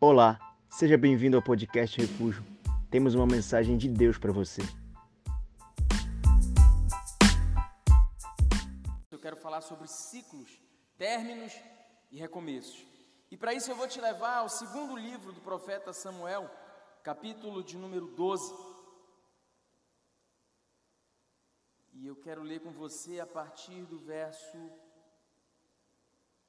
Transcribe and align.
Olá, 0.00 0.38
seja 0.70 0.96
bem-vindo 0.96 1.36
ao 1.36 1.42
podcast 1.42 2.00
Refúgio. 2.00 2.44
Temos 2.88 3.16
uma 3.16 3.26
mensagem 3.26 3.76
de 3.76 3.88
Deus 3.88 4.16
para 4.16 4.30
você. 4.30 4.62
Eu 9.10 9.18
quero 9.18 9.36
falar 9.38 9.60
sobre 9.60 9.88
ciclos, 9.88 10.62
términos 10.96 11.52
e 12.12 12.16
recomeços. 12.20 12.86
E 13.28 13.36
para 13.36 13.52
isso 13.52 13.72
eu 13.72 13.74
vou 13.74 13.88
te 13.88 14.00
levar 14.00 14.36
ao 14.36 14.48
segundo 14.48 14.96
livro 14.96 15.32
do 15.32 15.40
profeta 15.40 15.92
Samuel, 15.92 16.48
capítulo 17.02 17.64
de 17.64 17.76
número 17.76 18.06
12. 18.06 18.54
E 21.94 22.06
eu 22.06 22.14
quero 22.14 22.44
ler 22.44 22.60
com 22.60 22.70
você 22.70 23.18
a 23.18 23.26
partir 23.26 23.82
do 23.86 23.98
verso 23.98 24.58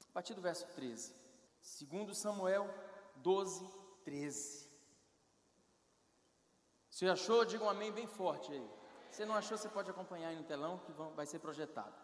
a 0.08 0.12
partir 0.12 0.34
do 0.34 0.40
verso 0.40 0.68
13. 0.68 1.12
Segundo 1.60 2.14
Samuel 2.14 2.72
12, 3.22 3.66
13. 4.04 4.70
Se 6.90 7.08
achou, 7.08 7.44
diga 7.44 7.64
um 7.64 7.70
amém 7.70 7.92
bem 7.92 8.06
forte 8.06 8.52
aí. 8.52 8.70
Se 9.10 9.24
não 9.24 9.34
achou, 9.34 9.56
você 9.56 9.68
pode 9.68 9.90
acompanhar 9.90 10.28
aí 10.28 10.36
no 10.36 10.44
telão 10.44 10.78
que 10.78 10.92
vai 11.14 11.26
ser 11.26 11.38
projetado. 11.38 11.94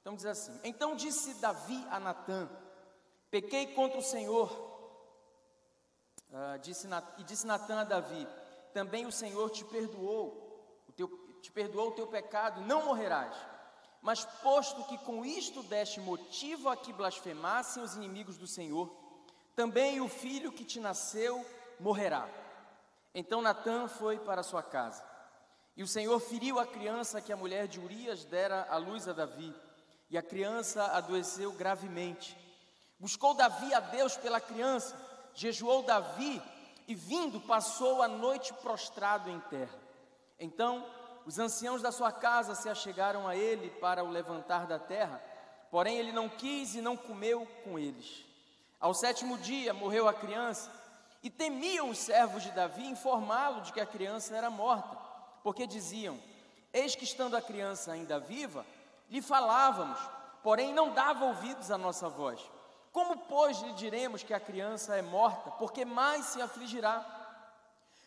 Então 0.00 0.14
diz 0.14 0.26
assim: 0.26 0.58
Então 0.64 0.96
disse 0.96 1.34
Davi 1.34 1.86
a 1.90 2.00
Natã: 2.00 2.48
Pequei 3.30 3.74
contra 3.74 3.98
o 3.98 4.02
Senhor. 4.02 4.50
Uh, 6.30 6.58
disse, 6.60 6.88
e 7.18 7.24
disse 7.24 7.46
Natã 7.46 7.80
a 7.80 7.84
Davi: 7.84 8.26
Também 8.72 9.06
o 9.06 9.12
Senhor 9.12 9.50
te 9.50 9.64
perdoou, 9.64 10.82
o 10.88 10.92
teu, 10.92 11.08
te 11.42 11.50
perdoou 11.52 11.88
o 11.88 11.94
teu 11.94 12.06
pecado, 12.06 12.60
não 12.62 12.86
morrerás. 12.86 13.36
Mas 14.00 14.24
posto 14.24 14.84
que 14.84 14.96
com 14.98 15.24
isto 15.24 15.62
deste 15.64 16.00
motivo 16.00 16.68
a 16.68 16.76
que 16.76 16.92
blasfemassem 16.92 17.82
os 17.82 17.94
inimigos 17.94 18.38
do 18.38 18.46
Senhor, 18.46 18.90
também 19.54 20.00
o 20.00 20.08
filho 20.08 20.52
que 20.52 20.64
te 20.64 20.80
nasceu 20.80 21.44
morrerá. 21.78 22.28
Então 23.14 23.42
Natã 23.42 23.88
foi 23.88 24.18
para 24.18 24.42
sua 24.42 24.62
casa. 24.62 25.04
E 25.76 25.82
o 25.82 25.86
Senhor 25.86 26.18
feriu 26.20 26.58
a 26.58 26.66
criança 26.66 27.20
que 27.20 27.32
a 27.32 27.36
mulher 27.36 27.66
de 27.66 27.80
Urias 27.80 28.24
dera 28.24 28.66
à 28.68 28.76
luz 28.76 29.08
a 29.08 29.12
Davi, 29.12 29.54
e 30.10 30.18
a 30.18 30.22
criança 30.22 30.84
adoeceu 30.92 31.52
gravemente. 31.52 32.36
Buscou 32.98 33.34
Davi 33.34 33.72
a 33.72 33.80
Deus 33.80 34.16
pela 34.16 34.40
criança, 34.40 34.94
jejuou 35.34 35.82
Davi 35.82 36.42
e 36.86 36.94
vindo 36.94 37.40
passou 37.40 38.02
a 38.02 38.08
noite 38.08 38.52
prostrado 38.54 39.30
em 39.30 39.40
terra. 39.40 39.78
Então 40.38 40.84
os 41.24 41.38
anciãos 41.38 41.80
da 41.80 41.92
sua 41.92 42.10
casa 42.12 42.54
se 42.54 42.68
achegaram 42.68 43.28
a 43.28 43.36
ele 43.36 43.70
para 43.70 44.02
o 44.02 44.10
levantar 44.10 44.66
da 44.66 44.78
terra, 44.78 45.22
porém 45.70 45.96
ele 45.98 46.12
não 46.12 46.28
quis 46.28 46.74
e 46.74 46.80
não 46.80 46.96
comeu 46.96 47.46
com 47.64 47.78
eles. 47.78 48.26
Ao 48.80 48.94
sétimo 48.94 49.36
dia 49.36 49.74
morreu 49.74 50.08
a 50.08 50.14
criança, 50.14 50.70
e 51.22 51.28
temiam 51.28 51.90
os 51.90 51.98
servos 51.98 52.42
de 52.42 52.50
Davi 52.50 52.86
informá-lo 52.86 53.60
de 53.60 53.74
que 53.74 53.80
a 53.80 53.84
criança 53.84 54.34
era 54.34 54.48
morta, 54.48 54.96
porque 55.42 55.66
diziam: 55.66 56.18
Eis 56.72 56.94
que 56.94 57.04
estando 57.04 57.36
a 57.36 57.42
criança 57.42 57.92
ainda 57.92 58.18
viva, 58.18 58.64
lhe 59.10 59.20
falávamos, 59.20 60.00
porém 60.42 60.72
não 60.72 60.94
dava 60.94 61.26
ouvidos 61.26 61.70
à 61.70 61.76
nossa 61.76 62.08
voz. 62.08 62.40
Como, 62.90 63.18
pois, 63.18 63.60
lhe 63.60 63.72
diremos 63.74 64.22
que 64.22 64.32
a 64.32 64.40
criança 64.40 64.96
é 64.96 65.02
morta, 65.02 65.50
porque 65.52 65.84
mais 65.84 66.24
se 66.26 66.40
afligirá? 66.40 67.04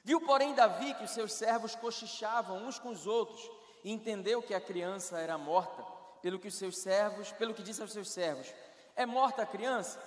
Viu, 0.04 0.20
porém, 0.22 0.56
Davi 0.56 0.94
que 0.96 1.04
os 1.04 1.12
seus 1.12 1.34
servos 1.34 1.76
cochichavam 1.76 2.66
uns 2.66 2.80
com 2.80 2.90
os 2.90 3.06
outros, 3.06 3.48
e 3.84 3.92
entendeu 3.92 4.42
que 4.42 4.56
a 4.56 4.60
criança 4.60 5.20
era 5.20 5.38
morta, 5.38 5.84
pelo 6.22 6.40
que 6.40 6.48
os 6.48 6.56
seus 6.56 6.80
servos, 6.80 7.32
pelo 7.34 7.54
que 7.54 7.62
disse 7.62 7.82
aos 7.82 7.92
seus 7.92 8.10
servos: 8.10 8.52
É 8.96 9.06
morta 9.06 9.44
a 9.44 9.46
criança? 9.46 10.00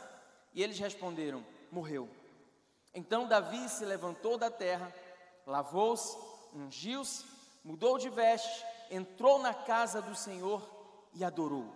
E 0.56 0.62
eles 0.62 0.78
responderam: 0.78 1.44
Morreu. 1.70 2.08
Então 2.94 3.28
Davi 3.28 3.68
se 3.68 3.84
levantou 3.84 4.38
da 4.38 4.50
terra, 4.50 4.90
lavou-se, 5.46 6.16
ungiu-se, 6.54 7.26
mudou 7.62 7.98
de 7.98 8.08
veste, 8.08 8.64
entrou 8.90 9.38
na 9.38 9.52
casa 9.52 10.00
do 10.00 10.16
Senhor 10.16 10.66
e 11.12 11.22
adorou. 11.22 11.70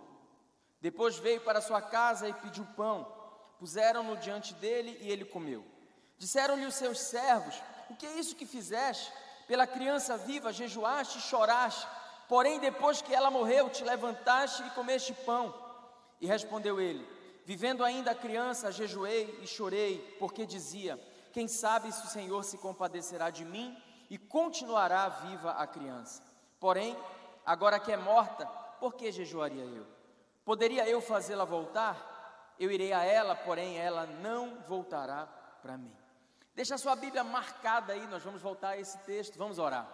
Depois 0.81 1.19
veio 1.19 1.43
para 1.43 1.61
sua 1.61 1.83
casa 1.83 2.27
e 2.27 2.33
pediu 2.33 2.67
pão. 2.75 3.07
Puseram-no 3.59 4.17
diante 4.17 4.55
dele 4.55 4.99
e 5.03 5.11
ele 5.11 5.27
comeu. 5.27 5.63
Disseram-lhe 6.17 6.65
os 6.65 6.75
seus 6.75 7.01
servos: 7.01 7.63
O 7.91 7.97
que 7.97 8.07
é 8.07 8.19
isso 8.19 8.35
que 8.35 8.47
fizeste? 8.47 9.13
Pela 9.47 9.67
criança 9.67 10.17
viva 10.17 10.55
jejuaste 10.55 11.19
e 11.19 11.23
choraste, 11.23 11.87
porém 12.27 12.59
depois 12.59 13.03
que 13.03 13.15
ela 13.15 13.31
morreu, 13.31 13.69
te 13.69 13.85
levantaste 13.85 14.63
e 14.63 14.71
comeste 14.71 15.13
pão. 15.13 15.55
E 16.19 16.27
respondeu 16.27 16.81
ele: 16.81 17.20
Vivendo 17.51 17.83
ainda 17.83 18.15
criança, 18.15 18.71
jejuei 18.71 19.41
e 19.43 19.47
chorei, 19.49 19.99
porque 20.21 20.47
dizia: 20.47 20.97
Quem 21.33 21.49
sabe 21.49 21.91
se 21.91 22.07
o 22.07 22.09
Senhor 22.09 22.45
se 22.45 22.57
compadecerá 22.57 23.29
de 23.29 23.45
mim 23.45 23.77
e 24.09 24.17
continuará 24.17 25.09
viva 25.09 25.51
a 25.51 25.67
criança. 25.67 26.23
Porém, 26.61 26.97
agora 27.45 27.81
que 27.81 27.91
é 27.91 27.97
morta, 27.97 28.47
por 28.79 28.95
que 28.95 29.11
jejuaria 29.11 29.65
eu? 29.65 29.85
Poderia 30.45 30.89
eu 30.89 31.01
fazê-la 31.01 31.45
voltar? 31.45 32.55
Eu 32.57 32.71
irei 32.71 32.93
a 32.93 33.03
ela, 33.03 33.35
porém 33.35 33.79
ela 33.79 34.07
não 34.07 34.61
voltará 34.69 35.27
para 35.61 35.77
mim. 35.77 35.93
Deixa 36.55 36.77
a 36.77 36.79
sua 36.79 36.95
Bíblia 36.95 37.25
marcada 37.25 37.95
aí, 37.95 38.07
nós 38.07 38.23
vamos 38.23 38.41
voltar 38.41 38.69
a 38.69 38.79
esse 38.79 38.97
texto, 38.99 39.37
vamos 39.37 39.59
orar. 39.59 39.91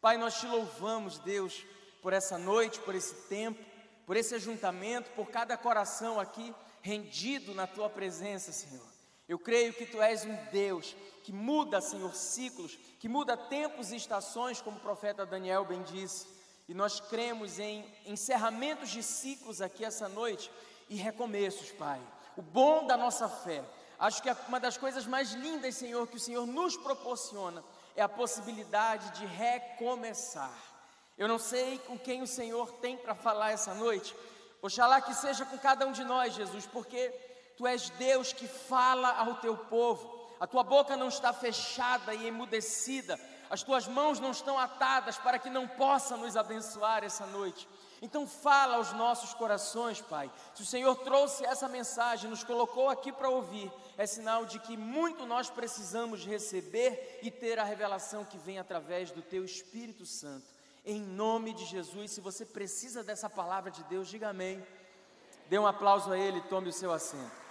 Pai, 0.00 0.18
nós 0.18 0.40
te 0.40 0.46
louvamos, 0.48 1.20
Deus, 1.20 1.64
por 2.02 2.12
essa 2.12 2.36
noite, 2.36 2.80
por 2.80 2.96
esse 2.96 3.14
tempo 3.28 3.77
por 4.08 4.16
esse 4.16 4.34
ajuntamento, 4.34 5.10
por 5.10 5.26
cada 5.26 5.54
coração 5.54 6.18
aqui 6.18 6.54
rendido 6.80 7.54
na 7.54 7.66
tua 7.66 7.90
presença, 7.90 8.50
Senhor. 8.52 8.86
Eu 9.28 9.38
creio 9.38 9.74
que 9.74 9.84
tu 9.84 10.00
és 10.00 10.24
um 10.24 10.34
Deus 10.50 10.96
que 11.22 11.30
muda, 11.30 11.78
Senhor, 11.82 12.14
ciclos, 12.14 12.78
que 12.98 13.06
muda 13.06 13.36
tempos 13.36 13.92
e 13.92 13.96
estações, 13.96 14.62
como 14.62 14.78
o 14.78 14.80
profeta 14.80 15.26
Daniel 15.26 15.66
bem 15.66 15.82
disse. 15.82 16.26
E 16.66 16.72
nós 16.72 17.00
cremos 17.00 17.58
em 17.58 17.84
encerramentos 18.06 18.88
de 18.88 19.02
ciclos 19.02 19.60
aqui 19.60 19.84
essa 19.84 20.08
noite 20.08 20.50
e 20.88 20.96
recomeços, 20.96 21.70
Pai. 21.72 22.00
O 22.34 22.40
bom 22.40 22.86
da 22.86 22.96
nossa 22.96 23.28
fé. 23.28 23.62
Acho 23.98 24.22
que 24.22 24.34
uma 24.48 24.58
das 24.58 24.78
coisas 24.78 25.04
mais 25.04 25.32
lindas, 25.32 25.74
Senhor, 25.74 26.06
que 26.06 26.16
o 26.16 26.20
Senhor 26.20 26.46
nos 26.46 26.78
proporciona 26.78 27.62
é 27.94 28.00
a 28.00 28.08
possibilidade 28.08 29.18
de 29.18 29.26
recomeçar. 29.26 30.77
Eu 31.18 31.26
não 31.26 31.38
sei 31.38 31.78
com 31.80 31.98
quem 31.98 32.22
o 32.22 32.28
Senhor 32.28 32.70
tem 32.74 32.96
para 32.96 33.12
falar 33.12 33.50
essa 33.50 33.74
noite. 33.74 34.14
Oxalá 34.62 35.00
que 35.00 35.12
seja 35.12 35.44
com 35.44 35.58
cada 35.58 35.84
um 35.84 35.90
de 35.90 36.04
nós, 36.04 36.32
Jesus, 36.32 36.64
porque 36.64 37.08
Tu 37.56 37.66
és 37.66 37.90
Deus 37.90 38.32
que 38.32 38.46
fala 38.46 39.10
ao 39.18 39.34
Teu 39.34 39.56
povo. 39.56 40.16
A 40.38 40.46
Tua 40.46 40.62
boca 40.62 40.96
não 40.96 41.08
está 41.08 41.32
fechada 41.32 42.14
e 42.14 42.28
emudecida. 42.28 43.18
As 43.50 43.64
Tuas 43.64 43.88
mãos 43.88 44.20
não 44.20 44.30
estão 44.30 44.56
atadas 44.56 45.18
para 45.18 45.40
que 45.40 45.50
não 45.50 45.66
possa 45.66 46.16
nos 46.16 46.36
abençoar 46.36 47.02
essa 47.02 47.26
noite. 47.26 47.68
Então 48.00 48.24
fala 48.24 48.76
aos 48.76 48.92
nossos 48.92 49.34
corações, 49.34 50.00
Pai. 50.00 50.30
Se 50.54 50.62
o 50.62 50.66
Senhor 50.66 50.94
trouxe 50.98 51.44
essa 51.44 51.68
mensagem, 51.68 52.30
nos 52.30 52.44
colocou 52.44 52.88
aqui 52.88 53.10
para 53.10 53.28
ouvir, 53.28 53.72
é 53.96 54.06
sinal 54.06 54.46
de 54.46 54.60
que 54.60 54.76
muito 54.76 55.26
nós 55.26 55.50
precisamos 55.50 56.24
receber 56.24 57.18
e 57.22 57.28
ter 57.28 57.58
a 57.58 57.64
revelação 57.64 58.24
que 58.24 58.38
vem 58.38 58.60
através 58.60 59.10
do 59.10 59.20
Teu 59.20 59.44
Espírito 59.44 60.06
Santo 60.06 60.57
em 60.84 61.00
nome 61.00 61.52
de 61.52 61.64
Jesus. 61.64 62.12
Se 62.12 62.20
você 62.20 62.44
precisa 62.44 63.02
dessa 63.02 63.28
palavra 63.28 63.70
de 63.70 63.82
Deus, 63.84 64.08
diga 64.08 64.28
amém. 64.28 64.66
Dê 65.48 65.58
um 65.58 65.66
aplauso 65.66 66.12
a 66.12 66.18
Ele, 66.18 66.40
tome 66.42 66.68
o 66.68 66.72
seu 66.72 66.92
assento. 66.92 67.48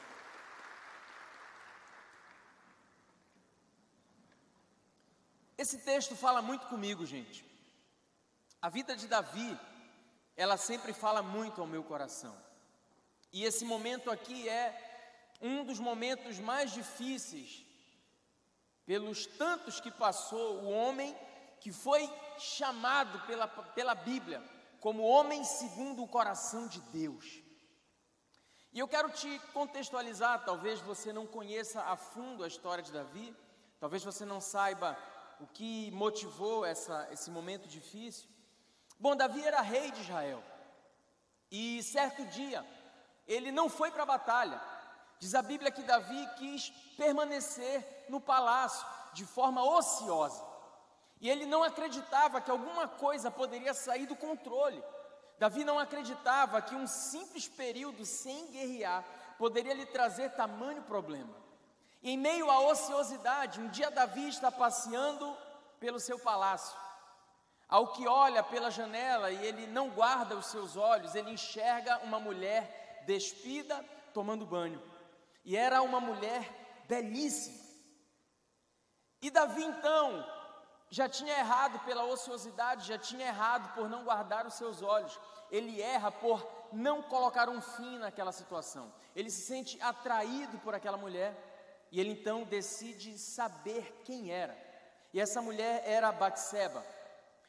Esse 5.57 5.79
texto 5.79 6.15
fala 6.15 6.41
muito 6.41 6.67
comigo, 6.67 7.05
gente. 7.05 7.43
A 8.61 8.69
vida 8.69 8.95
de 8.95 9.07
Davi, 9.07 9.59
ela 10.35 10.55
sempre 10.55 10.93
fala 10.93 11.23
muito 11.23 11.61
ao 11.61 11.67
meu 11.67 11.83
coração. 11.83 12.35
E 13.33 13.43
esse 13.43 13.65
momento 13.65 14.11
aqui 14.11 14.47
é 14.47 14.65
um 15.41 15.63
dos 15.63 15.79
momentos 15.79 16.39
mais 16.39 16.71
difíceis, 16.71 17.65
pelos 18.85 19.25
tantos 19.25 19.79
que 19.79 19.91
passou 19.91 20.61
o 20.61 20.69
homem 20.69 21.15
que 21.59 21.71
foi 21.71 22.09
chamado 22.37 23.19
pela, 23.27 23.47
pela 23.47 23.95
Bíblia 23.95 24.43
como 24.79 25.03
homem 25.03 25.43
segundo 25.43 26.03
o 26.03 26.07
coração 26.07 26.67
de 26.67 26.79
Deus. 26.81 27.41
E 28.71 28.79
eu 28.79 28.87
quero 28.87 29.09
te 29.09 29.39
contextualizar, 29.53 30.45
talvez 30.45 30.79
você 30.81 31.11
não 31.11 31.25
conheça 31.25 31.81
a 31.81 31.95
fundo 31.95 32.43
a 32.43 32.47
história 32.47 32.83
de 32.83 32.91
Davi, 32.91 33.35
talvez 33.79 34.03
você 34.03 34.23
não 34.23 34.39
saiba 34.39 34.97
o 35.39 35.47
que 35.47 35.89
motivou 35.91 36.65
essa, 36.65 37.07
esse 37.11 37.31
momento 37.31 37.67
difícil. 37.67 38.29
Bom, 38.99 39.15
Davi 39.15 39.43
era 39.43 39.61
rei 39.61 39.91
de 39.91 40.01
Israel, 40.01 40.43
e 41.51 41.81
certo 41.83 42.25
dia 42.25 42.65
ele 43.27 43.51
não 43.51 43.69
foi 43.69 43.91
para 43.91 44.03
a 44.03 44.05
batalha. 44.17 44.61
Diz 45.19 45.33
a 45.33 45.41
Bíblia 45.41 45.71
que 45.71 45.81
Davi 45.81 46.27
quis 46.37 46.69
permanecer 46.95 48.05
no 48.09 48.21
palácio 48.21 48.85
de 49.13 49.25
forma 49.25 49.63
ociosa. 49.63 50.43
E 51.19 51.29
ele 51.29 51.45
não 51.45 51.63
acreditava 51.63 52.39
que 52.39 52.51
alguma 52.51 52.87
coisa 52.87 53.31
poderia 53.31 53.73
sair 53.73 54.05
do 54.05 54.15
controle. 54.15 54.83
Davi 55.39 55.63
não 55.63 55.79
acreditava 55.79 56.61
que 56.61 56.75
um 56.75 56.87
simples 56.87 57.47
período 57.47 58.05
sem 58.05 58.47
guerrear 58.51 59.03
poderia 59.37 59.73
lhe 59.73 59.85
trazer 59.85 60.31
tamanho 60.31 60.81
problema. 60.83 61.33
Em 62.03 62.17
meio 62.17 62.49
à 62.49 62.59
ociosidade, 62.59 63.59
um 63.59 63.67
dia 63.69 63.89
Davi 63.89 64.29
está 64.29 64.51
passeando 64.51 65.35
pelo 65.79 65.99
seu 65.99 66.19
palácio. 66.19 66.77
Ao 67.67 67.91
que 67.91 68.07
olha 68.07 68.41
pela 68.41 68.71
janela 68.71 69.29
e 69.29 69.45
ele 69.45 69.67
não 69.67 69.89
guarda 69.89 70.35
os 70.35 70.45
seus 70.47 70.77
olhos, 70.77 71.15
ele 71.15 71.31
enxerga 71.31 71.99
uma 71.99 72.19
mulher 72.19 73.03
despida 73.05 73.83
tomando 74.13 74.45
banho. 74.45 74.81
E 75.43 75.57
era 75.57 75.81
uma 75.81 75.99
mulher 75.99 76.49
belíssima. 76.87 77.65
E 79.21 79.29
Davi 79.29 79.63
então 79.63 80.25
já 80.89 81.09
tinha 81.09 81.37
errado 81.37 81.79
pela 81.85 82.05
ociosidade, 82.05 82.87
já 82.87 82.97
tinha 82.97 83.27
errado 83.27 83.73
por 83.73 83.89
não 83.89 84.03
guardar 84.03 84.45
os 84.45 84.53
seus 84.53 84.81
olhos. 84.81 85.19
Ele 85.51 85.81
erra 85.81 86.11
por 86.11 86.45
não 86.71 87.01
colocar 87.01 87.49
um 87.49 87.61
fim 87.61 87.97
naquela 87.97 88.31
situação. 88.31 88.93
Ele 89.15 89.29
se 89.29 89.41
sente 89.41 89.81
atraído 89.81 90.57
por 90.59 90.73
aquela 90.73 90.97
mulher 90.97 91.35
e 91.91 91.99
ele 91.99 92.11
então 92.11 92.43
decide 92.43 93.17
saber 93.17 94.01
quem 94.03 94.31
era. 94.31 94.57
E 95.13 95.19
essa 95.19 95.41
mulher 95.41 95.83
era 95.85 96.11
Batseba, 96.11 96.85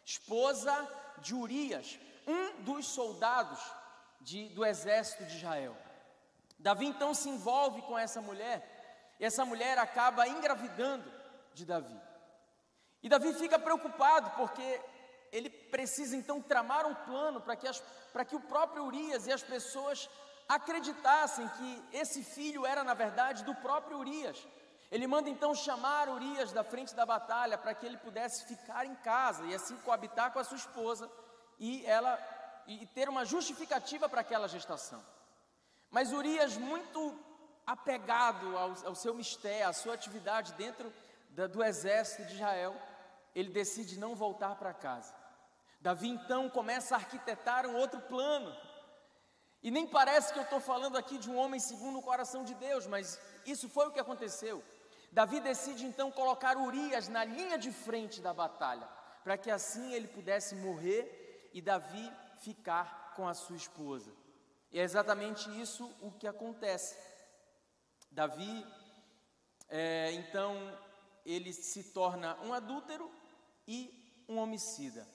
esposa 0.05 0.89
de 1.19 1.35
Urias, 1.35 1.99
um 2.27 2.63
dos 2.63 2.87
soldados 2.87 3.61
de, 4.21 4.49
do 4.51 4.65
exército 4.65 5.25
de 5.27 5.37
Israel. 5.37 5.77
Davi 6.59 6.87
então 6.87 7.15
se 7.15 7.29
envolve 7.29 7.83
com 7.83 7.99
essa 7.99 8.21
mulher, 8.21 9.15
e 9.19 9.25
essa 9.25 9.45
mulher 9.45 9.79
acaba 9.79 10.27
engravidando 10.29 11.11
de 11.55 11.65
Davi. 11.65 12.08
E 13.03 13.09
Davi 13.09 13.33
fica 13.35 13.59
preocupado 13.59 14.31
porque 14.37 14.81
ele 15.31 15.51
precisa 15.51 16.17
então 16.17 16.41
tramar 16.41 16.87
um 16.87 16.95
plano 16.95 17.41
para 17.41 17.57
que, 17.57 17.69
as, 17.69 17.83
que 18.29 18.37
o 18.37 18.41
próprio 18.41 18.85
Urias 18.85 19.27
e 19.27 19.33
as 19.33 19.43
pessoas 19.43 20.09
acreditassem 20.49 21.47
que 21.49 21.85
esse 21.93 22.25
filho 22.25 22.65
era, 22.65 22.83
na 22.83 22.95
verdade, 22.95 23.45
do 23.45 23.55
próprio 23.55 23.99
Urias. 23.99 24.47
Ele 24.91 25.07
manda 25.07 25.29
então 25.29 25.55
chamar 25.55 26.09
Urias 26.09 26.51
da 26.51 26.65
frente 26.65 26.95
da 26.95 27.05
batalha 27.05 27.59
para 27.59 27.75
que 27.75 27.85
ele 27.85 27.99
pudesse 27.99 28.47
ficar 28.47 28.87
em 28.87 28.95
casa 28.97 29.45
e 29.45 29.55
assim 29.55 29.77
coabitar 29.79 30.33
com 30.33 30.39
a 30.39 30.45
sua 30.45 30.57
esposa 30.57 31.11
e 31.59 31.85
ela 31.85 32.19
e 32.67 32.87
ter 32.87 33.09
uma 33.09 33.25
justificativa 33.25 34.09
para 34.09 34.21
aquela 34.21 34.47
gestação. 34.47 35.03
Mas 35.91 36.13
Urias, 36.13 36.57
muito 36.57 37.19
apegado 37.67 38.57
ao, 38.57 38.71
ao 38.85 38.95
seu 38.95 39.15
mistério, 39.15 39.69
à 39.69 39.73
sua 39.73 39.95
atividade 39.95 40.53
dentro 40.53 40.93
da, 41.31 41.47
do 41.47 41.65
exército 41.65 42.27
de 42.27 42.35
Israel, 42.35 42.75
ele 43.39 43.51
decide 43.51 43.99
não 43.99 44.15
voltar 44.15 44.57
para 44.57 44.75
casa. 44.75 45.15
Davi 45.81 46.09
então 46.09 46.51
começa 46.51 46.95
a 46.95 46.99
arquitetar 46.99 47.67
um 47.67 47.77
outro 47.77 48.01
plano. 48.01 48.51
E 49.63 49.71
nem 49.71 49.87
parece 49.87 50.33
que 50.33 50.39
eu 50.39 50.43
estou 50.43 50.61
falando 50.61 50.97
aqui 50.99 51.19
de 51.19 51.31
um 51.31 51.37
homem 51.37 51.61
segundo 51.61 51.99
o 51.99 52.03
coração 52.03 52.43
de 52.45 52.55
Deus, 52.55 52.87
mas 52.87 53.21
isso 53.47 53.69
foi 53.69 53.87
o 53.87 53.93
que 53.93 54.01
aconteceu. 54.01 54.63
Davi 55.13 55.39
decide 55.41 55.87
então 55.87 56.11
colocar 56.11 56.57
Urias 56.57 57.07
na 57.09 57.25
linha 57.25 57.57
de 57.57 57.71
frente 57.71 58.21
da 58.21 58.35
batalha, 58.35 58.89
para 59.23 59.39
que 59.39 59.51
assim 59.51 59.93
ele 59.93 60.09
pudesse 60.09 60.57
morrer 60.57 61.51
e 61.55 61.63
Davi 61.63 62.13
ficar 62.41 63.15
com 63.15 63.27
a 63.29 63.35
sua 63.35 63.57
esposa. 63.57 64.13
E 64.73 64.81
é 64.81 64.83
exatamente 64.83 65.49
isso 65.61 65.89
o 66.01 66.11
que 66.11 66.27
acontece. 66.27 66.99
Davi, 68.11 68.67
é, 69.69 70.13
então, 70.13 70.57
ele 71.25 71.53
se 71.53 71.93
torna 71.93 72.37
um 72.43 72.53
adúltero 72.53 73.11
e 73.69 74.25
um 74.29 74.39
homicida. 74.39 75.07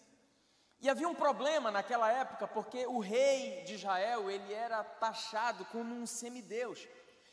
E 0.79 0.89
havia 0.89 1.09
um 1.09 1.15
problema 1.15 1.71
naquela 1.71 2.11
época, 2.11 2.47
porque 2.47 2.85
o 2.85 2.99
rei 2.99 3.63
de 3.63 3.73
Israel, 3.75 4.29
ele 4.29 4.53
era 4.53 4.83
taxado 4.83 5.65
como 5.65 5.95
um 5.95 6.05
semideus. 6.05 6.87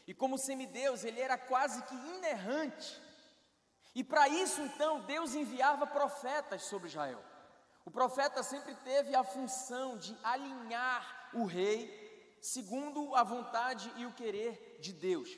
E 0.06 0.14
como 0.14 0.38
semideus, 0.38 1.05
ele 1.05 1.20
era 1.20 1.37
quase 1.37 1.82
que 1.82 1.94
inerrante. 1.94 3.00
E 3.94 4.02
para 4.02 4.28
isso, 4.28 4.61
então, 4.62 5.00
Deus 5.02 5.34
enviava 5.34 5.87
profetas 5.87 6.62
sobre 6.62 6.88
Israel. 6.88 7.23
O 7.84 7.90
profeta 7.90 8.43
sempre 8.43 8.75
teve 8.76 9.14
a 9.14 9.25
função 9.25 9.99
de 9.99 10.16
alinhar 10.23 11.31
o 11.34 11.44
rei 11.44 12.00
segundo 12.40 13.14
a 13.14 13.23
vontade 13.23 13.93
e 13.96 14.06
o 14.06 14.12
querer 14.12 14.78
de 14.81 14.93
Deus. 14.93 15.28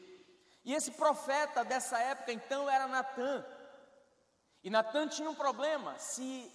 E 0.64 0.74
esse 0.74 0.92
profeta 0.92 1.64
dessa 1.64 1.98
época, 1.98 2.32
então, 2.32 2.70
era 2.70 2.86
Natã. 2.86 3.44
E 4.62 4.70
Natan 4.70 5.08
tinha 5.08 5.28
um 5.28 5.34
problema, 5.34 5.98
se 5.98 6.50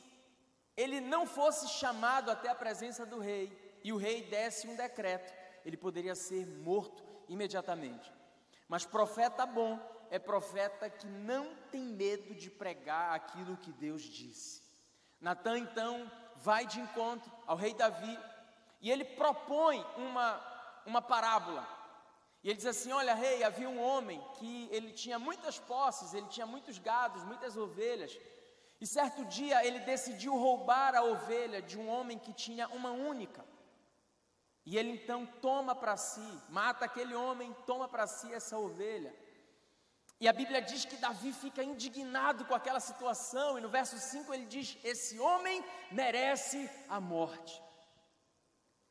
ele 0.75 1.01
não 1.01 1.25
fosse 1.25 1.67
chamado 1.67 2.31
até 2.31 2.49
a 2.49 2.55
presença 2.55 3.05
do 3.05 3.19
rei 3.19 3.79
e 3.83 3.91
o 3.91 3.97
rei 3.97 4.23
desse 4.23 4.67
um 4.67 4.75
decreto, 4.75 5.33
ele 5.65 5.75
poderia 5.75 6.15
ser 6.15 6.45
morto 6.45 7.03
imediatamente. 7.27 8.13
Mas 8.67 8.85
profeta 8.85 9.45
bom 9.45 9.79
é 10.09 10.17
profeta 10.17 10.89
que 10.89 11.05
não 11.05 11.53
tem 11.71 11.81
medo 11.81 12.33
de 12.33 12.49
pregar 12.49 13.13
aquilo 13.13 13.57
que 13.57 13.71
Deus 13.71 14.01
disse. 14.01 14.63
Natan 15.19 15.57
então 15.57 16.09
vai 16.37 16.65
de 16.65 16.79
encontro 16.79 17.31
ao 17.45 17.57
rei 17.57 17.73
Davi 17.73 18.17
e 18.79 18.91
ele 18.91 19.03
propõe 19.03 19.83
uma, 19.97 20.81
uma 20.85 21.01
parábola 21.01 21.76
e 22.47 22.49
ele 22.49 22.55
diz 22.55 22.65
assim: 22.67 22.93
Olha, 22.93 23.13
rei, 23.13 23.43
havia 23.43 23.67
um 23.67 23.77
homem 23.77 24.23
que 24.35 24.69
ele 24.71 24.93
tinha 24.93 25.19
muitas 25.19 25.59
posses, 25.59 26.13
ele 26.13 26.27
tinha 26.27 26.45
muitos 26.45 26.77
gados, 26.79 27.25
muitas 27.25 27.57
ovelhas. 27.57 28.17
E 28.79 28.87
certo 28.87 29.25
dia 29.25 29.65
ele 29.67 29.79
decidiu 29.79 30.33
roubar 30.33 30.95
a 30.95 31.03
ovelha 31.03 31.61
de 31.61 31.77
um 31.77 31.89
homem 31.89 32.17
que 32.17 32.31
tinha 32.31 32.69
uma 32.69 32.91
única. 32.91 33.43
E 34.65 34.77
ele 34.77 34.91
então 34.91 35.25
toma 35.25 35.75
para 35.75 35.97
si, 35.97 36.41
mata 36.47 36.85
aquele 36.85 37.13
homem, 37.13 37.53
toma 37.65 37.85
para 37.85 38.07
si 38.07 38.33
essa 38.33 38.57
ovelha. 38.57 39.13
E 40.17 40.25
a 40.25 40.31
Bíblia 40.31 40.61
diz 40.61 40.85
que 40.85 40.95
Davi 40.95 41.33
fica 41.33 41.61
indignado 41.61 42.45
com 42.45 42.55
aquela 42.55 42.79
situação, 42.79 43.57
e 43.57 43.61
no 43.61 43.67
verso 43.67 43.99
5 43.99 44.33
ele 44.33 44.45
diz: 44.45 44.77
Esse 44.85 45.19
homem 45.19 45.61
merece 45.91 46.71
a 46.87 47.01
morte. 47.01 47.61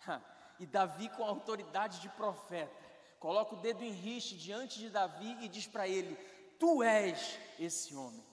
E 0.59 0.65
Davi, 0.65 1.11
com 1.11 1.23
a 1.23 1.29
autoridade 1.29 2.01
de 2.01 2.09
profeta, 2.09 2.86
coloca 3.27 3.57
o 3.57 3.59
dedo 3.59 3.83
em 3.83 3.91
riste 3.91 4.37
diante 4.37 4.79
de 4.79 4.89
Davi 4.89 5.37
e 5.41 5.49
diz 5.49 5.67
para 5.67 5.89
ele: 5.89 6.15
Tu 6.61 6.81
és 6.85 7.37
esse 7.59 7.93
homem. 7.93 8.25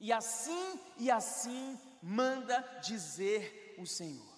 E 0.00 0.10
assim 0.10 0.80
e 0.96 1.10
assim 1.10 1.78
manda 2.02 2.58
dizer 2.82 3.74
o 3.78 3.86
Senhor. 3.86 4.32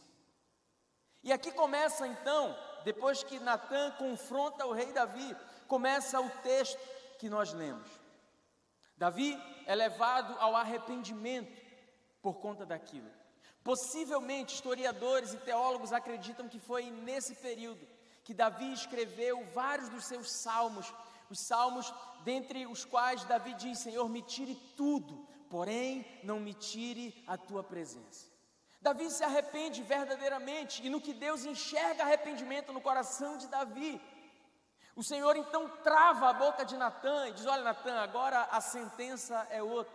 E 1.23 1.33
aqui 1.33 1.53
começa 1.53 2.05
então, 2.05 2.59
depois 2.83 3.23
que 3.23 3.39
Natan 3.39 3.93
confronta 3.93 4.67
o 4.67 4.73
rei 4.73 4.93
Davi, 4.93 5.37
começa 5.69 6.21
o 6.21 6.29
texto 6.43 6.81
que 7.21 7.29
nós 7.29 7.53
lemos. 7.53 7.89
Davi 8.97 9.41
é 9.67 9.75
levado 9.77 10.37
ao 10.41 10.57
arrependimento 10.57 11.63
por 12.21 12.41
conta 12.41 12.67
daquilo. 12.67 13.09
Possivelmente, 13.63 14.57
historiadores 14.57 15.33
e 15.33 15.39
teólogos 15.39 15.93
acreditam 15.93 16.49
que 16.49 16.59
foi 16.59 16.91
nesse 16.91 17.37
período 17.37 17.94
que 18.25 18.33
Davi 18.33 18.73
escreveu 18.73 19.45
vários 19.53 19.91
dos 19.91 20.07
seus 20.07 20.33
salmos, 20.33 20.93
os 21.31 21.39
salmos 21.39 21.93
dentre 22.25 22.67
os 22.67 22.85
quais 22.85 23.23
Davi 23.25 23.55
diz: 23.55 23.79
Senhor, 23.79 24.09
me 24.09 24.23
tire 24.23 24.55
tudo, 24.77 25.29
porém 25.51 26.21
não 26.25 26.41
me 26.41 26.55
tire 26.55 27.23
a 27.27 27.37
tua 27.37 27.63
presença. 27.63 28.33
Davi 28.81 29.11
se 29.11 29.23
arrepende 29.23 29.83
verdadeiramente, 29.83 30.85
e 30.85 30.91
no 30.91 31.01
que 31.01 31.15
Deus 31.15 31.45
enxerga 31.45 32.03
arrependimento 32.03 32.73
no 32.73 32.81
coração 32.81 33.37
de 33.37 33.47
Davi, 33.49 34.01
o 34.97 35.03
Senhor 35.03 35.37
então 35.37 35.69
trava 35.83 36.31
a 36.31 36.33
boca 36.33 36.65
de 36.65 36.77
Natã 36.77 37.29
e 37.29 37.33
diz: 37.33 37.47
Olha, 37.47 37.63
Natã, 37.63 38.01
agora 38.01 38.43
a 38.51 38.61
sentença 38.61 39.47
é 39.51 39.63
outra. 39.63 39.95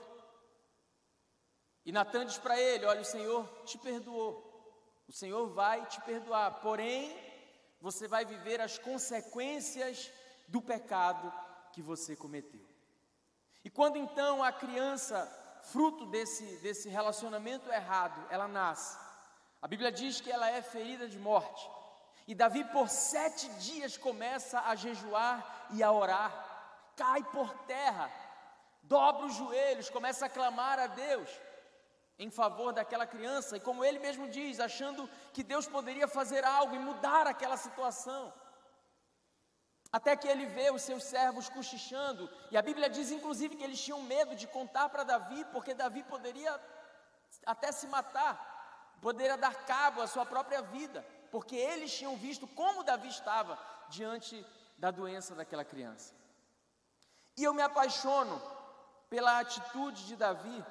E 1.86 1.92
Natã 1.92 2.26
diz 2.26 2.38
para 2.38 2.60
ele: 2.60 2.86
Olha, 2.86 3.02
o 3.02 3.06
Senhor 3.06 3.48
te 3.66 3.78
perdoou, 3.78 5.04
o 5.08 5.12
Senhor 5.12 5.48
vai 5.50 5.86
te 5.88 6.00
perdoar, 6.02 6.60
porém 6.60 7.29
você 7.82 8.08
vai 8.08 8.26
viver 8.26 8.60
as 8.62 8.78
consequências 8.78 10.12
do 10.48 10.62
pecado 10.62 11.32
que 11.72 11.82
você 11.82 12.16
cometeu. 12.16 12.66
E 13.64 13.70
quando 13.70 13.98
então 13.98 14.44
a 14.44 14.52
criança, 14.52 15.26
fruto 15.64 16.06
desse, 16.06 16.58
desse 16.58 16.90
relacionamento 16.90 17.70
errado, 17.72 18.26
ela 18.30 18.48
nasce, 18.48 18.98
a 19.62 19.68
Bíblia 19.68 19.92
diz 19.92 20.22
que 20.22 20.32
ela 20.32 20.50
é 20.50 20.62
ferida 20.62 21.08
de 21.08 21.20
morte. 21.20 21.70
E 22.28 22.36
Davi, 22.36 22.64
por 22.66 22.88
sete 22.88 23.50
dias, 23.56 23.98
começa 23.98 24.62
a 24.62 24.76
jejuar 24.76 25.68
e 25.72 25.84
a 25.84 25.92
orar, 25.92 26.94
cai 26.96 27.24
por 27.24 27.54
terra, 27.66 28.12
dobra 28.84 29.26
os 29.26 29.36
joelhos, 29.36 29.90
começa 29.90 30.26
a 30.26 30.30
clamar 30.30 30.80
a 30.80 30.88
Deus 30.88 31.30
em 32.20 32.30
favor 32.30 32.74
daquela 32.74 33.08
criança, 33.08 33.56
e 33.56 33.62
como 33.62 33.84
ele 33.84 33.98
mesmo 33.98 34.28
diz, 34.28 34.60
achando 34.60 35.10
que 35.34 35.42
Deus 35.42 35.66
poderia 35.68 36.08
fazer 36.08 36.44
algo 36.44 36.76
e 36.76 36.80
mudar 36.80 37.26
aquela 37.26 37.56
situação. 37.56 38.34
Até 39.92 40.18
que 40.18 40.28
ele 40.28 40.46
vê 40.46 40.70
os 40.70 40.82
seus 40.82 41.06
servos 41.06 41.48
cochichando, 41.48 42.30
e 42.52 42.58
a 42.58 42.62
Bíblia 42.62 42.90
diz 42.90 43.10
inclusive 43.10 43.56
que 43.56 43.64
eles 43.64 43.82
tinham 43.82 44.02
medo 44.04 44.36
de 44.36 44.48
contar 44.48 44.90
para 44.90 45.04
Davi, 45.04 45.46
porque 45.54 45.74
Davi 45.74 46.04
poderia 46.04 46.60
até 47.46 47.72
se 47.72 47.88
matar, 47.88 48.98
poderia 49.02 49.38
dar 49.38 49.56
cabo 49.66 50.02
à 50.02 50.08
sua 50.08 50.26
própria 50.26 50.62
vida, 50.62 51.06
porque 51.32 51.56
eles 51.56 51.96
tinham 51.98 52.18
visto 52.18 52.46
como 52.48 52.84
Davi 52.84 53.08
estava 53.08 53.58
diante 53.88 54.46
da 54.78 54.92
doença 54.92 55.34
daquela 55.34 55.64
criança. 55.64 56.14
E 57.38 57.46
eu 57.46 57.54
me 57.54 57.62
apaixono 57.62 58.42
pela 59.10 59.40
atitude 59.40 60.06
de 60.06 60.18
Davi 60.18 60.66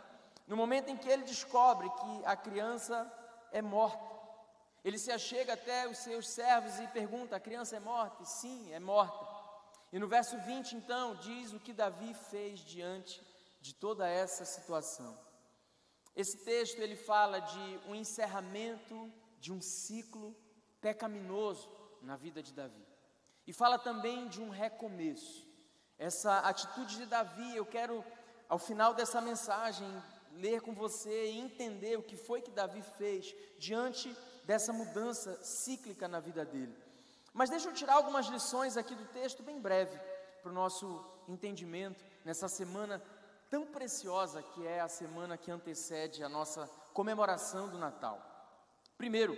no 0.49 0.57
momento 0.57 0.89
em 0.89 0.97
que 0.97 1.09
ele 1.09 1.23
descobre 1.23 1.89
que 1.91 2.25
a 2.25 2.35
criança 2.35 2.97
é 3.53 3.61
morta. 3.61 4.09
Ele 4.83 4.99
se 4.99 5.13
achega 5.13 5.53
até 5.53 5.87
os 5.87 5.99
seus 5.99 6.27
servos 6.29 6.81
e 6.81 6.89
pergunta: 6.89 7.37
A 7.37 7.41
criança 7.41 7.77
é 7.77 7.81
morta? 7.81 8.25
Sim, 8.25 8.73
é 8.73 8.81
morta. 8.81 9.27
E 9.93 9.99
no 9.99 10.09
verso 10.09 10.39
20, 10.39 10.75
então, 10.75 11.15
diz 11.17 11.53
o 11.53 11.61
que 11.61 11.73
Davi 11.73 12.15
fez 12.15 12.61
diante 12.61 13.23
de 13.61 13.75
toda 13.75 14.09
essa 14.09 14.45
situação. 14.45 15.17
Esse 16.17 16.39
texto 16.39 16.79
ele 16.79 16.97
fala 16.97 17.41
de 17.41 17.81
um 17.87 17.95
encerramento 17.95 19.13
de 19.39 19.53
um 19.53 19.61
ciclo 19.61 20.35
pecaminoso 20.81 21.71
na 22.03 22.17
vida 22.17 22.43
de 22.43 22.53
Davi. 22.53 22.87
E 23.47 23.53
fala 23.53 23.79
também 23.79 24.29
de 24.29 24.41
um 24.41 24.49
recomeço. 24.49 25.47
Essa 25.99 26.39
atitude 26.41 26.97
de 26.97 27.07
Davi, 27.07 27.57
eu 27.57 27.67
quero, 27.67 28.05
ao 28.49 28.59
final 28.59 28.95
dessa 28.95 29.21
mensagem, 29.21 29.87
ler 30.39 30.61
com 30.61 30.73
você 30.75 31.31
e 31.31 31.39
entender 31.39 31.99
o 31.99 32.03
que 32.03 32.17
foi 32.17 32.41
que 32.41 32.51
Davi 32.51 32.83
fez 32.97 33.35
diante 33.59 34.15
dessa 34.45 34.73
mudança 34.73 35.39
cíclica 35.43 36.09
na 36.09 36.21
vida 36.21 36.45
dele. 36.45 36.75
Mas 37.33 37.51
deixa 37.51 37.69
eu 37.69 37.75
tirar 37.75 37.95
algumas 37.95 38.27
lições 38.27 38.77
aqui 38.77 38.95
do 38.95 39.05
texto, 39.07 39.43
bem 39.43 39.61
breve, 39.61 39.99
para 40.43 40.51
o 40.51 40.55
nosso 40.55 41.05
entendimento 41.29 42.05
nessa 42.25 42.49
semana 42.49 43.03
tão 43.51 43.67
preciosa 43.67 44.43
que 44.43 44.67
é 44.67 44.81
a 44.81 44.89
semana 44.89 45.37
que 45.37 45.51
antecede 45.51 46.23
a 46.23 46.29
nossa 46.29 46.67
comemoração 46.93 47.69
do 47.69 47.79
Natal. 47.79 48.21
Primeiro, 48.97 49.37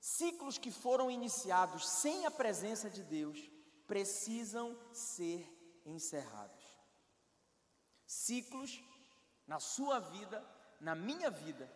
ciclos 0.00 0.58
que 0.58 0.70
foram 0.70 1.10
iniciados 1.10 1.88
sem 1.88 2.26
a 2.26 2.30
presença 2.30 2.88
de 2.88 3.02
Deus 3.02 3.38
precisam 3.86 4.78
ser 4.92 5.46
encerrados. 5.84 6.64
Ciclos 8.06 8.82
na 9.46 9.60
sua 9.60 9.98
vida, 10.00 10.44
na 10.80 10.94
minha 10.94 11.30
vida, 11.30 11.70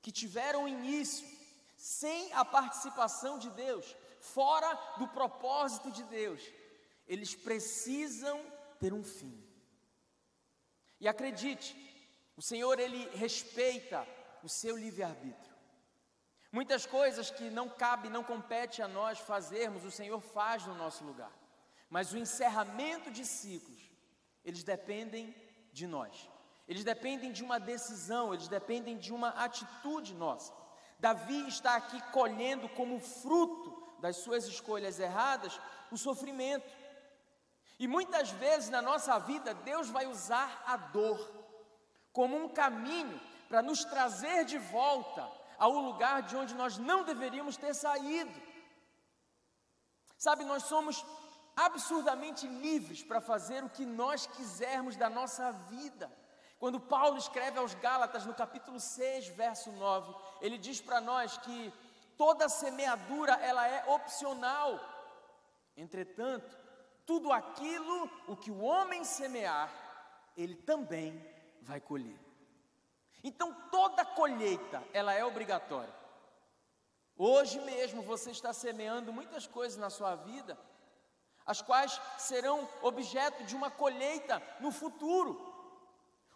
que 0.00 0.12
tiveram 0.12 0.68
início 0.68 1.26
sem 1.76 2.32
a 2.32 2.44
participação 2.44 3.38
de 3.38 3.50
Deus, 3.50 3.96
fora 4.20 4.74
do 4.98 5.08
propósito 5.08 5.90
de 5.90 6.02
Deus, 6.04 6.42
eles 7.06 7.34
precisam 7.34 8.40
ter 8.78 8.92
um 8.92 9.04
fim. 9.04 9.42
E 11.00 11.08
acredite, 11.08 11.76
o 12.36 12.42
Senhor 12.42 12.78
ele 12.78 13.08
respeita 13.16 14.06
o 14.42 14.48
seu 14.48 14.76
livre-arbítrio. 14.76 15.54
Muitas 16.50 16.86
coisas 16.86 17.30
que 17.30 17.50
não 17.50 17.68
cabe, 17.68 18.08
não 18.08 18.22
compete 18.22 18.80
a 18.80 18.88
nós 18.88 19.18
fazermos, 19.18 19.84
o 19.84 19.90
Senhor 19.90 20.20
faz 20.20 20.64
no 20.64 20.74
nosso 20.74 21.04
lugar. 21.04 21.32
Mas 21.90 22.12
o 22.12 22.18
encerramento 22.18 23.10
de 23.10 23.24
ciclos, 23.24 23.90
eles 24.44 24.62
dependem 24.62 25.34
de 25.72 25.86
nós. 25.86 26.28
Eles 26.66 26.84
dependem 26.84 27.30
de 27.30 27.42
uma 27.42 27.60
decisão, 27.60 28.32
eles 28.32 28.48
dependem 28.48 28.96
de 28.96 29.12
uma 29.12 29.28
atitude 29.30 30.14
nossa. 30.14 30.52
Davi 30.98 31.46
está 31.46 31.76
aqui 31.76 32.00
colhendo 32.10 32.68
como 32.70 32.98
fruto 32.98 33.98
das 34.00 34.16
suas 34.16 34.46
escolhas 34.46 34.98
erradas 34.98 35.60
o 35.90 35.98
sofrimento. 35.98 36.70
E 37.78 37.86
muitas 37.86 38.30
vezes 38.30 38.70
na 38.70 38.80
nossa 38.80 39.18
vida, 39.18 39.52
Deus 39.54 39.90
vai 39.90 40.06
usar 40.06 40.62
a 40.66 40.76
dor 40.76 41.18
como 42.12 42.36
um 42.36 42.48
caminho 42.48 43.20
para 43.48 43.60
nos 43.60 43.84
trazer 43.84 44.44
de 44.44 44.58
volta 44.58 45.28
ao 45.58 45.72
lugar 45.72 46.22
de 46.22 46.36
onde 46.36 46.54
nós 46.54 46.78
não 46.78 47.04
deveríamos 47.04 47.56
ter 47.56 47.74
saído. 47.74 48.40
Sabe, 50.16 50.44
nós 50.44 50.64
somos 50.64 51.04
absurdamente 51.56 52.46
livres 52.46 53.02
para 53.02 53.20
fazer 53.20 53.62
o 53.62 53.70
que 53.70 53.84
nós 53.84 54.26
quisermos 54.26 54.96
da 54.96 55.10
nossa 55.10 55.52
vida. 55.52 56.10
Quando 56.64 56.80
Paulo 56.80 57.18
escreve 57.18 57.58
aos 57.58 57.74
Gálatas, 57.74 58.24
no 58.24 58.32
capítulo 58.32 58.80
6, 58.80 59.28
verso 59.28 59.70
9, 59.70 60.14
ele 60.40 60.56
diz 60.56 60.80
para 60.80 60.98
nós 60.98 61.36
que 61.36 61.70
toda 62.16 62.48
semeadura 62.48 63.34
ela 63.34 63.68
é 63.68 63.84
opcional. 63.90 64.80
Entretanto, 65.76 66.56
tudo 67.04 67.30
aquilo 67.30 68.10
o 68.26 68.34
que 68.34 68.50
o 68.50 68.62
homem 68.62 69.04
semear, 69.04 69.70
ele 70.34 70.54
também 70.54 71.22
vai 71.60 71.82
colher. 71.82 72.18
Então 73.22 73.52
toda 73.70 74.02
colheita, 74.02 74.82
ela 74.94 75.12
é 75.12 75.22
obrigatória. 75.22 75.94
Hoje 77.14 77.60
mesmo 77.60 78.00
você 78.00 78.30
está 78.30 78.54
semeando 78.54 79.12
muitas 79.12 79.46
coisas 79.46 79.76
na 79.76 79.90
sua 79.90 80.16
vida, 80.16 80.58
as 81.44 81.60
quais 81.60 82.00
serão 82.16 82.66
objeto 82.80 83.44
de 83.44 83.54
uma 83.54 83.70
colheita 83.70 84.42
no 84.60 84.72
futuro. 84.72 85.52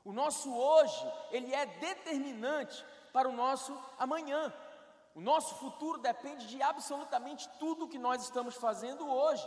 O 0.08 0.12
nosso 0.14 0.50
hoje, 0.50 1.12
ele 1.30 1.54
é 1.54 1.66
determinante 1.66 2.82
para 3.12 3.28
o 3.28 3.32
nosso 3.32 3.78
amanhã. 3.98 4.50
O 5.14 5.20
nosso 5.20 5.56
futuro 5.56 5.98
depende 5.98 6.46
de 6.46 6.62
absolutamente 6.62 7.46
tudo 7.58 7.86
que 7.86 7.98
nós 7.98 8.22
estamos 8.22 8.54
fazendo 8.54 9.06
hoje. 9.06 9.46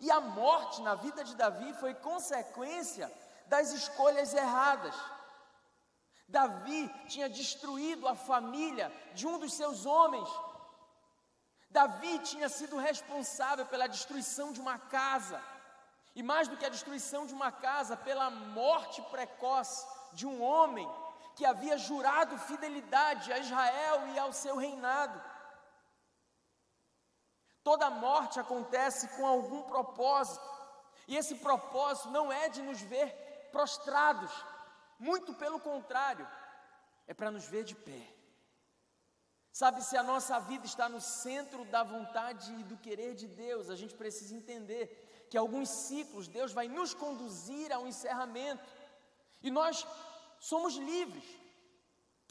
E 0.00 0.10
a 0.10 0.18
morte 0.18 0.80
na 0.80 0.94
vida 0.94 1.22
de 1.22 1.36
Davi 1.36 1.74
foi 1.74 1.92
consequência 1.92 3.12
das 3.48 3.70
escolhas 3.72 4.32
erradas. 4.32 4.94
Davi 6.26 6.90
tinha 7.08 7.28
destruído 7.28 8.08
a 8.08 8.14
família 8.14 8.90
de 9.12 9.26
um 9.26 9.38
dos 9.38 9.52
seus 9.52 9.84
homens. 9.84 10.30
Davi 11.68 12.18
tinha 12.20 12.48
sido 12.48 12.78
responsável 12.78 13.66
pela 13.66 13.86
destruição 13.86 14.54
de 14.54 14.60
uma 14.60 14.78
casa. 14.78 15.38
E 16.14 16.22
mais 16.22 16.48
do 16.48 16.56
que 16.56 16.64
a 16.64 16.70
destruição 16.70 17.26
de 17.26 17.34
uma 17.34 17.52
casa, 17.52 17.94
pela 17.94 18.30
morte 18.30 19.02
precoce 19.02 19.97
de 20.12 20.26
um 20.26 20.42
homem 20.42 20.88
que 21.34 21.44
havia 21.44 21.78
jurado 21.78 22.36
fidelidade 22.38 23.32
a 23.32 23.38
Israel 23.38 24.08
e 24.08 24.18
ao 24.18 24.32
seu 24.32 24.56
reinado. 24.56 25.22
Toda 27.62 27.90
morte 27.90 28.40
acontece 28.40 29.08
com 29.16 29.26
algum 29.26 29.62
propósito, 29.62 30.48
e 31.06 31.16
esse 31.16 31.36
propósito 31.36 32.10
não 32.10 32.32
é 32.32 32.48
de 32.48 32.62
nos 32.62 32.80
ver 32.80 33.48
prostrados, 33.52 34.32
muito 34.98 35.32
pelo 35.34 35.60
contrário, 35.60 36.26
é 37.06 37.14
para 37.14 37.30
nos 37.30 37.46
ver 37.46 37.64
de 37.64 37.74
pé. 37.74 38.18
Sabe, 39.52 39.82
se 39.82 39.96
a 39.96 40.02
nossa 40.02 40.38
vida 40.38 40.66
está 40.66 40.88
no 40.88 41.00
centro 41.00 41.64
da 41.64 41.82
vontade 41.82 42.52
e 42.52 42.62
do 42.64 42.76
querer 42.76 43.14
de 43.14 43.26
Deus, 43.26 43.70
a 43.70 43.76
gente 43.76 43.94
precisa 43.94 44.34
entender 44.34 45.26
que 45.28 45.36
alguns 45.36 45.68
ciclos 45.68 46.28
Deus 46.28 46.52
vai 46.52 46.68
nos 46.68 46.94
conduzir 46.94 47.72
ao 47.72 47.86
encerramento. 47.86 48.62
E 49.42 49.50
nós 49.50 49.86
somos 50.38 50.74
livres. 50.76 51.24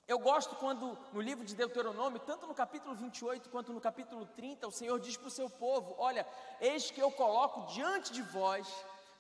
Eu 0.07 0.19
gosto 0.19 0.55
quando 0.55 0.97
no 1.11 1.19
livro 1.19 1.43
de 1.43 1.53
Deuteronômio, 1.53 2.19
tanto 2.19 2.47
no 2.47 2.53
capítulo 2.53 2.95
28 2.95 3.49
quanto 3.49 3.73
no 3.73 3.81
capítulo 3.81 4.25
30, 4.25 4.65
o 4.67 4.71
Senhor 4.71 4.97
diz 4.99 5.17
para 5.17 5.27
o 5.27 5.31
seu 5.31 5.49
povo: 5.49 5.95
Olha, 5.97 6.25
eis 6.61 6.89
que 6.89 7.01
eu 7.01 7.11
coloco 7.11 7.65
diante 7.73 8.13
de 8.13 8.21
vós 8.21 8.67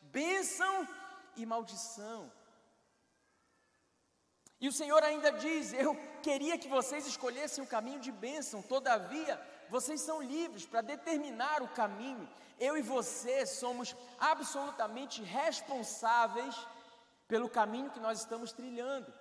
bênção 0.01 0.87
e 1.35 1.45
maldição. 1.45 2.31
E 4.59 4.67
o 4.67 4.71
Senhor 4.71 5.03
ainda 5.03 5.31
diz: 5.31 5.73
Eu 5.73 5.93
queria 6.23 6.57
que 6.57 6.69
vocês 6.69 7.05
escolhessem 7.05 7.63
o 7.63 7.67
caminho 7.67 7.99
de 7.99 8.11
bênção, 8.11 8.61
todavia, 8.61 9.39
vocês 9.69 10.01
são 10.01 10.21
livres 10.21 10.65
para 10.65 10.81
determinar 10.81 11.61
o 11.61 11.67
caminho. 11.67 12.27
Eu 12.59 12.75
e 12.75 12.81
você 12.81 13.45
somos 13.45 13.95
absolutamente 14.19 15.21
responsáveis 15.21 16.55
pelo 17.27 17.49
caminho 17.49 17.91
que 17.91 17.99
nós 17.99 18.19
estamos 18.19 18.51
trilhando. 18.51 19.11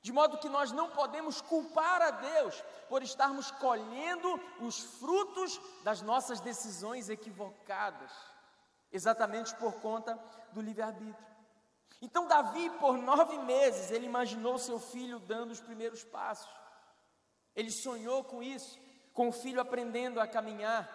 De 0.00 0.12
modo 0.12 0.38
que 0.38 0.48
nós 0.48 0.70
não 0.70 0.90
podemos 0.90 1.40
culpar 1.40 2.00
a 2.00 2.10
Deus 2.10 2.62
por 2.88 3.02
estarmos 3.02 3.50
colhendo 3.50 4.40
os 4.60 4.78
frutos 4.78 5.60
das 5.82 6.00
nossas 6.00 6.38
decisões 6.40 7.08
equivocadas, 7.08 8.12
exatamente 8.92 9.54
por 9.56 9.80
conta 9.80 10.16
do 10.52 10.60
livre-arbítrio. 10.60 11.26
Então, 12.00 12.28
Davi, 12.28 12.70
por 12.78 12.96
nove 12.98 13.38
meses, 13.38 13.90
ele 13.90 14.06
imaginou 14.06 14.58
seu 14.58 14.78
filho 14.78 15.18
dando 15.18 15.50
os 15.50 15.60
primeiros 15.60 16.04
passos. 16.04 16.48
Ele 17.54 17.70
sonhou 17.70 18.22
com 18.22 18.42
isso, 18.42 18.78
com 19.12 19.28
o 19.28 19.32
filho 19.32 19.60
aprendendo 19.60 20.20
a 20.20 20.26
caminhar. 20.28 20.88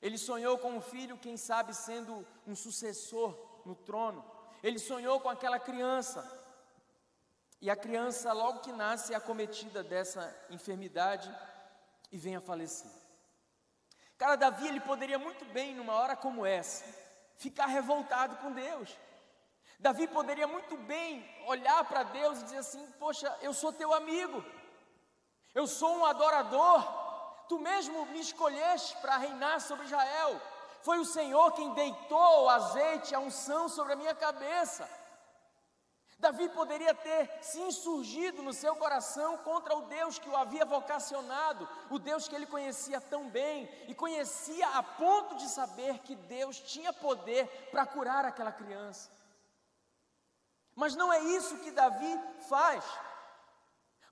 Ele 0.00 0.16
sonhou 0.16 0.56
com 0.56 0.78
o 0.78 0.80
filho, 0.80 1.18
quem 1.18 1.36
sabe, 1.36 1.74
sendo 1.74 2.26
um 2.46 2.54
sucessor 2.54 3.36
no 3.66 3.74
trono. 3.74 4.24
Ele 4.64 4.78
sonhou 4.78 5.20
com 5.20 5.28
aquela 5.28 5.60
criança. 5.60 6.20
E 7.60 7.68
a 7.68 7.76
criança, 7.76 8.32
logo 8.32 8.60
que 8.60 8.72
nasce, 8.72 9.12
é 9.12 9.16
acometida 9.16 9.82
dessa 9.82 10.34
enfermidade 10.48 11.30
e 12.10 12.16
vem 12.16 12.34
a 12.34 12.40
falecer. 12.40 12.90
Cara, 14.16 14.36
Davi, 14.36 14.66
ele 14.66 14.80
poderia 14.80 15.18
muito 15.18 15.44
bem, 15.56 15.74
numa 15.74 15.92
hora 15.92 16.16
como 16.16 16.46
essa, 16.46 16.82
ficar 17.36 17.66
revoltado 17.66 18.36
com 18.36 18.52
Deus. 18.52 18.96
Davi 19.78 20.08
poderia 20.08 20.46
muito 20.46 20.78
bem 20.78 21.28
olhar 21.46 21.84
para 21.84 22.02
Deus 22.04 22.40
e 22.40 22.44
dizer 22.44 22.58
assim: 22.58 22.86
Poxa, 22.92 23.38
eu 23.42 23.52
sou 23.52 23.70
teu 23.70 23.92
amigo, 23.92 24.42
eu 25.54 25.66
sou 25.66 25.94
um 25.98 26.06
adorador, 26.06 26.82
tu 27.50 27.58
mesmo 27.58 28.06
me 28.06 28.20
escolheste 28.20 28.96
para 29.02 29.18
reinar 29.18 29.60
sobre 29.60 29.84
Israel, 29.84 30.40
Foi 30.84 30.98
o 30.98 31.04
Senhor 31.04 31.52
quem 31.52 31.72
deitou 31.72 32.42
o 32.42 32.48
azeite, 32.50 33.14
a 33.14 33.18
unção 33.18 33.70
sobre 33.70 33.94
a 33.94 33.96
minha 33.96 34.14
cabeça. 34.14 34.86
Davi 36.18 36.46
poderia 36.50 36.94
ter 36.94 37.30
se 37.40 37.58
insurgido 37.58 38.42
no 38.42 38.52
seu 38.52 38.76
coração 38.76 39.38
contra 39.38 39.74
o 39.74 39.82
Deus 39.82 40.18
que 40.18 40.28
o 40.28 40.36
havia 40.36 40.66
vocacionado, 40.66 41.66
o 41.88 41.98
Deus 41.98 42.28
que 42.28 42.34
ele 42.34 42.44
conhecia 42.44 43.00
tão 43.00 43.30
bem 43.30 43.66
e 43.88 43.94
conhecia 43.94 44.68
a 44.68 44.82
ponto 44.82 45.36
de 45.36 45.48
saber 45.48 46.00
que 46.00 46.14
Deus 46.14 46.60
tinha 46.60 46.92
poder 46.92 47.46
para 47.70 47.86
curar 47.86 48.26
aquela 48.26 48.52
criança. 48.52 49.10
Mas 50.74 50.94
não 50.94 51.10
é 51.10 51.18
isso 51.20 51.60
que 51.60 51.70
Davi 51.70 52.20
faz, 52.46 52.84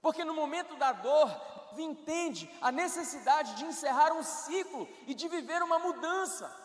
porque 0.00 0.24
no 0.24 0.32
momento 0.32 0.74
da 0.76 0.92
dor, 0.92 1.28
Davi 1.72 1.82
entende 1.82 2.50
a 2.62 2.72
necessidade 2.72 3.56
de 3.56 3.66
encerrar 3.66 4.12
um 4.12 4.22
ciclo 4.22 4.88
e 5.06 5.12
de 5.12 5.28
viver 5.28 5.62
uma 5.62 5.78
mudança. 5.78 6.61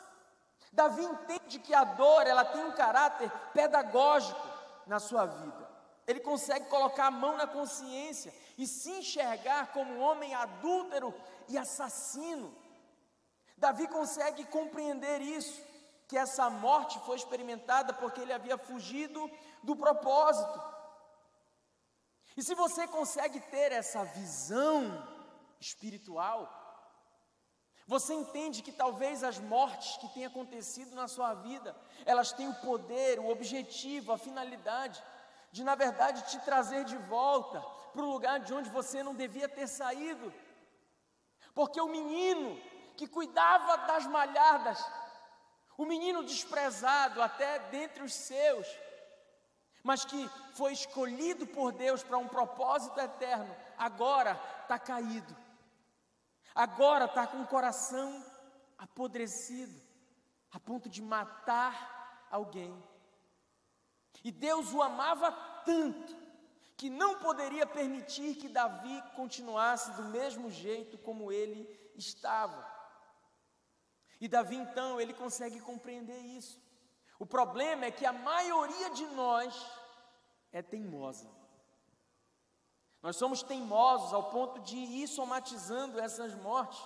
Davi 0.72 1.04
entende 1.04 1.60
que 1.60 1.74
a 1.74 1.84
dor 1.84 2.28
ela 2.28 2.46
tem 2.46 2.64
um 2.64 2.72
caráter 2.72 3.32
pedagógico 3.54 4.48
na 4.86 5.00
sua 5.00 5.26
vida. 5.26 5.68
Ele 6.06 6.20
consegue 6.20 6.68
colocar 6.68 7.08
a 7.08 7.12
mão 7.12 7.36
na 7.36 7.48
consciência 7.48 8.34
e 8.58 8.66
se 8.66 8.90
enxergar 8.92 9.74
como 9.74 9.94
um 9.94 10.02
homem 10.02 10.34
adúltero 10.34 11.14
e 11.50 11.58
assassino. 11.58 12.56
Davi 13.58 13.88
consegue 13.88 14.46
compreender 14.46 15.22
isso, 15.22 15.62
que 16.08 16.18
essa 16.18 16.50
morte 16.50 17.00
foi 17.02 17.18
experimentada 17.18 17.94
porque 17.94 18.22
ele 18.22 18.32
havia 18.32 18.58
fugido 18.58 19.30
do 19.64 19.76
propósito. 19.76 20.62
E 22.38 22.44
se 22.44 22.56
você 22.56 22.88
consegue 22.88 23.40
ter 23.40 23.72
essa 23.72 24.06
visão 24.06 25.06
espiritual, 25.60 26.67
você 27.88 28.14
entende 28.14 28.62
que 28.62 28.74
talvez 28.74 29.24
as 29.24 29.40
mortes 29.40 29.96
que 29.96 30.10
têm 30.10 30.26
acontecido 30.26 30.94
na 30.94 31.08
sua 31.08 31.34
vida, 31.34 31.74
elas 32.06 32.34
têm 32.34 32.50
o 32.50 32.56
poder, 32.56 33.18
o 33.18 33.30
objetivo, 33.30 34.12
a 34.12 34.18
finalidade 34.18 35.02
de, 35.54 35.64
na 35.64 35.74
verdade, 35.74 36.30
te 36.30 36.38
trazer 36.40 36.84
de 36.84 36.98
volta 36.98 37.62
para 37.94 38.02
o 38.02 38.12
lugar 38.12 38.42
de 38.42 38.54
onde 38.54 38.70
você 38.70 39.02
não 39.02 39.16
devia 39.16 39.48
ter 39.48 39.68
saído. 39.68 40.34
Porque 41.56 41.80
o 41.80 41.88
menino 41.88 42.60
que 42.98 43.08
cuidava 43.08 43.78
das 43.78 44.06
malhadas, 44.06 44.86
o 45.78 45.86
menino 45.86 46.26
desprezado 46.26 47.22
até 47.22 47.58
dentre 47.70 48.04
os 48.04 48.14
seus, 48.14 48.68
mas 49.82 50.04
que 50.04 50.30
foi 50.56 50.74
escolhido 50.74 51.48
por 51.48 51.72
Deus 51.72 52.04
para 52.04 52.18
um 52.18 52.28
propósito 52.28 53.00
eterno, 53.00 53.56
agora 53.78 54.38
está 54.64 54.78
caído 54.78 55.47
agora 56.58 57.06
está 57.06 57.28
com 57.28 57.42
o 57.42 57.48
coração 57.48 58.26
apodrecido, 58.78 59.80
a 60.52 60.60
ponto 60.60 60.90
de 60.90 61.04
matar 61.04 62.28
alguém. 62.32 62.76
E 64.24 64.32
Deus 64.32 64.74
o 64.74 64.82
amava 64.82 65.32
tanto 65.64 66.18
que 66.76 66.90
não 66.90 67.20
poderia 67.20 67.66
permitir 67.66 68.36
que 68.36 68.50
Davi 68.50 69.02
continuasse 69.16 69.92
do 69.94 70.06
mesmo 70.06 70.50
jeito 70.50 70.98
como 70.98 71.32
ele 71.32 71.68
estava. 71.96 72.66
E 74.20 74.28
Davi 74.28 74.56
então, 74.56 75.00
ele 75.00 75.14
consegue 75.14 75.60
compreender 75.60 76.20
isso. 76.20 76.60
O 77.20 77.26
problema 77.26 77.86
é 77.86 77.92
que 77.92 78.06
a 78.06 78.14
maioria 78.14 78.90
de 78.90 79.06
nós 79.08 79.54
é 80.52 80.62
teimosa. 80.62 81.30
Nós 83.02 83.16
somos 83.16 83.44
teimosos 83.44 84.14
ao 84.14 84.32
ponto 84.32 84.60
de 84.62 84.76
ir 84.76 85.08
somatizando 85.08 86.00
essas 86.00 86.34
mortes, 86.36 86.80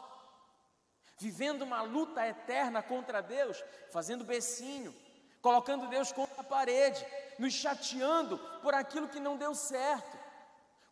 vivendo 1.17 1.61
uma 1.61 1.81
luta 1.81 2.25
eterna 2.27 2.81
contra 2.81 3.21
Deus, 3.21 3.63
fazendo 3.91 4.23
becinho, 4.23 4.93
colocando 5.41 5.87
Deus 5.87 6.11
contra 6.11 6.41
a 6.41 6.43
parede, 6.43 7.05
nos 7.39 7.53
chateando 7.53 8.37
por 8.61 8.73
aquilo 8.73 9.07
que 9.07 9.19
não 9.19 9.37
deu 9.37 9.55
certo, 9.55 10.17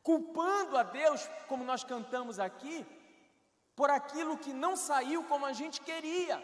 culpando 0.01 0.77
a 0.77 0.83
Deus, 0.83 1.29
como 1.47 1.63
nós 1.63 1.83
cantamos 1.83 2.39
aqui, 2.39 2.85
por 3.75 3.89
aquilo 3.89 4.37
que 4.37 4.51
não 4.51 4.75
saiu 4.75 5.23
como 5.25 5.45
a 5.45 5.53
gente 5.53 5.81
queria. 5.81 6.41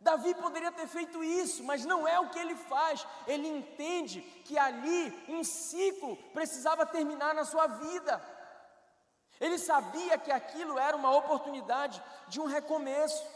Davi 0.00 0.32
poderia 0.34 0.70
ter 0.70 0.86
feito 0.86 1.22
isso, 1.24 1.64
mas 1.64 1.84
não 1.84 2.06
é 2.06 2.20
o 2.20 2.30
que 2.30 2.38
ele 2.38 2.54
faz. 2.54 3.06
Ele 3.26 3.48
entende 3.48 4.20
que 4.44 4.56
ali 4.56 5.24
um 5.28 5.42
ciclo 5.42 6.16
precisava 6.32 6.86
terminar 6.86 7.34
na 7.34 7.44
sua 7.44 7.66
vida. 7.66 8.22
Ele 9.40 9.58
sabia 9.58 10.18
que 10.18 10.30
aquilo 10.30 10.78
era 10.78 10.96
uma 10.96 11.10
oportunidade 11.16 12.02
de 12.28 12.40
um 12.40 12.46
recomeço. 12.46 13.26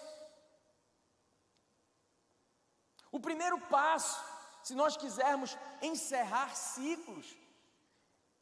O 3.11 3.21
primeiro 3.21 3.61
passo, 3.63 4.23
se 4.63 4.75
nós 4.75 4.97
quisermos 4.97 5.57
encerrar 5.83 6.55
ciclos, 6.55 7.37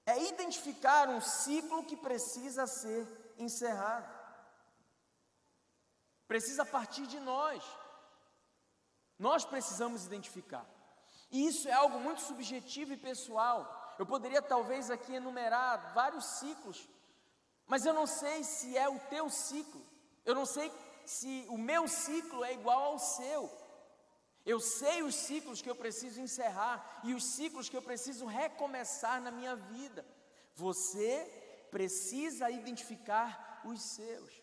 é 0.06 0.22
identificar 0.24 1.08
um 1.08 1.20
ciclo 1.20 1.84
que 1.84 1.96
precisa 1.96 2.66
ser 2.66 3.34
encerrado. 3.38 4.08
Precisa 6.28 6.64
partir 6.64 7.06
de 7.06 7.18
nós. 7.18 7.62
Nós 9.20 9.44
precisamos 9.44 10.06
identificar. 10.06 10.66
E 11.30 11.46
isso 11.46 11.68
é 11.68 11.72
algo 11.72 12.00
muito 12.00 12.22
subjetivo 12.22 12.94
e 12.94 12.96
pessoal. 12.96 13.94
Eu 13.98 14.06
poderia 14.06 14.40
talvez 14.40 14.90
aqui 14.90 15.12
enumerar 15.14 15.92
vários 15.92 16.24
ciclos, 16.38 16.88
mas 17.66 17.84
eu 17.84 17.92
não 17.92 18.06
sei 18.06 18.42
se 18.42 18.78
é 18.78 18.88
o 18.88 18.98
teu 19.10 19.28
ciclo. 19.28 19.82
Eu 20.24 20.34
não 20.34 20.46
sei 20.46 20.72
se 21.04 21.44
o 21.50 21.58
meu 21.58 21.86
ciclo 21.86 22.42
é 22.42 22.54
igual 22.54 22.82
ao 22.92 22.98
seu. 22.98 23.42
Eu 24.46 24.58
sei 24.58 25.02
os 25.02 25.14
ciclos 25.14 25.60
que 25.60 25.68
eu 25.68 25.76
preciso 25.76 26.18
encerrar 26.18 27.02
e 27.04 27.12
os 27.12 27.24
ciclos 27.34 27.68
que 27.68 27.76
eu 27.76 27.82
preciso 27.82 28.24
recomeçar 28.24 29.20
na 29.20 29.30
minha 29.30 29.54
vida. 29.54 30.02
Você 30.54 31.66
precisa 31.70 32.50
identificar 32.50 33.60
os 33.66 33.82
seus. 33.82 34.42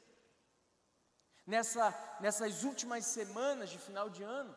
Nessa, 1.47 2.17
nessas 2.19 2.63
últimas 2.63 3.07
semanas 3.07 3.71
de 3.71 3.79
final 3.79 4.07
de 4.07 4.21
ano, 4.21 4.55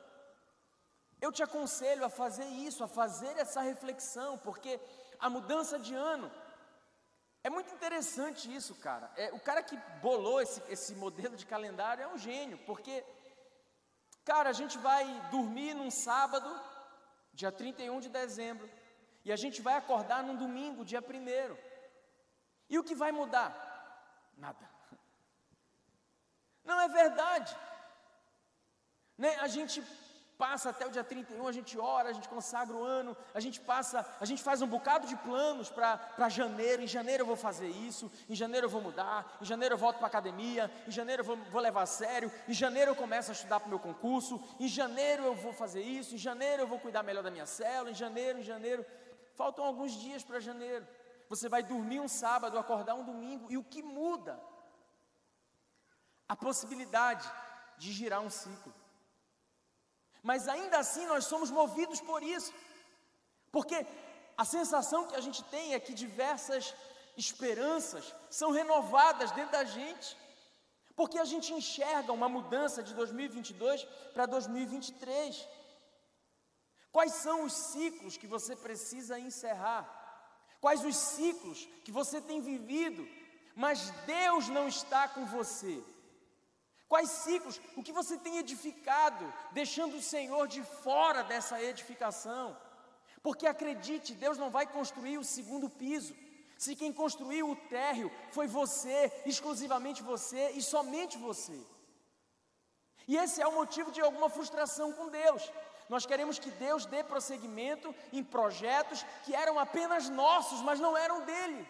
eu 1.20 1.30
te 1.30 1.42
aconselho 1.42 2.04
a 2.04 2.09
fazer 2.09 2.46
isso, 2.46 2.83
a 2.83 2.88
fazer 2.88 3.37
essa 3.38 3.61
reflexão, 3.61 4.38
porque 4.38 4.80
a 5.18 5.28
mudança 5.28 5.78
de 5.78 5.94
ano 5.94 6.30
é 7.42 7.50
muito 7.50 7.72
interessante 7.74 8.54
isso, 8.54 8.74
cara. 8.76 9.11
É, 9.16 9.33
o 9.33 9.40
cara 9.40 9.62
que 9.62 9.76
bolou 10.00 10.40
esse, 10.40 10.62
esse 10.68 10.94
modelo 10.94 11.37
de 11.37 11.46
calendário 11.46 12.02
é 12.02 12.09
um 12.09 12.18
gênio, 12.18 12.59
porque, 12.66 13.04
cara, 14.24 14.50
a 14.50 14.52
gente 14.52 14.76
vai 14.78 15.04
dormir 15.30 15.74
num 15.74 15.90
sábado, 15.90 16.48
dia 17.33 17.52
31 17.52 18.00
de 18.00 18.09
dezembro, 18.09 18.68
e 19.24 19.33
a 19.33 19.37
gente 19.37 19.61
vai 19.61 19.74
acordar 19.74 20.22
num 20.22 20.37
domingo, 20.37 20.85
dia 20.85 21.00
1. 21.00 21.56
E 22.68 22.78
o 22.78 22.85
que 22.85 22.94
vai 22.94 23.12
mudar? 23.12 23.50
Nada. 24.37 24.68
Não 26.64 26.80
é 26.80 26.88
verdade. 26.88 27.56
Né? 29.18 29.35
A 29.37 29.48
gente 29.48 29.83
passa 30.40 30.70
até 30.70 30.87
o 30.87 30.90
dia 30.90 31.05
31, 31.05 31.46
a 31.46 31.53
gente 31.53 31.79
ora, 31.79 32.09
a 32.09 32.12
gente 32.14 32.26
consagra 32.26 32.74
o 32.74 32.83
ano, 32.83 33.14
a 33.35 33.40
gente 33.40 33.61
passa, 33.61 33.98
a 34.18 34.24
gente 34.24 34.42
faz 34.42 34.62
um 34.62 34.66
bocado 34.66 35.07
de 35.07 35.14
planos 35.16 35.68
para 35.68 36.29
janeiro, 36.31 36.81
em 36.83 36.87
janeiro 36.87 37.22
eu 37.24 37.26
vou 37.26 37.37
fazer 37.37 37.68
isso, 37.68 38.11
em 38.26 38.35
janeiro 38.35 38.64
eu 38.64 38.70
vou 38.70 38.81
mudar, 38.81 39.37
em 39.42 39.44
janeiro 39.44 39.74
eu 39.74 39.79
volto 39.79 39.98
para 39.98 40.07
a 40.07 40.12
academia, 40.14 40.70
em 40.88 40.90
janeiro 40.90 41.20
eu 41.20 41.26
vou, 41.26 41.37
vou 41.50 41.61
levar 41.61 41.83
a 41.83 41.87
sério, 41.87 42.33
em 42.48 42.55
janeiro 42.55 42.92
eu 42.92 42.96
começo 42.96 43.31
a 43.31 43.35
estudar 43.35 43.61
para 43.61 43.66
o 43.66 43.68
meu 43.68 43.79
concurso, 43.79 44.42
em 44.59 44.66
janeiro 44.66 45.24
eu 45.24 45.35
vou 45.35 45.53
fazer 45.53 45.83
isso, 45.83 46.14
em 46.14 46.18
janeiro 46.18 46.62
eu 46.62 46.66
vou 46.66 46.79
cuidar 46.79 47.03
melhor 47.03 47.22
da 47.22 47.31
minha 47.31 47.44
célula, 47.44 47.90
em 47.90 47.94
janeiro, 47.94 48.38
em 48.38 48.42
janeiro, 48.42 48.87
faltam 49.35 49.62
alguns 49.62 49.92
dias 49.92 50.24
para 50.24 50.40
janeiro, 50.40 50.88
você 51.29 51.50
vai 51.50 51.62
dormir 51.62 52.00
um 52.00 52.09
sábado, 52.09 52.59
acordar 52.59 52.94
um 52.94 53.05
domingo, 53.05 53.53
e 53.53 53.59
o 53.59 53.62
que 53.62 53.83
muda? 53.83 54.40
A 56.26 56.35
possibilidade 56.35 57.31
de 57.76 57.92
girar 57.92 58.22
um 58.22 58.31
ciclo. 58.31 58.79
Mas 60.22 60.48
ainda 60.48 60.78
assim 60.78 61.06
nós 61.06 61.24
somos 61.24 61.50
movidos 61.50 62.00
por 62.00 62.22
isso, 62.22 62.52
porque 63.50 63.87
a 64.37 64.44
sensação 64.44 65.06
que 65.06 65.16
a 65.16 65.20
gente 65.20 65.42
tem 65.44 65.74
é 65.74 65.80
que 65.80 65.94
diversas 65.94 66.74
esperanças 67.16 68.14
são 68.30 68.50
renovadas 68.50 69.30
dentro 69.33 69.52
da 69.52 69.64
gente, 69.64 70.16
porque 70.94 71.18
a 71.18 71.24
gente 71.24 71.52
enxerga 71.52 72.12
uma 72.12 72.28
mudança 72.28 72.83
de 72.83 72.94
2022 72.94 73.85
para 74.14 74.26
2023. 74.26 75.48
Quais 76.92 77.12
são 77.12 77.44
os 77.44 77.52
ciclos 77.52 78.16
que 78.16 78.26
você 78.26 78.54
precisa 78.56 79.18
encerrar? 79.18 79.83
Quais 80.61 80.85
os 80.85 80.96
ciclos 80.96 81.66
que 81.85 81.92
você 81.92 82.20
tem 82.20 82.40
vivido, 82.40 83.06
mas 83.54 83.90
Deus 84.06 84.48
não 84.48 84.68
está 84.68 85.09
com 85.09 85.24
você? 85.24 85.83
Quais 86.92 87.11
ciclos? 87.24 87.61
O 87.76 87.85
que 87.87 87.92
você 87.98 88.14
tem 88.24 88.38
edificado, 88.38 89.24
deixando 89.53 89.96
o 89.96 90.03
Senhor 90.03 90.48
de 90.55 90.62
fora 90.85 91.22
dessa 91.22 91.62
edificação? 91.62 92.46
Porque 93.22 93.46
acredite, 93.46 94.18
Deus 94.24 94.37
não 94.37 94.50
vai 94.57 94.66
construir 94.66 95.16
o 95.16 95.29
segundo 95.37 95.70
piso. 95.83 96.12
Se 96.59 96.74
quem 96.74 96.92
construiu 96.92 97.48
o 97.48 97.61
térreo 97.76 98.11
foi 98.33 98.48
você, 98.48 98.98
exclusivamente 99.24 100.03
você 100.03 100.50
e 100.59 100.61
somente 100.61 101.16
você. 101.16 101.59
E 103.07 103.16
esse 103.16 103.40
é 103.40 103.46
o 103.46 103.55
motivo 103.61 103.92
de 103.92 104.00
alguma 104.00 104.29
frustração 104.29 104.92
com 104.92 105.09
Deus. 105.09 105.48
Nós 105.88 106.05
queremos 106.05 106.40
que 106.40 106.50
Deus 106.50 106.87
dê 106.87 107.05
prosseguimento 107.05 107.94
em 108.12 108.24
projetos 108.24 109.07
que 109.24 109.33
eram 109.33 109.61
apenas 109.61 110.09
nossos, 110.09 110.61
mas 110.61 110.81
não 110.81 110.96
eram 110.96 111.24
dele. 111.24 111.68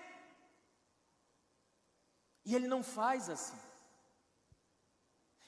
E 2.47 2.55
ele 2.55 2.67
não 2.67 2.83
faz 2.83 3.29
assim. 3.29 3.70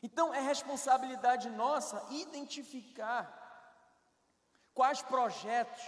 Então 0.03 0.35
é 0.35 0.41
responsabilidade 0.41 1.49
nossa 1.49 2.05
identificar 2.11 3.23
quais 4.75 5.01
projetos, 5.01 5.83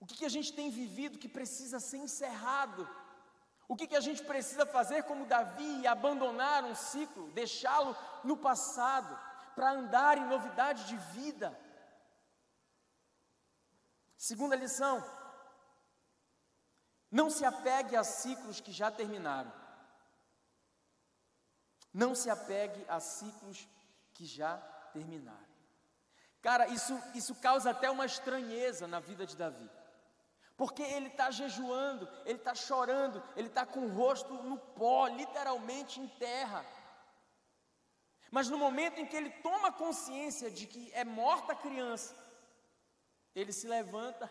o 0.00 0.06
que, 0.06 0.16
que 0.16 0.24
a 0.24 0.28
gente 0.28 0.52
tem 0.52 0.70
vivido 0.70 1.18
que 1.18 1.28
precisa 1.28 1.78
ser 1.78 1.98
encerrado, 1.98 2.88
o 3.68 3.76
que, 3.76 3.86
que 3.86 3.96
a 3.96 4.00
gente 4.00 4.22
precisa 4.24 4.66
fazer 4.66 5.04
como 5.04 5.24
Davi 5.24 5.80
e 5.80 5.86
abandonar 5.86 6.64
um 6.64 6.74
ciclo, 6.74 7.30
deixá-lo 7.30 7.96
no 8.24 8.36
passado 8.36 9.18
para 9.54 9.70
andar 9.70 10.18
em 10.18 10.26
novidade 10.26 10.84
de 10.86 10.96
vida. 11.18 11.56
Segunda 14.16 14.56
lição: 14.56 15.02
não 17.10 17.30
se 17.30 17.44
apegue 17.44 17.96
a 17.96 18.02
ciclos 18.02 18.60
que 18.60 18.72
já 18.72 18.90
terminaram. 18.90 19.63
Não 21.94 22.12
se 22.12 22.28
apegue 22.28 22.84
a 22.88 22.98
ciclos 22.98 23.68
que 24.12 24.26
já 24.26 24.56
terminaram. 24.92 25.54
Cara, 26.42 26.66
isso, 26.66 27.00
isso 27.14 27.34
causa 27.36 27.70
até 27.70 27.88
uma 27.88 28.04
estranheza 28.04 28.86
na 28.86 28.98
vida 28.98 29.24
de 29.24 29.36
Davi. 29.36 29.70
Porque 30.56 30.82
ele 30.82 31.06
está 31.06 31.30
jejuando, 31.30 32.08
ele 32.24 32.38
está 32.38 32.54
chorando, 32.54 33.22
ele 33.36 33.48
está 33.48 33.64
com 33.64 33.86
o 33.86 33.94
rosto 33.94 34.34
no 34.34 34.58
pó, 34.58 35.06
literalmente 35.06 36.00
em 36.00 36.08
terra. 36.08 36.66
Mas 38.30 38.48
no 38.48 38.58
momento 38.58 39.00
em 39.00 39.06
que 39.06 39.16
ele 39.16 39.30
toma 39.30 39.72
consciência 39.72 40.50
de 40.50 40.66
que 40.66 40.92
é 40.92 41.04
morta 41.04 41.52
a 41.52 41.56
criança, 41.56 42.14
ele 43.34 43.52
se 43.52 43.66
levanta, 43.66 44.30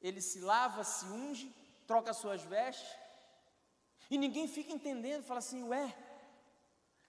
ele 0.00 0.20
se 0.20 0.40
lava, 0.40 0.82
se 0.84 1.04
unge, 1.06 1.54
troca 1.86 2.12
suas 2.12 2.42
vestes, 2.42 2.88
e 4.10 4.18
ninguém 4.18 4.48
fica 4.48 4.72
entendendo, 4.72 5.24
fala 5.24 5.38
assim: 5.38 5.62
ué, 5.62 5.96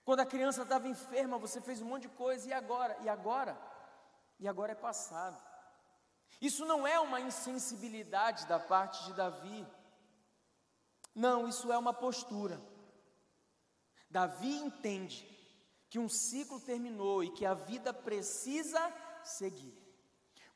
quando 0.04 0.20
a 0.20 0.26
criança 0.26 0.62
estava 0.62 0.88
enferma, 0.88 1.36
você 1.38 1.60
fez 1.60 1.82
um 1.82 1.86
monte 1.86 2.02
de 2.02 2.08
coisa, 2.10 2.48
e 2.48 2.52
agora? 2.52 2.96
E 3.02 3.08
agora? 3.08 3.58
E 4.38 4.48
agora 4.48 4.72
é 4.72 4.76
passado. 4.76 5.42
Isso 6.40 6.64
não 6.64 6.86
é 6.86 6.98
uma 6.98 7.20
insensibilidade 7.20 8.46
da 8.46 8.58
parte 8.58 9.04
de 9.04 9.12
Davi, 9.14 9.66
não, 11.14 11.46
isso 11.46 11.70
é 11.70 11.76
uma 11.76 11.92
postura. 11.92 12.60
Davi 14.08 14.54
entende 14.54 15.28
que 15.88 15.98
um 15.98 16.08
ciclo 16.08 16.60
terminou 16.60 17.22
e 17.22 17.30
que 17.30 17.44
a 17.44 17.54
vida 17.54 17.92
precisa 17.92 18.80
seguir. 19.22 19.78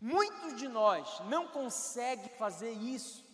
Muitos 0.00 0.56
de 0.56 0.68
nós 0.68 1.20
não 1.28 1.48
conseguem 1.48 2.28
fazer 2.36 2.70
isso. 2.70 3.25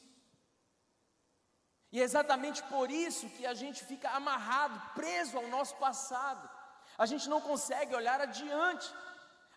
E 1.93 2.01
é 2.01 2.05
exatamente 2.05 2.63
por 2.65 2.91
isso 2.91 3.29
que 3.31 3.45
a 3.47 3.55
gente 3.55 3.85
fica 3.85 4.09
amarrado, 4.11 4.81
preso 4.95 5.37
ao 5.37 5.47
nosso 5.49 5.77
passado. 5.77 6.49
A 6.97 7.07
gente 7.07 7.29
não 7.29 7.41
consegue 7.41 7.95
olhar 7.95 8.21
adiante. 8.21 8.93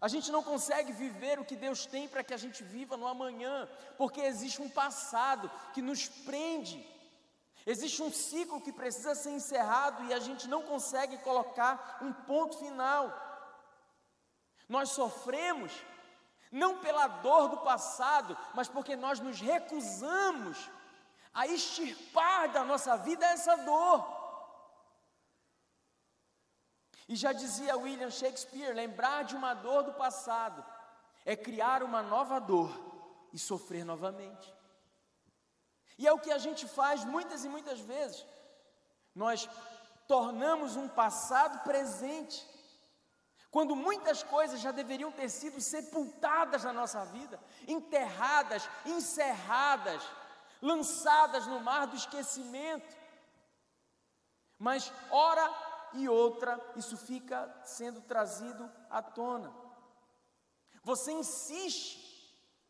A 0.02 0.10
gente 0.10 0.30
não 0.32 0.44
consegue 0.44 0.92
viver 0.92 1.40
o 1.40 1.46
que 1.46 1.56
Deus 1.56 1.86
tem 1.86 2.08
para 2.08 2.24
que 2.24 2.34
a 2.34 2.38
gente 2.38 2.62
viva 2.64 2.98
no 2.98 3.08
amanhã, 3.08 3.68
porque 3.98 4.20
existe 4.22 4.62
um 4.62 4.70
passado 4.70 5.50
que 5.74 5.82
nos 5.82 6.08
prende 6.08 6.86
Existe 7.66 8.04
um 8.04 8.12
ciclo 8.12 8.62
que 8.62 8.72
precisa 8.72 9.16
ser 9.16 9.32
encerrado 9.32 10.04
e 10.04 10.14
a 10.14 10.20
gente 10.20 10.48
não 10.48 10.62
consegue 10.62 11.18
colocar 11.20 11.98
um 12.00 12.14
ponto 12.14 12.60
final. 12.60 13.12
Nós 14.70 14.90
sofremos 14.92 15.72
não 16.52 16.78
pela 16.78 17.08
dor 17.08 17.50
do 17.50 17.58
passado, 17.58 18.38
mas 18.54 18.68
porque 18.68 18.96
nós 18.96 19.20
nos 19.20 19.42
recusamos 19.42 20.70
a 21.36 21.46
extirpar 21.46 22.50
da 22.52 22.64
nossa 22.64 22.96
vida 22.96 23.26
essa 23.26 23.58
dor. 23.58 24.16
E 27.10 27.16
já 27.16 27.34
dizia 27.34 27.78
William 27.78 28.10
Shakespeare: 28.10 28.74
lembrar 28.74 29.26
de 29.26 29.36
uma 29.36 29.54
dor 29.54 29.84
do 29.84 29.94
passado 29.94 30.66
é 31.26 31.36
criar 31.36 31.84
uma 31.84 32.02
nova 32.02 32.40
dor 32.40 32.72
e 33.34 33.38
sofrer 33.38 33.84
novamente. 33.84 34.54
E 35.98 36.08
é 36.08 36.14
o 36.14 36.20
que 36.20 36.32
a 36.32 36.38
gente 36.38 36.68
faz 36.68 37.04
muitas 37.04 37.44
e 37.44 37.50
muitas 37.50 37.80
vezes. 37.80 38.26
Nós 39.14 39.50
tornamos 40.08 40.76
um 40.76 40.88
passado 40.88 41.64
presente, 41.64 42.48
quando 43.50 43.76
muitas 43.76 44.22
coisas 44.24 44.60
já 44.60 44.72
deveriam 44.72 45.12
ter 45.12 45.30
sido 45.30 45.60
sepultadas 45.62 46.64
na 46.64 46.74
nossa 46.74 47.06
vida, 47.06 47.40
enterradas, 47.68 48.70
encerradas, 48.86 50.04
lançadas 50.66 51.46
no 51.46 51.60
mar 51.60 51.86
do 51.86 51.96
esquecimento. 51.96 52.96
Mas, 54.58 54.92
hora 55.12 55.48
e 55.94 56.10
outra, 56.10 56.60
isso 56.76 56.98
fica 56.98 57.38
sendo 57.64 58.02
trazido 58.02 58.70
à 58.90 59.02
tona. 59.02 59.54
Você 60.84 61.12
insiste 61.12 62.04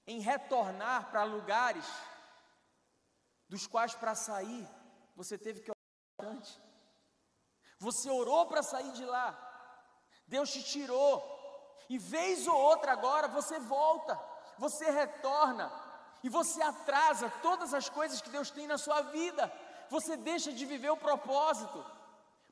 em 0.06 0.20
retornar 0.20 1.10
para 1.10 1.24
lugares 1.24 1.86
dos 3.48 3.66
quais 3.66 3.96
para 3.96 4.14
sair 4.14 4.68
você 5.16 5.38
teve 5.38 5.62
que 5.62 5.72
orar 5.72 6.18
bastante. 6.18 6.62
Você 7.80 8.10
orou 8.10 8.46
para 8.48 8.64
sair 8.64 8.92
de 8.92 9.06
lá, 9.06 9.30
Deus 10.28 10.52
te 10.52 10.64
tirou, 10.64 11.24
e 11.90 11.98
vez 11.98 12.48
ou 12.48 12.56
outra 12.56 12.94
agora 12.94 13.28
você 13.28 13.60
volta, 13.60 14.20
você 14.58 14.90
retorna, 14.90 15.70
e 16.26 16.30
você 16.38 16.60
atrasa 16.60 17.30
todas 17.44 17.72
as 17.72 17.88
coisas 17.88 18.20
que 18.20 18.32
Deus 18.32 18.50
tem 18.50 18.66
na 18.66 18.80
sua 18.80 19.00
vida, 19.04 19.44
você 19.92 20.18
deixa 20.18 20.52
de 20.52 20.66
viver 20.66 20.90
o 20.90 20.98
propósito, 20.98 21.86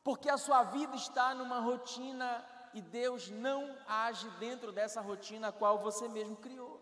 porque 0.03 0.29
a 0.29 0.37
sua 0.37 0.61
vida 0.65 0.95
está 0.95 1.33
numa 1.33 1.59
rotina 1.59 2.29
e 2.71 2.79
Deus 2.83 3.29
não 3.31 3.75
age 3.87 4.29
dentro 4.37 4.71
dessa 4.71 5.01
rotina 5.01 5.47
a 5.47 5.51
qual 5.51 5.79
você 5.79 6.07
mesmo 6.07 6.35
criou. 6.35 6.79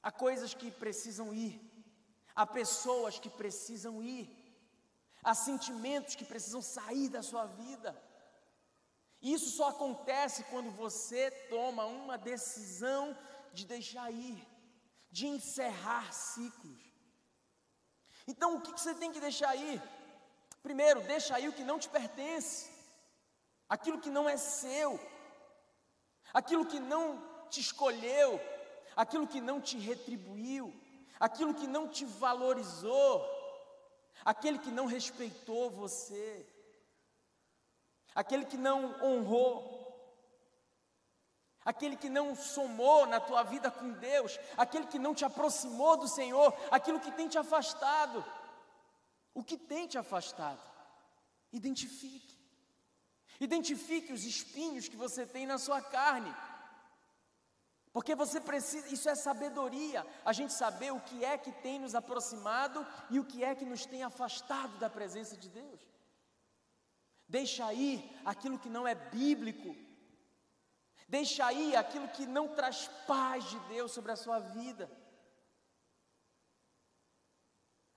Há 0.00 0.12
coisas 0.12 0.54
que 0.54 0.70
precisam 0.70 1.34
ir, 1.34 1.60
há 2.32 2.46
pessoas 2.46 3.18
que 3.18 3.28
precisam 3.28 4.00
ir, 4.00 4.24
há 5.24 5.34
sentimentos 5.34 6.14
que 6.14 6.24
precisam 6.24 6.62
sair 6.62 7.08
da 7.08 7.24
sua 7.24 7.46
vida. 7.46 8.00
Isso 9.20 9.50
só 9.50 9.70
acontece 9.70 10.44
quando 10.44 10.70
você 10.70 11.28
toma 11.50 11.86
uma 11.86 12.16
decisão 12.16 13.18
de 13.52 13.66
deixar 13.66 14.10
ir, 14.10 14.46
de 15.10 15.26
encerrar 15.26 16.12
ciclos. 16.12 16.78
Então, 18.26 18.56
o 18.56 18.60
que 18.60 18.72
você 18.72 18.94
tem 18.94 19.12
que 19.12 19.20
deixar 19.20 19.54
ir? 19.56 19.82
Primeiro, 20.62 21.00
deixa 21.02 21.34
aí 21.34 21.48
o 21.48 21.52
que 21.52 21.64
não 21.64 21.78
te 21.78 21.88
pertence, 21.88 22.70
aquilo 23.68 24.00
que 24.00 24.10
não 24.10 24.28
é 24.28 24.36
seu, 24.36 25.00
aquilo 26.32 26.66
que 26.66 26.78
não 26.78 27.22
te 27.48 27.60
escolheu, 27.60 28.40
aquilo 28.94 29.26
que 29.26 29.40
não 29.40 29.60
te 29.60 29.78
retribuiu, 29.78 30.74
aquilo 31.18 31.54
que 31.54 31.66
não 31.66 31.88
te 31.88 32.04
valorizou, 32.04 33.26
aquele 34.24 34.58
que 34.58 34.70
não 34.70 34.86
respeitou 34.86 35.70
você, 35.70 36.46
aquele 38.14 38.44
que 38.44 38.56
não 38.56 39.02
honrou, 39.02 39.87
aquele 41.68 41.96
que 41.96 42.08
não 42.08 42.34
somou 42.34 43.04
na 43.06 43.20
tua 43.20 43.42
vida 43.42 43.70
com 43.70 43.90
Deus, 43.90 44.38
aquele 44.56 44.86
que 44.86 44.98
não 44.98 45.14
te 45.14 45.22
aproximou 45.22 45.98
do 45.98 46.08
Senhor, 46.08 46.50
aquilo 46.70 46.98
que 46.98 47.12
tem 47.12 47.28
te 47.28 47.36
afastado. 47.36 48.24
O 49.34 49.44
que 49.44 49.58
tem 49.58 49.86
te 49.86 49.98
afastado? 49.98 50.62
Identifique. 51.52 52.38
Identifique 53.38 54.14
os 54.14 54.24
espinhos 54.24 54.88
que 54.88 54.96
você 54.96 55.26
tem 55.26 55.46
na 55.46 55.58
sua 55.58 55.82
carne. 55.82 56.34
Porque 57.92 58.14
você 58.14 58.40
precisa, 58.40 58.88
isso 58.88 59.06
é 59.10 59.14
sabedoria, 59.14 60.06
a 60.24 60.32
gente 60.32 60.54
saber 60.54 60.90
o 60.90 61.00
que 61.00 61.22
é 61.22 61.36
que 61.36 61.52
tem 61.52 61.78
nos 61.78 61.94
aproximado 61.94 62.86
e 63.10 63.20
o 63.20 63.26
que 63.26 63.44
é 63.44 63.54
que 63.54 63.66
nos 63.66 63.84
tem 63.84 64.02
afastado 64.02 64.78
da 64.78 64.88
presença 64.88 65.36
de 65.36 65.50
Deus. 65.50 65.80
Deixa 67.28 67.66
aí 67.66 68.10
aquilo 68.24 68.58
que 68.58 68.70
não 68.70 68.88
é 68.88 68.94
bíblico. 68.94 69.76
Deixa 71.08 71.46
aí 71.46 71.74
aquilo 71.74 72.06
que 72.08 72.26
não 72.26 72.54
traz 72.54 72.86
paz 73.06 73.44
de 73.48 73.58
Deus 73.60 73.92
sobre 73.92 74.12
a 74.12 74.16
sua 74.16 74.38
vida. 74.38 74.90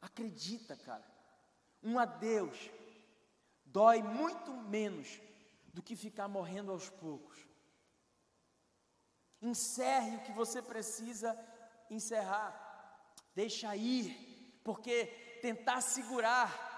Acredita, 0.02 0.78
cara. 0.78 1.06
Um 1.84 2.00
adeus 2.00 2.70
dói 3.66 4.02
muito 4.02 4.52
menos 4.52 5.20
do 5.74 5.82
que 5.82 5.96
ficar 5.96 6.28
morrendo 6.28 6.72
aos 6.72 6.90
poucos. 6.90 7.38
Encerre 9.42 10.18
o 10.18 10.24
que 10.24 10.32
você 10.32 10.62
precisa 10.62 11.38
encerrar. 11.90 12.58
Deixa 13.36 13.76
ir, 13.76 14.62
porque 14.64 15.06
tentar 15.42 15.82
segurar 15.82 16.72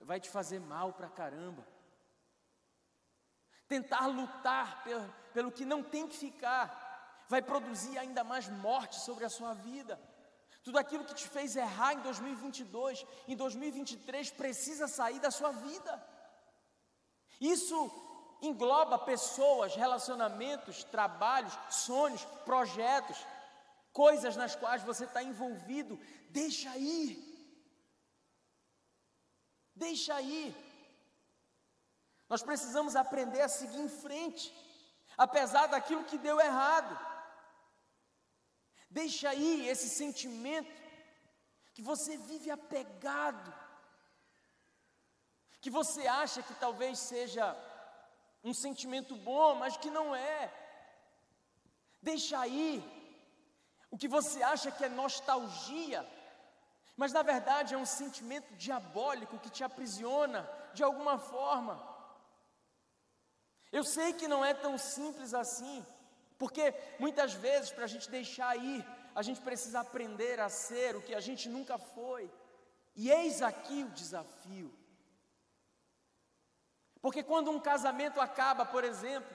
vai 0.00 0.20
te 0.20 0.30
fazer 0.30 0.60
mal 0.60 0.92
para 0.92 1.08
caramba. 1.08 1.73
Tentar 3.68 4.06
lutar 4.06 4.82
pelo, 4.84 5.14
pelo 5.32 5.52
que 5.52 5.64
não 5.64 5.82
tem 5.82 6.06
que 6.06 6.16
ficar, 6.16 7.24
vai 7.28 7.42
produzir 7.42 7.96
ainda 7.98 8.22
mais 8.22 8.48
morte 8.48 8.96
sobre 9.00 9.24
a 9.24 9.30
sua 9.30 9.54
vida. 9.54 10.00
Tudo 10.62 10.78
aquilo 10.78 11.04
que 11.04 11.14
te 11.14 11.28
fez 11.28 11.56
errar 11.56 11.92
em 11.94 12.00
2022, 12.00 13.06
em 13.28 13.36
2023 13.36 14.30
precisa 14.30 14.88
sair 14.88 15.20
da 15.20 15.30
sua 15.30 15.52
vida. 15.52 16.02
Isso 17.40 17.90
engloba 18.40 18.98
pessoas, 18.98 19.74
relacionamentos, 19.74 20.84
trabalhos, 20.84 21.52
sonhos, 21.70 22.24
projetos, 22.44 23.16
coisas 23.92 24.36
nas 24.36 24.54
quais 24.56 24.82
você 24.82 25.04
está 25.04 25.22
envolvido. 25.22 25.98
Deixa 26.30 26.76
ir. 26.78 27.32
Deixa 29.74 30.20
ir. 30.20 30.54
Nós 32.34 32.42
precisamos 32.42 32.96
aprender 32.96 33.42
a 33.42 33.48
seguir 33.48 33.78
em 33.80 33.88
frente, 33.88 34.52
apesar 35.16 35.68
daquilo 35.68 36.02
que 36.02 36.18
deu 36.18 36.40
errado. 36.40 36.98
Deixa 38.90 39.28
aí 39.28 39.68
esse 39.68 39.88
sentimento 39.88 40.74
que 41.74 41.80
você 41.90 42.16
vive 42.16 42.50
apegado, 42.50 43.54
que 45.60 45.70
você 45.70 46.08
acha 46.08 46.42
que 46.42 46.54
talvez 46.54 46.98
seja 46.98 47.56
um 48.42 48.52
sentimento 48.52 49.14
bom, 49.14 49.54
mas 49.54 49.76
que 49.76 49.88
não 49.88 50.12
é. 50.12 50.52
Deixa 52.02 52.36
aí 52.40 52.82
o 53.92 53.96
que 53.96 54.08
você 54.08 54.42
acha 54.42 54.72
que 54.72 54.84
é 54.84 54.88
nostalgia, 54.88 56.04
mas 56.96 57.12
na 57.12 57.22
verdade 57.22 57.74
é 57.74 57.78
um 57.78 57.86
sentimento 57.86 58.52
diabólico 58.56 59.38
que 59.38 59.50
te 59.50 59.62
aprisiona 59.62 60.42
de 60.74 60.82
alguma 60.82 61.16
forma. 61.16 61.93
Eu 63.78 63.82
sei 63.82 64.12
que 64.12 64.28
não 64.32 64.44
é 64.44 64.54
tão 64.54 64.74
simples 64.78 65.34
assim, 65.34 65.84
porque 66.38 66.72
muitas 67.04 67.32
vezes 67.34 67.72
para 67.72 67.86
a 67.86 67.92
gente 67.94 68.08
deixar 68.08 68.56
ir, 68.56 68.86
a 69.12 69.20
gente 69.20 69.40
precisa 69.40 69.80
aprender 69.80 70.38
a 70.38 70.48
ser 70.48 70.94
o 70.94 71.02
que 71.02 71.12
a 71.12 71.18
gente 71.28 71.48
nunca 71.48 71.76
foi. 71.76 72.30
E 72.94 73.10
eis 73.10 73.42
aqui 73.42 73.82
o 73.82 73.90
desafio. 73.90 74.72
Porque 77.02 77.22
quando 77.30 77.50
um 77.50 77.58
casamento 77.58 78.20
acaba, 78.20 78.64
por 78.64 78.84
exemplo, 78.84 79.34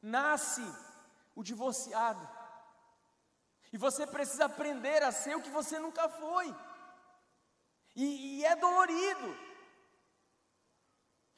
nasce 0.00 0.64
o 1.36 1.42
divorciado. 1.42 2.26
E 3.70 3.76
você 3.76 4.06
precisa 4.06 4.46
aprender 4.46 5.02
a 5.02 5.12
ser 5.12 5.36
o 5.36 5.42
que 5.42 5.50
você 5.50 5.78
nunca 5.78 6.08
foi. 6.08 6.48
E, 7.94 8.38
e 8.38 8.44
é 8.46 8.56
dolorido. 8.56 9.51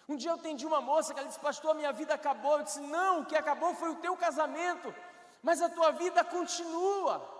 Um 0.08 0.16
dia 0.16 0.30
eu 0.30 0.34
atendi 0.34 0.66
uma 0.66 0.80
moça 0.80 1.12
que 1.12 1.20
ela 1.20 1.28
disse, 1.28 1.40
pastor, 1.40 1.74
minha 1.74 1.92
vida 1.92 2.14
acabou. 2.14 2.58
Eu 2.58 2.64
disse, 2.64 2.80
não, 2.80 3.20
o 3.20 3.26
que 3.26 3.36
acabou 3.36 3.74
foi 3.74 3.90
o 3.90 3.96
teu 3.96 4.16
casamento, 4.16 4.94
mas 5.42 5.62
a 5.62 5.68
tua 5.68 5.92
vida 5.92 6.22
continua. 6.24 7.32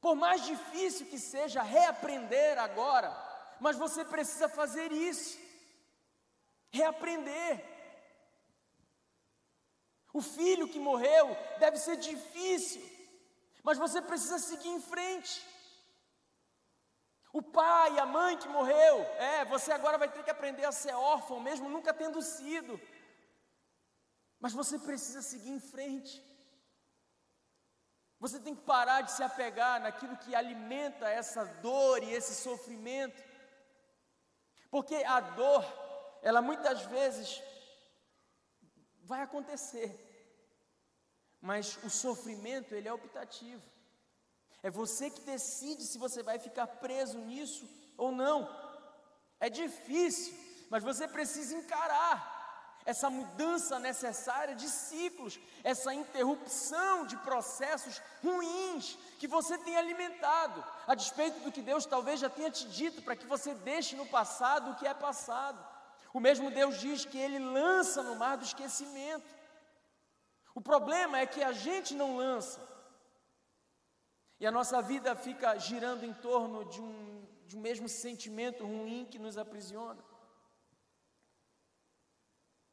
Por 0.00 0.14
mais 0.16 0.44
difícil 0.44 1.06
que 1.06 1.18
seja 1.18 1.62
reaprender 1.62 2.58
agora, 2.58 3.10
mas 3.60 3.76
você 3.76 4.04
precisa 4.04 4.48
fazer 4.48 4.90
isso, 4.90 5.38
reaprender. 6.70 7.64
O 10.12 10.20
filho 10.20 10.68
que 10.68 10.78
morreu 10.78 11.36
deve 11.58 11.78
ser 11.78 11.96
difícil, 11.96 12.82
mas 13.62 13.78
você 13.78 14.02
precisa 14.02 14.38
seguir 14.38 14.68
em 14.68 14.80
frente. 14.80 15.51
O 17.32 17.40
pai, 17.40 17.98
a 17.98 18.04
mãe 18.04 18.36
que 18.36 18.48
morreu, 18.48 18.96
é, 19.30 19.44
você 19.46 19.72
agora 19.72 19.96
vai 19.96 20.08
ter 20.08 20.22
que 20.22 20.30
aprender 20.30 20.64
a 20.66 20.72
ser 20.72 20.94
órfão, 20.94 21.40
mesmo 21.40 21.68
nunca 21.68 21.94
tendo 21.94 22.20
sido. 22.20 22.78
Mas 24.38 24.52
você 24.52 24.78
precisa 24.78 25.22
seguir 25.22 25.50
em 25.50 25.60
frente. 25.60 26.22
Você 28.18 28.38
tem 28.38 28.54
que 28.54 28.62
parar 28.62 29.00
de 29.00 29.12
se 29.12 29.22
apegar 29.22 29.80
naquilo 29.80 30.16
que 30.18 30.34
alimenta 30.34 31.08
essa 31.08 31.44
dor 31.44 32.02
e 32.02 32.12
esse 32.12 32.34
sofrimento. 32.34 33.20
Porque 34.70 34.96
a 34.96 35.18
dor, 35.20 35.64
ela 36.22 36.42
muitas 36.42 36.82
vezes 36.82 37.42
vai 39.02 39.22
acontecer. 39.22 39.90
Mas 41.40 41.76
o 41.82 41.90
sofrimento, 41.90 42.74
ele 42.74 42.88
é 42.88 42.92
optativo. 42.92 43.62
É 44.62 44.70
você 44.70 45.10
que 45.10 45.20
decide 45.20 45.82
se 45.84 45.98
você 45.98 46.22
vai 46.22 46.38
ficar 46.38 46.66
preso 46.66 47.18
nisso 47.18 47.68
ou 47.96 48.12
não. 48.12 48.48
É 49.40 49.50
difícil, 49.50 50.34
mas 50.70 50.84
você 50.84 51.08
precisa 51.08 51.56
encarar 51.56 52.32
essa 52.84 53.08
mudança 53.08 53.78
necessária 53.78 54.54
de 54.54 54.68
ciclos, 54.68 55.38
essa 55.62 55.94
interrupção 55.94 57.06
de 57.06 57.16
processos 57.18 58.00
ruins 58.22 58.98
que 59.18 59.28
você 59.28 59.56
tem 59.58 59.76
alimentado, 59.76 60.64
a 60.86 60.94
despeito 60.94 61.40
do 61.40 61.52
que 61.52 61.62
Deus 61.62 61.86
talvez 61.86 62.18
já 62.20 62.28
tenha 62.28 62.50
te 62.50 62.66
dito, 62.66 63.02
para 63.02 63.16
que 63.16 63.26
você 63.26 63.54
deixe 63.54 63.94
no 63.94 64.06
passado 64.06 64.70
o 64.70 64.76
que 64.76 64.86
é 64.86 64.94
passado. 64.94 65.64
O 66.12 66.20
mesmo 66.20 66.50
Deus 66.50 66.78
diz 66.78 67.04
que 67.04 67.18
Ele 67.18 67.38
lança 67.38 68.02
no 68.02 68.16
mar 68.16 68.36
do 68.36 68.44
esquecimento. 68.44 69.26
O 70.54 70.60
problema 70.60 71.18
é 71.18 71.26
que 71.26 71.42
a 71.42 71.52
gente 71.52 71.94
não 71.94 72.16
lança, 72.16 72.60
e 74.42 74.46
a 74.46 74.50
nossa 74.50 74.82
vida 74.82 75.14
fica 75.14 75.56
girando 75.56 76.04
em 76.04 76.12
torno 76.12 76.64
de 76.64 76.80
um, 76.80 77.24
de 77.46 77.56
um 77.56 77.60
mesmo 77.60 77.88
sentimento 77.88 78.64
ruim 78.66 79.06
que 79.08 79.16
nos 79.16 79.38
aprisiona. 79.38 80.02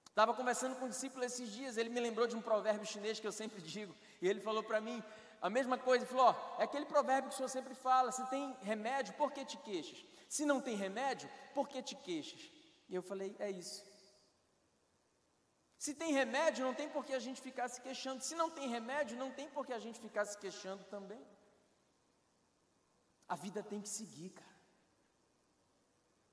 Estava 0.07 0.33
conversando 0.33 0.75
com 0.77 0.85
um 0.85 0.89
discípulo 0.89 1.23
esses 1.23 1.51
dias, 1.51 1.77
ele 1.77 1.91
me 1.91 1.99
lembrou 1.99 2.25
de 2.25 2.35
um 2.35 2.41
provérbio 2.41 2.87
chinês 2.87 3.19
que 3.19 3.27
eu 3.27 3.31
sempre 3.31 3.61
digo, 3.75 3.95
e 4.19 4.27
ele 4.27 4.41
falou 4.41 4.63
para 4.63 4.81
mim 4.81 5.03
a 5.39 5.47
mesma 5.47 5.77
coisa, 5.77 6.03
ele 6.03 6.11
falou: 6.11 6.29
ó, 6.31 6.59
é 6.59 6.63
aquele 6.63 6.87
provérbio 6.87 7.29
que 7.29 7.35
o 7.35 7.37
senhor 7.37 7.49
sempre 7.49 7.75
fala: 7.75 8.11
se 8.11 8.27
tem 8.31 8.57
remédio, 8.63 9.13
por 9.13 9.31
que 9.31 9.45
te 9.45 9.57
queixas? 9.57 10.03
Se 10.27 10.47
não 10.47 10.59
tem 10.59 10.75
remédio, 10.75 11.29
por 11.53 11.69
que 11.69 11.83
te 11.83 11.95
queixas? 11.95 12.51
E 12.89 12.95
eu 12.95 13.03
falei: 13.03 13.35
é 13.37 13.51
isso. 13.51 13.85
Se 15.77 15.93
tem 15.93 16.13
remédio, 16.13 16.65
não 16.65 16.73
tem 16.73 16.89
por 16.89 17.05
que 17.05 17.13
a 17.13 17.19
gente 17.19 17.39
ficar 17.39 17.67
se 17.69 17.79
queixando. 17.79 18.23
Se 18.23 18.33
não 18.33 18.49
tem 18.49 18.67
remédio, 18.69 19.15
não 19.19 19.29
tem 19.29 19.47
por 19.47 19.67
que 19.67 19.71
a 19.71 19.77
gente 19.77 19.99
ficar 19.99 20.25
se 20.25 20.35
queixando 20.35 20.83
também. 20.85 21.23
A 23.29 23.35
vida 23.35 23.61
tem 23.63 23.79
que 23.79 23.87
seguir, 23.87 24.31
cara. 24.31 24.59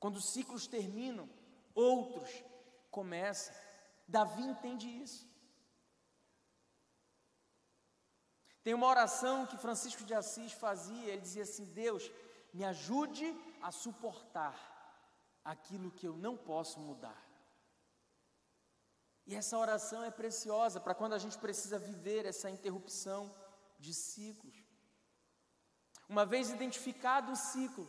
Quando 0.00 0.16
os 0.16 0.30
ciclos 0.30 0.66
terminam, 0.66 1.28
outros 1.74 2.28
começam. 2.90 3.54
Davi 4.08 4.42
entende 4.42 4.88
isso. 4.88 5.28
Tem 8.64 8.74
uma 8.74 8.88
oração 8.88 9.46
que 9.46 9.56
Francisco 9.56 10.02
de 10.04 10.14
Assis 10.14 10.52
fazia, 10.52 11.12
ele 11.12 11.20
dizia 11.20 11.44
assim: 11.44 11.66
Deus, 11.66 12.10
me 12.52 12.64
ajude 12.64 13.26
a 13.62 13.70
suportar 13.70 14.56
aquilo 15.44 15.92
que 15.92 16.08
eu 16.08 16.16
não 16.16 16.36
posso 16.36 16.80
mudar. 16.80 17.22
E 19.26 19.34
essa 19.34 19.58
oração 19.58 20.02
é 20.02 20.10
preciosa 20.10 20.80
para 20.80 20.94
quando 20.94 21.12
a 21.12 21.18
gente 21.18 21.38
precisa 21.38 21.78
viver 21.78 22.24
essa 22.26 22.50
interrupção 22.50 23.32
de 23.78 23.92
ciclos. 23.92 24.65
Uma 26.08 26.24
vez 26.24 26.50
identificado 26.50 27.32
o 27.32 27.36
ciclo, 27.36 27.86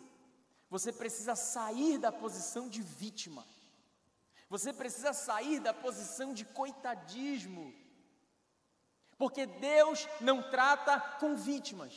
você 0.69 0.91
precisa 0.91 1.36
sair 1.36 1.97
da 1.97 2.12
posição 2.12 2.67
de 2.67 2.82
vítima. 2.82 3.45
Você 4.49 4.73
precisa 4.73 5.13
sair 5.13 5.60
da 5.60 5.73
posição 5.73 6.34
de 6.34 6.45
coitadismo. 6.45 7.73
Porque 9.17 9.45
Deus 9.45 10.08
não 10.21 10.49
trata 10.49 10.99
com 11.19 11.36
vítimas. 11.36 11.93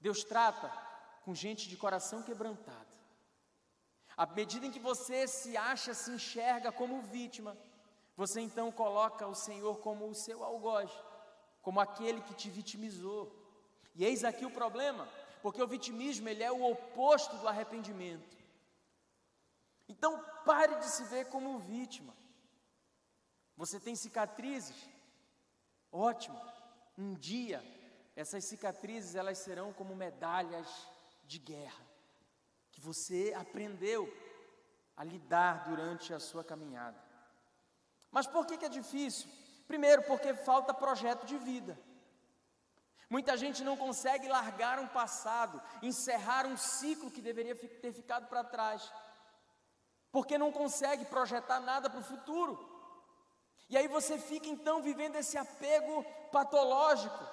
Deus 0.00 0.24
trata 0.24 0.68
com 1.24 1.34
gente 1.34 1.68
de 1.68 1.76
coração 1.76 2.22
quebrantado. 2.22 2.90
À 4.16 4.26
medida 4.26 4.66
em 4.66 4.70
que 4.70 4.80
você 4.80 5.26
se 5.26 5.56
acha, 5.56 5.94
se 5.94 6.10
enxerga 6.10 6.70
como 6.70 7.02
vítima, 7.02 7.56
você 8.16 8.40
então 8.40 8.70
coloca 8.70 9.26
o 9.26 9.34
Senhor 9.34 9.78
como 9.78 10.08
o 10.08 10.14
seu 10.14 10.44
algoz, 10.44 10.90
como 11.62 11.80
aquele 11.80 12.20
que 12.20 12.34
te 12.34 12.50
vitimizou. 12.50 13.39
E 13.94 14.04
eis 14.04 14.24
aqui 14.24 14.44
o 14.44 14.50
problema, 14.50 15.08
porque 15.42 15.62
o 15.62 15.66
vitimismo 15.66 16.28
ele 16.28 16.42
é 16.42 16.52
o 16.52 16.70
oposto 16.70 17.36
do 17.36 17.48
arrependimento. 17.48 18.36
Então 19.88 20.22
pare 20.44 20.76
de 20.76 20.86
se 20.86 21.04
ver 21.04 21.26
como 21.26 21.58
vítima. 21.58 22.14
Você 23.56 23.80
tem 23.80 23.94
cicatrizes? 23.94 24.88
Ótimo. 25.90 26.40
Um 26.96 27.14
dia 27.14 27.62
essas 28.20 28.44
cicatrizes 28.44 29.14
elas 29.14 29.38
serão 29.38 29.72
como 29.72 29.96
medalhas 29.96 30.68
de 31.24 31.38
guerra 31.38 31.84
que 32.70 32.80
você 32.80 33.34
aprendeu 33.36 34.12
a 34.96 35.02
lidar 35.02 35.64
durante 35.68 36.12
a 36.12 36.20
sua 36.20 36.44
caminhada. 36.44 36.98
Mas 38.10 38.26
por 38.26 38.46
que, 38.46 38.58
que 38.58 38.66
é 38.66 38.68
difícil? 38.68 39.30
Primeiro, 39.66 40.02
porque 40.02 40.34
falta 40.34 40.74
projeto 40.74 41.24
de 41.24 41.38
vida. 41.38 41.78
Muita 43.10 43.36
gente 43.36 43.64
não 43.64 43.76
consegue 43.76 44.28
largar 44.28 44.78
um 44.78 44.86
passado, 44.86 45.60
encerrar 45.82 46.46
um 46.46 46.56
ciclo 46.56 47.10
que 47.10 47.20
deveria 47.20 47.56
ter 47.56 47.92
ficado 47.92 48.28
para 48.28 48.44
trás. 48.44 48.90
porque 50.12 50.36
não 50.36 50.50
consegue 50.50 51.04
projetar 51.04 51.60
nada 51.60 51.88
para 51.88 52.00
o 52.00 52.08
futuro. 52.12 52.54
E 53.68 53.76
aí 53.76 53.86
você 53.86 54.18
fica 54.18 54.48
então 54.48 54.82
vivendo 54.82 55.14
esse 55.16 55.38
apego 55.38 56.04
patológico. 56.32 57.24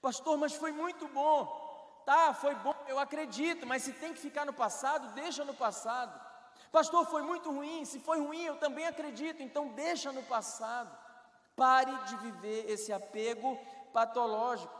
Pastor, 0.00 0.38
mas 0.38 0.52
foi 0.54 0.70
muito 0.70 1.08
bom. 1.08 1.58
Tá, 2.06 2.32
foi 2.32 2.54
bom, 2.54 2.74
eu 2.86 2.98
acredito, 2.98 3.66
mas 3.66 3.82
se 3.82 3.92
tem 3.92 4.14
que 4.14 4.20
ficar 4.20 4.46
no 4.46 4.52
passado, 4.52 5.12
deixa 5.14 5.44
no 5.44 5.54
passado. 5.54 6.18
Pastor, 6.70 7.04
foi 7.06 7.22
muito 7.22 7.50
ruim, 7.50 7.84
se 7.84 7.98
foi 7.98 8.20
ruim, 8.20 8.44
eu 8.44 8.56
também 8.56 8.86
acredito, 8.86 9.42
então 9.42 9.68
deixa 9.68 10.12
no 10.12 10.22
passado. 10.22 10.96
Pare 11.60 11.94
de 12.08 12.16
viver 12.16 12.70
esse 12.70 12.90
apego 12.90 13.48
patológico. 13.92 14.74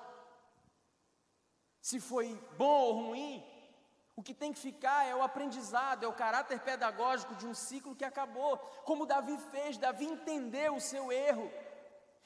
Se 1.78 2.00
foi 2.00 2.26
bom 2.56 2.80
ou 2.84 2.92
ruim, 3.02 3.44
o 4.16 4.22
que 4.22 4.32
tem 4.32 4.50
que 4.50 4.58
ficar 4.58 5.04
é 5.04 5.14
o 5.14 5.22
aprendizado, 5.22 6.04
é 6.04 6.08
o 6.08 6.14
caráter 6.14 6.58
pedagógico 6.60 7.34
de 7.34 7.46
um 7.46 7.52
ciclo 7.52 7.94
que 7.94 8.02
acabou. 8.02 8.56
Como 8.88 9.04
Davi 9.04 9.36
fez, 9.50 9.76
Davi 9.76 10.06
entendeu 10.06 10.76
o 10.76 10.80
seu 10.80 11.12
erro, 11.12 11.52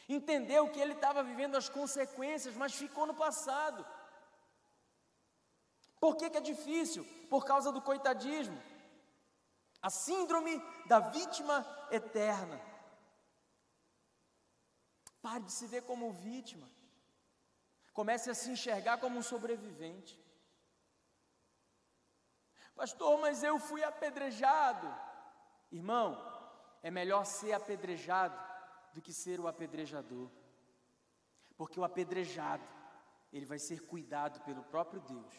entendeu 0.09 0.71
que 0.71 0.79
ele 0.79 0.93
estava 0.93 1.25
vivendo 1.25 1.57
as 1.57 1.69
consequências, 1.69 2.55
mas 2.55 2.75
ficou 2.75 3.07
no 3.07 3.15
passado. 3.15 3.85
Por 5.99 6.15
que, 6.15 6.31
que 6.31 6.39
é 6.39 6.41
difícil? 6.53 7.05
Por 7.29 7.45
causa 7.45 7.73
do 7.73 7.83
coitadismo. 7.83 8.63
A 9.83 9.91
síndrome 9.91 10.63
da 10.87 11.01
vítima 11.01 11.67
eterna. 11.91 12.74
Pare 15.25 15.45
de 15.45 15.53
se 15.53 15.67
ver 15.67 15.83
como 15.91 16.13
vítima. 16.13 16.69
Comece 17.95 18.29
a 18.29 18.35
se 18.35 18.51
enxergar 18.51 18.99
como 18.99 19.19
um 19.19 19.23
sobrevivente. 19.23 20.21
Pastor, 22.75 23.19
mas 23.19 23.43
eu 23.43 23.59
fui 23.59 23.83
apedrejado. 23.83 24.87
Irmão, 25.73 26.09
é 26.83 26.91
melhor 26.91 27.25
ser 27.25 27.55
apedrejado 27.55 28.39
do 28.93 29.01
que 29.01 29.15
ser 29.15 29.41
o 29.41 29.49
apedrejador. 29.49 30.29
Porque 31.57 31.81
o 31.81 31.85
apedrejado, 31.85 32.69
ele 33.33 33.47
vai 33.47 33.59
ser 33.59 33.81
cuidado 33.87 34.41
pelo 34.43 34.63
próprio 34.65 35.01
Deus. 35.01 35.35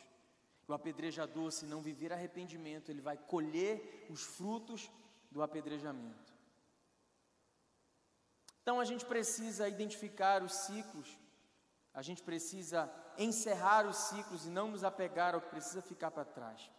O 0.67 0.73
apedrejador, 0.73 1.51
se 1.51 1.65
não 1.67 1.79
viver 1.79 2.11
arrependimento, 2.11 2.89
ele 2.89 3.01
vai 3.01 3.17
colher 3.17 4.07
os 4.09 4.23
frutos 4.23 4.89
do 5.29 5.43
apedrejamento. 5.43 6.34
Então 8.65 8.79
a 8.79 8.83
gente 8.83 9.05
precisa 9.05 9.69
identificar 9.69 10.41
os 10.41 10.51
ciclos, 10.65 11.19
a 11.93 12.01
gente 12.01 12.23
precisa 12.23 12.91
encerrar 13.15 13.85
os 13.85 13.95
ciclos 13.95 14.47
e 14.47 14.49
não 14.49 14.69
nos 14.69 14.83
apegar 14.83 15.35
ao 15.35 15.41
que 15.41 15.49
precisa 15.49 15.83
ficar 15.83 16.09
para 16.09 16.25
trás. 16.25 16.71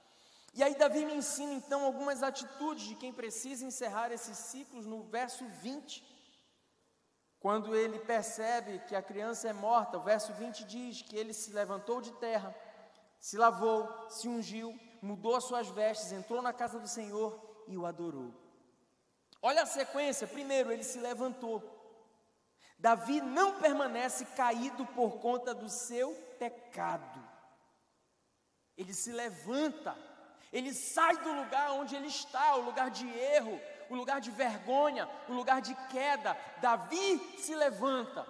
E 0.52 0.64
aí 0.64 0.74
Davi 0.74 1.04
me 1.04 1.14
ensina 1.14 1.52
então 1.52 1.84
algumas 1.84 2.24
atitudes 2.24 2.88
de 2.88 2.96
quem 2.96 3.12
precisa 3.12 3.64
encerrar 3.64 4.10
esses 4.10 4.36
ciclos 4.36 4.84
no 4.84 5.04
verso 5.04 5.44
20. 5.62 6.02
Quando 7.38 7.76
ele 7.76 8.00
percebe 8.00 8.80
que 8.88 8.96
a 8.96 9.00
criança 9.00 9.46
é 9.48 9.52
morta, 9.52 9.96
o 9.96 10.02
verso 10.02 10.32
20 10.32 10.64
diz 10.64 11.02
que 11.02 11.16
ele 11.16 11.32
se 11.32 11.52
levantou 11.52 12.00
de 12.00 12.10
terra, 12.14 12.52
se 13.20 13.38
lavou, 13.38 14.10
se 14.10 14.26
ungiu, 14.26 14.76
mudou 15.00 15.36
as 15.36 15.44
suas 15.44 15.68
vestes, 15.68 16.10
entrou 16.10 16.42
na 16.42 16.52
casa 16.52 16.80
do 16.80 16.88
Senhor 16.88 17.64
e 17.68 17.78
o 17.78 17.86
adorou. 17.86 18.34
Olha 19.40 19.62
a 19.62 19.66
sequência: 19.66 20.26
primeiro, 20.26 20.72
ele 20.72 20.82
se 20.82 20.98
levantou. 20.98 21.75
Davi 22.78 23.20
não 23.20 23.60
permanece 23.60 24.24
caído 24.24 24.84
por 24.86 25.18
conta 25.18 25.54
do 25.54 25.68
seu 25.68 26.14
pecado. 26.38 27.22
Ele 28.76 28.92
se 28.92 29.10
levanta 29.12 29.96
ele 30.52 30.72
sai 30.72 31.16
do 31.18 31.32
lugar 31.32 31.72
onde 31.72 31.94
ele 31.94 32.06
está, 32.06 32.56
o 32.56 32.62
lugar 32.62 32.90
de 32.90 33.06
erro, 33.08 33.60
o 33.90 33.94
lugar 33.94 34.20
de 34.20 34.30
vergonha, 34.30 35.08
o 35.28 35.32
lugar 35.32 35.60
de 35.60 35.74
queda. 35.90 36.36
Davi 36.62 37.18
se 37.38 37.54
levanta. 37.54 38.26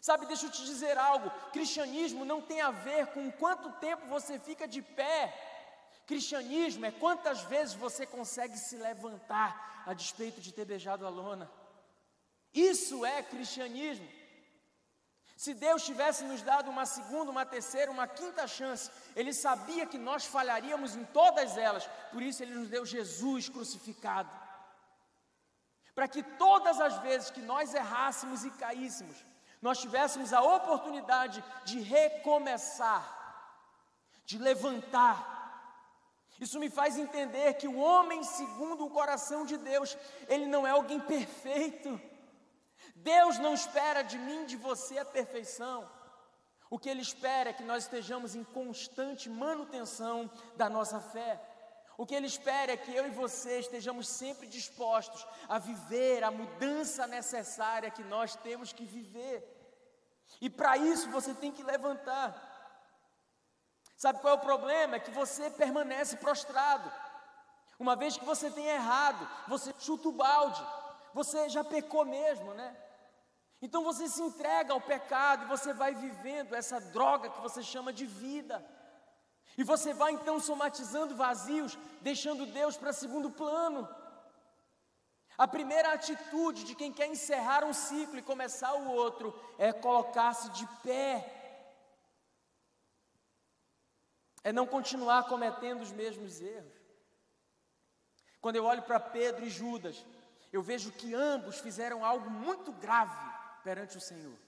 Sabe, 0.00 0.26
deixa 0.26 0.46
eu 0.46 0.50
te 0.50 0.64
dizer 0.64 0.96
algo: 0.96 1.30
cristianismo 1.52 2.24
não 2.24 2.40
tem 2.40 2.60
a 2.60 2.70
ver 2.70 3.06
com 3.08 3.30
quanto 3.30 3.70
tempo 3.78 4.06
você 4.06 4.38
fica 4.38 4.66
de 4.66 4.82
pé. 4.82 5.32
Cristianismo 6.06 6.86
é 6.86 6.90
quantas 6.90 7.42
vezes 7.42 7.74
você 7.74 8.06
consegue 8.06 8.56
se 8.56 8.76
levantar 8.76 9.84
a 9.86 9.92
despeito 9.92 10.40
de 10.40 10.52
ter 10.52 10.64
beijado 10.64 11.06
a 11.06 11.08
lona. 11.08 11.50
Isso 12.54 13.04
é 13.04 13.22
cristianismo. 13.22 14.08
Se 15.36 15.52
Deus 15.52 15.84
tivesse 15.84 16.24
nos 16.24 16.40
dado 16.40 16.70
uma 16.70 16.86
segunda, 16.86 17.30
uma 17.30 17.44
terceira, 17.44 17.90
uma 17.90 18.08
quinta 18.08 18.46
chance, 18.46 18.90
Ele 19.14 19.34
sabia 19.34 19.84
que 19.84 19.98
nós 19.98 20.24
falharíamos 20.24 20.96
em 20.96 21.04
todas 21.04 21.58
elas, 21.58 21.86
por 22.10 22.22
isso 22.22 22.42
Ele 22.42 22.54
nos 22.54 22.68
deu 22.70 22.86
Jesus 22.86 23.50
crucificado. 23.50 24.30
Para 25.94 26.08
que 26.08 26.22
todas 26.22 26.80
as 26.80 26.98
vezes 27.02 27.30
que 27.30 27.42
nós 27.42 27.74
errássemos 27.74 28.44
e 28.44 28.50
caíssemos, 28.50 29.16
nós 29.60 29.78
tivéssemos 29.78 30.32
a 30.32 30.40
oportunidade 30.40 31.44
de 31.64 31.80
recomeçar, 31.80 33.04
de 34.24 34.38
levantar. 34.38 35.34
Isso 36.40 36.58
me 36.58 36.70
faz 36.70 36.96
entender 36.96 37.54
que 37.54 37.68
o 37.68 37.76
homem, 37.76 38.22
segundo 38.22 38.86
o 38.86 38.90
coração 38.90 39.44
de 39.44 39.56
Deus, 39.58 39.96
ele 40.28 40.46
não 40.46 40.66
é 40.66 40.70
alguém 40.70 41.00
perfeito. 41.00 42.00
Deus 42.96 43.38
não 43.38 43.54
espera 43.54 44.02
de 44.02 44.18
mim, 44.18 44.46
de 44.46 44.56
você 44.56 44.98
a 44.98 45.04
perfeição. 45.04 45.88
O 46.68 46.78
que 46.78 46.88
Ele 46.88 47.02
espera 47.02 47.50
é 47.50 47.52
que 47.52 47.62
nós 47.62 47.84
estejamos 47.84 48.34
em 48.34 48.42
constante 48.42 49.28
manutenção 49.28 50.30
da 50.56 50.68
nossa 50.68 50.98
fé. 51.00 51.40
O 51.96 52.04
que 52.04 52.14
Ele 52.14 52.26
espera 52.26 52.72
é 52.72 52.76
que 52.76 52.94
eu 52.94 53.06
e 53.06 53.10
você 53.10 53.60
estejamos 53.60 54.08
sempre 54.08 54.46
dispostos 54.46 55.26
a 55.48 55.58
viver 55.58 56.24
a 56.24 56.30
mudança 56.30 57.06
necessária 57.06 57.90
que 57.90 58.02
nós 58.02 58.34
temos 58.36 58.72
que 58.72 58.84
viver. 58.84 59.44
E 60.40 60.50
para 60.50 60.76
isso 60.76 61.08
você 61.10 61.32
tem 61.32 61.52
que 61.52 61.62
levantar. 61.62 62.34
Sabe 63.96 64.20
qual 64.20 64.34
é 64.34 64.36
o 64.36 64.40
problema? 64.40 64.96
É 64.96 65.00
que 65.00 65.10
você 65.10 65.50
permanece 65.50 66.16
prostrado. 66.16 66.92
Uma 67.78 67.94
vez 67.94 68.16
que 68.16 68.24
você 68.24 68.50
tem 68.50 68.66
errado, 68.66 69.28
você 69.48 69.72
chuta 69.78 70.08
o 70.08 70.12
balde, 70.12 70.66
você 71.14 71.48
já 71.48 71.62
pecou 71.62 72.04
mesmo, 72.04 72.52
né? 72.54 72.76
Então 73.60 73.82
você 73.82 74.08
se 74.08 74.22
entrega 74.22 74.72
ao 74.72 74.80
pecado 74.80 75.44
e 75.44 75.48
você 75.48 75.72
vai 75.72 75.94
vivendo 75.94 76.54
essa 76.54 76.80
droga 76.80 77.30
que 77.30 77.40
você 77.40 77.62
chama 77.62 77.92
de 77.92 78.04
vida. 78.04 78.64
E 79.56 79.64
você 79.64 79.94
vai 79.94 80.12
então 80.12 80.38
somatizando 80.38 81.16
vazios, 81.16 81.78
deixando 82.02 82.44
Deus 82.46 82.76
para 82.76 82.92
segundo 82.92 83.30
plano. 83.30 83.88
A 85.38 85.48
primeira 85.48 85.92
atitude 85.92 86.64
de 86.64 86.74
quem 86.74 86.92
quer 86.92 87.06
encerrar 87.06 87.64
um 87.64 87.72
ciclo 87.72 88.18
e 88.18 88.22
começar 88.22 88.74
o 88.74 88.90
outro 88.90 89.34
é 89.58 89.72
colocar-se 89.72 90.50
de 90.50 90.66
pé. 90.82 91.32
É 94.44 94.52
não 94.52 94.66
continuar 94.66 95.24
cometendo 95.24 95.80
os 95.80 95.92
mesmos 95.92 96.40
erros. 96.40 96.72
Quando 98.40 98.56
eu 98.56 98.64
olho 98.64 98.82
para 98.82 99.00
Pedro 99.00 99.44
e 99.44 99.50
Judas, 99.50 100.04
eu 100.52 100.62
vejo 100.62 100.92
que 100.92 101.14
ambos 101.14 101.58
fizeram 101.58 102.04
algo 102.04 102.30
muito 102.30 102.70
grave 102.72 103.35
perante 103.66 103.98
o 103.98 104.00
Senhor. 104.00 104.38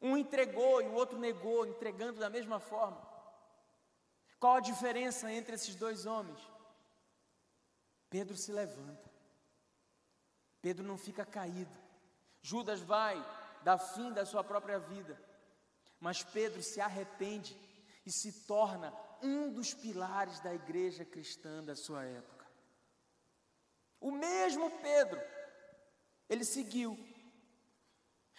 Um 0.00 0.16
entregou 0.16 0.80
e 0.80 0.86
o 0.86 0.94
outro 0.94 1.18
negou, 1.18 1.66
entregando 1.66 2.18
da 2.18 2.30
mesma 2.30 2.58
forma. 2.58 3.06
Qual 4.40 4.56
a 4.56 4.60
diferença 4.60 5.30
entre 5.30 5.54
esses 5.54 5.74
dois 5.74 6.06
homens? 6.06 6.40
Pedro 8.08 8.38
se 8.38 8.50
levanta. 8.50 9.10
Pedro 10.62 10.82
não 10.82 10.96
fica 10.96 11.26
caído. 11.26 11.76
Judas 12.40 12.80
vai 12.80 13.22
dar 13.62 13.76
fim 13.76 14.10
da 14.14 14.24
sua 14.24 14.42
própria 14.42 14.78
vida. 14.78 15.22
Mas 16.00 16.24
Pedro 16.24 16.62
se 16.62 16.80
arrepende 16.80 17.54
e 18.06 18.10
se 18.10 18.32
torna 18.46 18.94
um 19.22 19.52
dos 19.52 19.74
pilares 19.74 20.40
da 20.40 20.54
igreja 20.54 21.04
cristã 21.04 21.62
da 21.62 21.76
sua 21.76 22.02
época. 22.02 22.46
O 24.00 24.10
mesmo 24.10 24.70
Pedro, 24.80 25.20
ele 26.30 26.46
seguiu, 26.46 27.11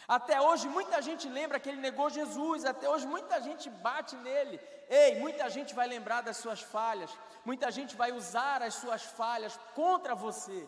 até 0.08 0.42
hoje 0.42 0.68
muita 0.68 1.02
gente 1.02 1.28
lembra 1.30 1.60
que 1.60 1.70
ele 1.70 1.82
negou 1.82 2.10
Jesus, 2.10 2.66
até 2.66 2.90
hoje 2.90 3.08
muita 3.08 3.42
gente 3.42 3.70
bate 3.70 4.16
nele. 4.18 4.60
Ei, 4.90 5.20
muita 5.20 5.50
gente 5.50 5.74
vai 5.74 5.88
lembrar 5.88 6.22
das 6.22 6.38
suas 6.38 6.62
falhas, 6.62 7.10
muita 7.46 7.72
gente 7.72 7.96
vai 7.96 8.12
usar 8.12 8.62
as 8.62 8.76
suas 8.76 9.04
falhas 9.04 9.58
contra 9.74 10.14
você. 10.14 10.68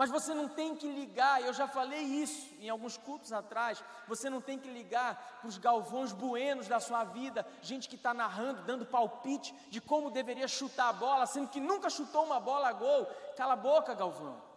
Mas 0.00 0.08
você 0.08 0.32
não 0.32 0.48
tem 0.48 0.74
que 0.76 0.90
ligar, 0.90 1.42
eu 1.42 1.52
já 1.52 1.68
falei 1.68 2.00
isso 2.00 2.54
em 2.58 2.70
alguns 2.70 2.96
cultos 2.96 3.32
atrás. 3.34 3.84
Você 4.08 4.30
não 4.30 4.40
tem 4.40 4.58
que 4.58 4.70
ligar 4.70 5.38
para 5.40 5.48
os 5.48 5.58
galvões 5.58 6.12
buenos 6.12 6.66
da 6.66 6.80
sua 6.80 7.04
vida, 7.04 7.46
gente 7.60 7.86
que 7.86 7.96
está 7.96 8.14
narrando, 8.14 8.62
dando 8.62 8.86
palpite 8.86 9.54
de 9.68 9.78
como 9.78 10.10
deveria 10.10 10.48
chutar 10.48 10.88
a 10.88 10.92
bola, 10.94 11.26
sendo 11.26 11.48
que 11.48 11.60
nunca 11.60 11.90
chutou 11.90 12.24
uma 12.24 12.40
bola 12.40 12.68
a 12.68 12.72
gol. 12.72 13.04
Cala 13.36 13.52
a 13.52 13.56
boca, 13.56 13.92
Galvão. 13.94 14.49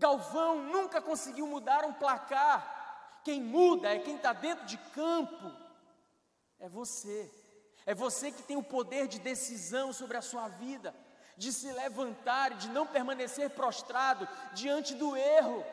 Galvão 0.00 0.62
nunca 0.62 0.98
conseguiu 1.02 1.46
mudar 1.46 1.84
um 1.84 1.92
placar. 1.92 3.20
Quem 3.22 3.38
muda 3.40 3.94
é 3.94 3.98
quem 3.98 4.16
está 4.16 4.32
dentro 4.32 4.64
de 4.64 4.78
campo. 4.98 5.52
É 6.58 6.68
você. 6.70 7.30
É 7.84 7.94
você 7.94 8.32
que 8.32 8.42
tem 8.42 8.56
o 8.56 8.62
poder 8.62 9.06
de 9.06 9.18
decisão 9.18 9.92
sobre 9.92 10.16
a 10.16 10.22
sua 10.22 10.48
vida, 10.48 10.94
de 11.36 11.52
se 11.52 11.70
levantar 11.72 12.54
de 12.54 12.68
não 12.70 12.86
permanecer 12.86 13.50
prostrado 13.50 14.26
diante 14.54 14.94
do 14.94 15.14
erro. 15.16 15.64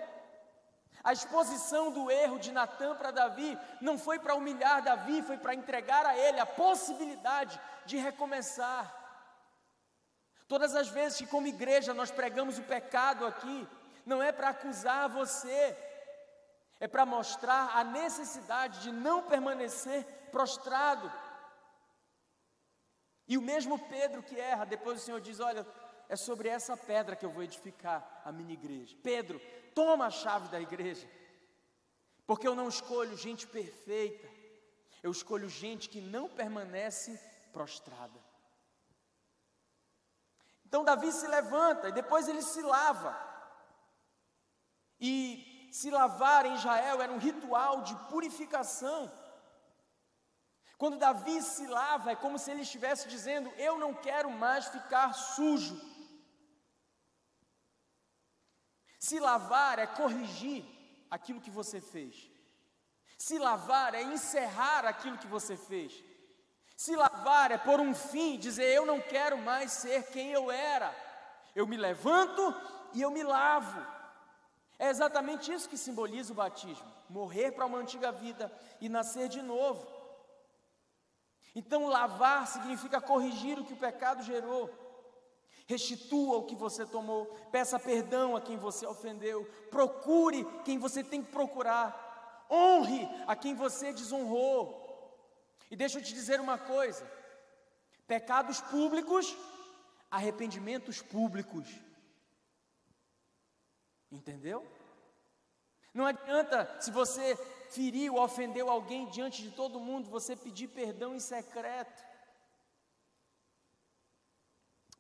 A 1.04 1.14
exposição 1.14 1.90
do 1.92 2.12
erro 2.12 2.38
de 2.38 2.52
Natan 2.52 2.96
para 2.96 3.12
Davi 3.12 3.58
não 3.80 3.98
foi 3.98 4.20
para 4.20 4.36
humilhar 4.36 4.84
Davi, 4.84 5.22
foi 5.22 5.38
para 5.38 5.56
entregar 5.56 6.06
a 6.06 6.18
ele 6.18 6.40
a 6.40 6.46
possibilidade 6.46 7.58
de 7.86 7.96
recomeçar. 7.96 8.94
Todas 10.50 10.76
as 10.76 10.90
vezes 10.90 11.18
que, 11.18 11.28
como 11.28 11.48
igreja, 11.48 11.94
nós 11.94 12.12
pregamos 12.12 12.58
o 12.58 12.64
pecado 12.64 13.26
aqui, 13.26 13.68
não 14.08 14.24
é 14.24 14.32
para 14.32 14.50
acusar 14.50 15.10
você, 15.10 15.78
é 16.80 16.88
para 16.88 17.06
mostrar 17.06 17.78
a 17.78 17.84
necessidade 17.84 18.82
de 18.82 18.92
não 18.92 19.24
permanecer 19.24 20.06
prostrado. 20.32 21.12
E 23.28 23.38
o 23.38 23.42
mesmo 23.42 23.78
Pedro 23.90 24.24
que 24.24 24.40
erra, 24.40 24.66
depois 24.66 25.02
o 25.02 25.06
Senhor 25.06 25.20
diz: 25.20 25.40
Olha, 25.42 25.68
é 26.08 26.16
sobre 26.16 26.48
essa 26.48 26.78
pedra 26.78 27.16
que 27.18 27.26
eu 27.26 27.30
vou 27.30 27.44
edificar 27.44 28.22
a 28.24 28.32
minha 28.32 28.54
igreja. 28.54 28.96
Pedro, 29.04 29.42
toma 29.76 30.06
a 30.06 30.10
chave 30.10 30.48
da 30.48 30.60
igreja, 30.60 31.08
porque 32.26 32.48
eu 32.48 32.56
não 32.56 32.70
escolho 32.70 33.18
gente 33.18 33.46
perfeita, 33.46 34.28
eu 35.04 35.12
escolho 35.12 35.50
gente 35.50 35.90
que 35.90 36.00
não 36.00 36.30
permanece 36.30 37.20
prostrada. 37.52 38.20
Então 40.66 40.84
Davi 40.84 41.12
se 41.12 41.28
levanta 41.28 41.90
e 41.90 41.94
depois 41.94 42.28
ele 42.28 42.42
se 42.42 42.62
lava. 42.62 43.28
E 45.00 45.70
se 45.72 45.90
lavar 45.90 46.46
em 46.46 46.56
Israel 46.56 47.02
era 47.02 47.12
um 47.12 47.18
ritual 47.18 47.82
de 47.82 47.96
purificação. 48.10 49.12
Quando 50.78 50.98
Davi 50.98 51.42
se 51.42 51.66
lava, 51.66 52.12
é 52.12 52.16
como 52.16 52.38
se 52.38 52.52
ele 52.52 52.62
estivesse 52.62 53.08
dizendo: 53.08 53.50
Eu 53.58 53.78
não 53.78 53.94
quero 53.94 54.30
mais 54.30 54.68
ficar 54.68 55.14
sujo. 55.14 55.80
Se 59.00 59.20
lavar 59.20 59.80
é 59.80 59.88
corrigir 59.88 60.66
aquilo 61.10 61.42
que 61.42 61.50
você 61.50 61.80
fez. 61.80 62.30
Se 63.18 63.40
lavar 63.40 63.96
é 63.96 64.04
encerrar 64.04 64.86
aquilo 64.86 65.18
que 65.18 65.28
você 65.28 65.58
fez. 65.58 66.04
Se 66.76 66.96
lavar 66.96 67.52
é 67.52 67.58
por 67.58 67.80
um 67.80 67.96
fim, 67.96 68.38
dizer 68.38 68.66
eu 68.66 68.86
não 68.86 69.02
quero 69.02 69.38
mais 69.38 69.72
ser 69.72 70.12
quem 70.12 70.32
eu 70.32 70.52
era. 70.52 70.96
Eu 71.56 71.66
me 71.66 71.76
levanto 71.76 72.54
e 72.94 73.02
eu 73.02 73.10
me 73.10 73.24
lavo. 73.24 73.97
É 74.80 74.90
exatamente 74.90 75.52
isso 75.52 75.70
que 75.70 75.78
simboliza 75.78 76.32
o 76.32 76.36
batismo: 76.36 76.86
morrer 77.10 77.52
para 77.52 77.66
uma 77.66 77.80
antiga 77.80 78.12
vida 78.12 78.52
e 78.80 78.88
nascer 78.88 79.28
de 79.28 79.42
novo. 79.42 79.88
Então, 81.56 81.88
lavar 81.88 82.48
significa 82.48 83.02
corrigir 83.02 83.58
o 83.58 83.66
que 83.66 83.74
o 83.74 83.78
pecado 83.78 84.22
gerou. 84.22 84.70
Restitua 85.66 86.38
o 86.38 86.46
que 86.46 86.56
você 86.56 86.86
tomou, 86.86 87.26
peça 87.52 87.78
perdão 87.78 88.36
a 88.36 88.42
quem 88.42 88.58
você 88.58 88.86
ofendeu, 88.86 89.44
procure 89.70 90.46
quem 90.64 90.78
você 90.78 91.04
tem 91.04 91.22
que 91.22 91.32
procurar, 91.32 92.46
honre 92.50 93.10
a 93.26 93.36
quem 93.36 93.54
você 93.54 93.92
desonrou. 93.92 94.86
E 95.70 95.76
deixa 95.76 96.00
eu 96.00 96.04
te 96.04 96.14
dizer 96.14 96.40
uma 96.40 96.58
coisa: 96.58 97.06
pecados 98.08 98.62
públicos, 98.62 99.36
arrependimentos 100.10 101.02
públicos. 101.02 101.68
Entendeu? 104.12 104.66
Não 105.94 106.06
adianta, 106.06 106.80
se 106.80 106.92
você 106.92 107.36
feriu, 107.70 108.16
ofendeu 108.16 108.70
alguém 108.70 109.10
diante 109.10 109.42
de 109.42 109.52
todo 109.52 109.80
mundo, 109.80 110.10
você 110.10 110.36
pedir 110.36 110.68
perdão 110.68 111.16
em 111.16 111.20
secreto. 111.20 112.04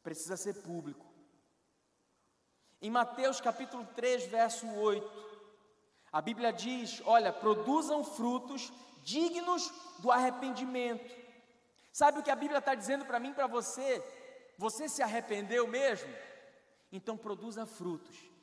Precisa 0.02 0.36
ser 0.36 0.62
público. 0.62 1.06
Em 2.82 2.90
Mateus 2.90 3.42
capítulo 3.42 3.86
3, 3.96 4.28
verso 4.28 4.68
8, 4.68 5.28
a 6.12 6.22
Bíblia 6.22 6.52
diz: 6.52 7.02
Olha, 7.06 7.34
produzam 7.34 8.04
frutos 8.04 8.72
dignos 9.04 9.72
do 10.00 10.12
arrependimento. 10.12 11.16
Sabe 11.92 12.20
o 12.20 12.24
que 12.24 12.30
a 12.30 12.36
Bíblia 12.36 12.60
está 12.60 12.76
dizendo 12.76 13.06
para 13.06 13.20
mim, 13.20 13.34
para 13.34 13.48
você? 13.48 14.04
Você 14.58 14.88
se 14.88 15.02
arrependeu 15.02 15.68
mesmo? 15.68 16.14
Então 16.92 17.18
produza 17.18 17.66
frutos. 17.66 18.37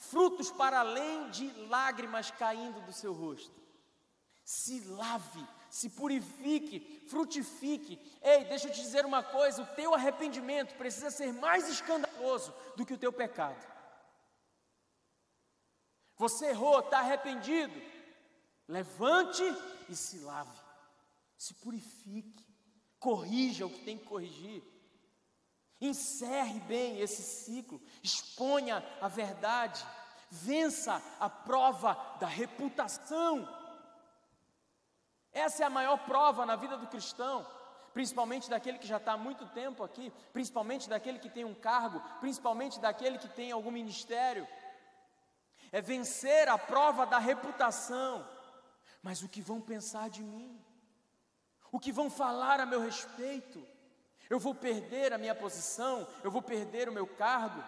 Frutos 0.00 0.50
para 0.50 0.80
além 0.80 1.28
de 1.28 1.52
lágrimas 1.68 2.30
caindo 2.30 2.80
do 2.80 2.92
seu 2.92 3.12
rosto. 3.12 3.60
Se 4.42 4.80
lave, 4.86 5.46
se 5.68 5.90
purifique, 5.90 7.06
frutifique. 7.06 8.00
Ei, 8.22 8.46
deixa 8.46 8.66
eu 8.66 8.72
te 8.72 8.80
dizer 8.80 9.04
uma 9.04 9.22
coisa: 9.22 9.62
o 9.62 9.66
teu 9.76 9.94
arrependimento 9.94 10.74
precisa 10.76 11.10
ser 11.10 11.34
mais 11.34 11.68
escandaloso 11.68 12.52
do 12.76 12.86
que 12.86 12.94
o 12.94 12.98
teu 12.98 13.12
pecado. 13.12 13.62
Você 16.16 16.46
errou, 16.46 16.80
está 16.80 17.00
arrependido. 17.00 17.78
Levante 18.66 19.42
e 19.86 19.94
se 19.94 20.18
lave, 20.20 20.58
se 21.36 21.52
purifique, 21.54 22.46
corrija 22.98 23.66
o 23.66 23.70
que 23.70 23.84
tem 23.84 23.98
que 23.98 24.06
corrigir, 24.06 24.62
encerre 25.80 26.60
bem 26.60 27.00
esse 27.00 27.22
ciclo, 27.22 27.80
exponha 28.02 28.84
a 29.00 29.08
verdade, 29.08 29.84
vença 30.30 31.02
a 31.18 31.28
prova 31.28 31.94
da 32.18 32.26
reputação. 32.26 33.48
Essa 35.32 35.62
é 35.62 35.66
a 35.66 35.70
maior 35.70 35.98
prova 36.04 36.44
na 36.44 36.56
vida 36.56 36.76
do 36.76 36.86
cristão, 36.86 37.46
principalmente 37.92 38.50
daquele 38.50 38.78
que 38.78 38.86
já 38.86 38.96
está 38.96 39.12
há 39.12 39.16
muito 39.16 39.46
tempo 39.46 39.82
aqui, 39.82 40.12
principalmente 40.32 40.88
daquele 40.88 41.18
que 41.18 41.30
tem 41.30 41.44
um 41.44 41.54
cargo, 41.54 42.00
principalmente 42.20 42.78
daquele 42.80 43.18
que 43.18 43.28
tem 43.28 43.52
algum 43.52 43.70
ministério. 43.70 44.46
É 45.72 45.80
vencer 45.80 46.48
a 46.48 46.58
prova 46.58 47.06
da 47.06 47.18
reputação 47.18 48.26
mas 49.02 49.22
o 49.22 49.28
que 49.28 49.40
vão 49.40 49.60
pensar 49.60 50.10
de 50.10 50.22
mim? 50.22 50.60
O 51.72 51.78
que 51.78 51.92
vão 51.92 52.10
falar 52.10 52.60
a 52.60 52.66
meu 52.66 52.80
respeito? 52.80 53.66
Eu 54.30 54.38
vou 54.38 54.54
perder 54.54 55.12
a 55.12 55.18
minha 55.18 55.34
posição, 55.34 56.06
eu 56.22 56.30
vou 56.30 56.40
perder 56.40 56.88
o 56.88 56.92
meu 56.92 57.06
cargo. 57.06 57.62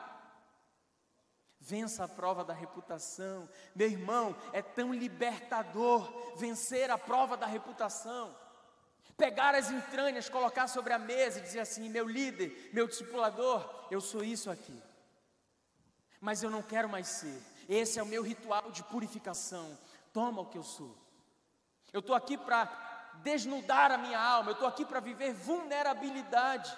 Vença 1.59 2.05
a 2.05 2.09
prova 2.09 2.45
da 2.45 2.55
reputação. 2.55 3.49
Meu 3.75 3.89
irmão, 3.89 4.35
é 4.53 4.63
tão 4.63 4.95
libertador 4.95 6.37
vencer 6.37 6.89
a 6.89 6.97
prova 6.97 7.37
da 7.37 7.47
reputação. 7.47 8.35
Pegar 9.17 9.57
as 9.57 9.71
entranhas, 9.71 10.29
colocar 10.29 10.69
sobre 10.69 10.93
a 10.93 10.99
mesa 10.99 11.41
e 11.41 11.43
dizer 11.43 11.61
assim: 11.61 11.89
meu 11.89 12.07
líder, 12.09 12.71
meu 12.73 12.87
discipulador, 12.87 13.69
eu 13.91 14.01
sou 14.01 14.23
isso 14.23 14.49
aqui. 14.49 14.81
Mas 16.21 16.45
eu 16.45 16.51
não 16.51 16.63
quero 16.63 16.89
mais 16.89 17.09
ser. 17.09 17.43
Esse 17.69 17.99
é 17.99 18.03
o 18.03 18.07
meu 18.07 18.23
ritual 18.23 18.71
de 18.71 18.85
purificação. 18.85 19.77
Toma 20.13 20.43
o 20.43 20.47
que 20.47 20.59
eu 20.59 20.63
sou. 20.63 20.97
Eu 21.93 22.01
estou 22.01 22.15
aqui 22.15 22.39
para 22.39 22.67
desnudar 23.17 23.91
a 23.91 23.99
minha 23.99 24.19
alma, 24.19 24.51
eu 24.51 24.55
estou 24.55 24.69
aqui 24.69 24.85
para 24.85 25.01
viver 25.01 25.33
vulnerabilidade. 25.33 26.77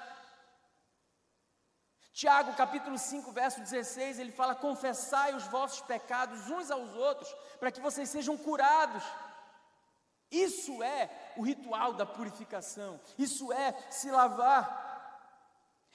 Tiago 2.13 2.55
capítulo 2.55 2.97
5, 2.97 3.33
verso 3.33 3.61
16, 3.61 4.21
ele 4.21 4.31
fala: 4.31 4.55
Confessai 4.55 5.35
os 5.35 5.45
vossos 5.49 5.81
pecados 5.81 6.49
uns 6.49 6.71
aos 6.71 6.95
outros, 6.95 7.35
para 7.59 7.73
que 7.73 7.81
vocês 7.81 8.09
sejam 8.09 8.37
curados. 8.37 9.03
Isso 10.31 10.83
é 10.83 11.11
o 11.37 11.43
ritual 11.43 11.93
da 11.93 12.07
purificação, 12.07 13.01
isso 13.19 13.53
é 13.53 13.73
se 13.91 14.11
lavar, 14.11 14.85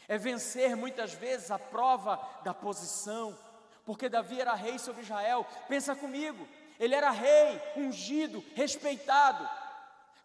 é 0.07 0.17
vencer 0.17 0.75
muitas 0.75 1.13
vezes 1.13 1.51
a 1.51 1.59
prova 1.59 2.19
da 2.43 2.53
posição, 2.53 3.37
porque 3.85 4.09
Davi 4.09 4.39
era 4.39 4.53
rei 4.53 4.77
sobre 4.77 5.01
Israel. 5.01 5.45
Pensa 5.67 5.95
comigo, 5.95 6.47
ele 6.79 6.95
era 6.95 7.11
rei, 7.11 7.61
ungido, 7.75 8.43
respeitado. 8.55 9.49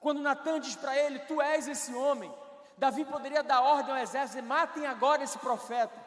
Quando 0.05 0.21
Natan 0.21 0.61
diz 0.61 0.77
para 0.77 0.95
ele: 0.95 1.19
Tu 1.21 1.41
és 1.41 1.67
esse 1.67 1.95
homem, 1.95 2.31
Davi 2.77 3.07
poderia 3.07 3.43
dar 3.43 3.63
ordem 3.63 3.95
ao 3.95 4.03
exército: 4.03 4.43
matem 4.43 4.85
agora 4.85 5.25
esse 5.25 5.39
profeta. 5.39 5.99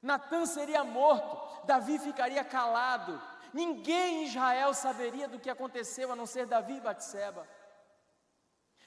Natan 0.00 0.46
seria 0.46 0.84
morto, 0.84 1.66
Davi 1.66 1.98
ficaria 1.98 2.44
calado. 2.44 3.20
Ninguém 3.52 4.18
em 4.18 4.26
Israel 4.26 4.72
saberia 4.74 5.26
do 5.26 5.40
que 5.40 5.50
aconteceu 5.50 6.12
a 6.12 6.14
não 6.14 6.24
ser 6.24 6.46
Davi 6.46 6.74
e 6.74 6.80
Batseba. 6.80 7.44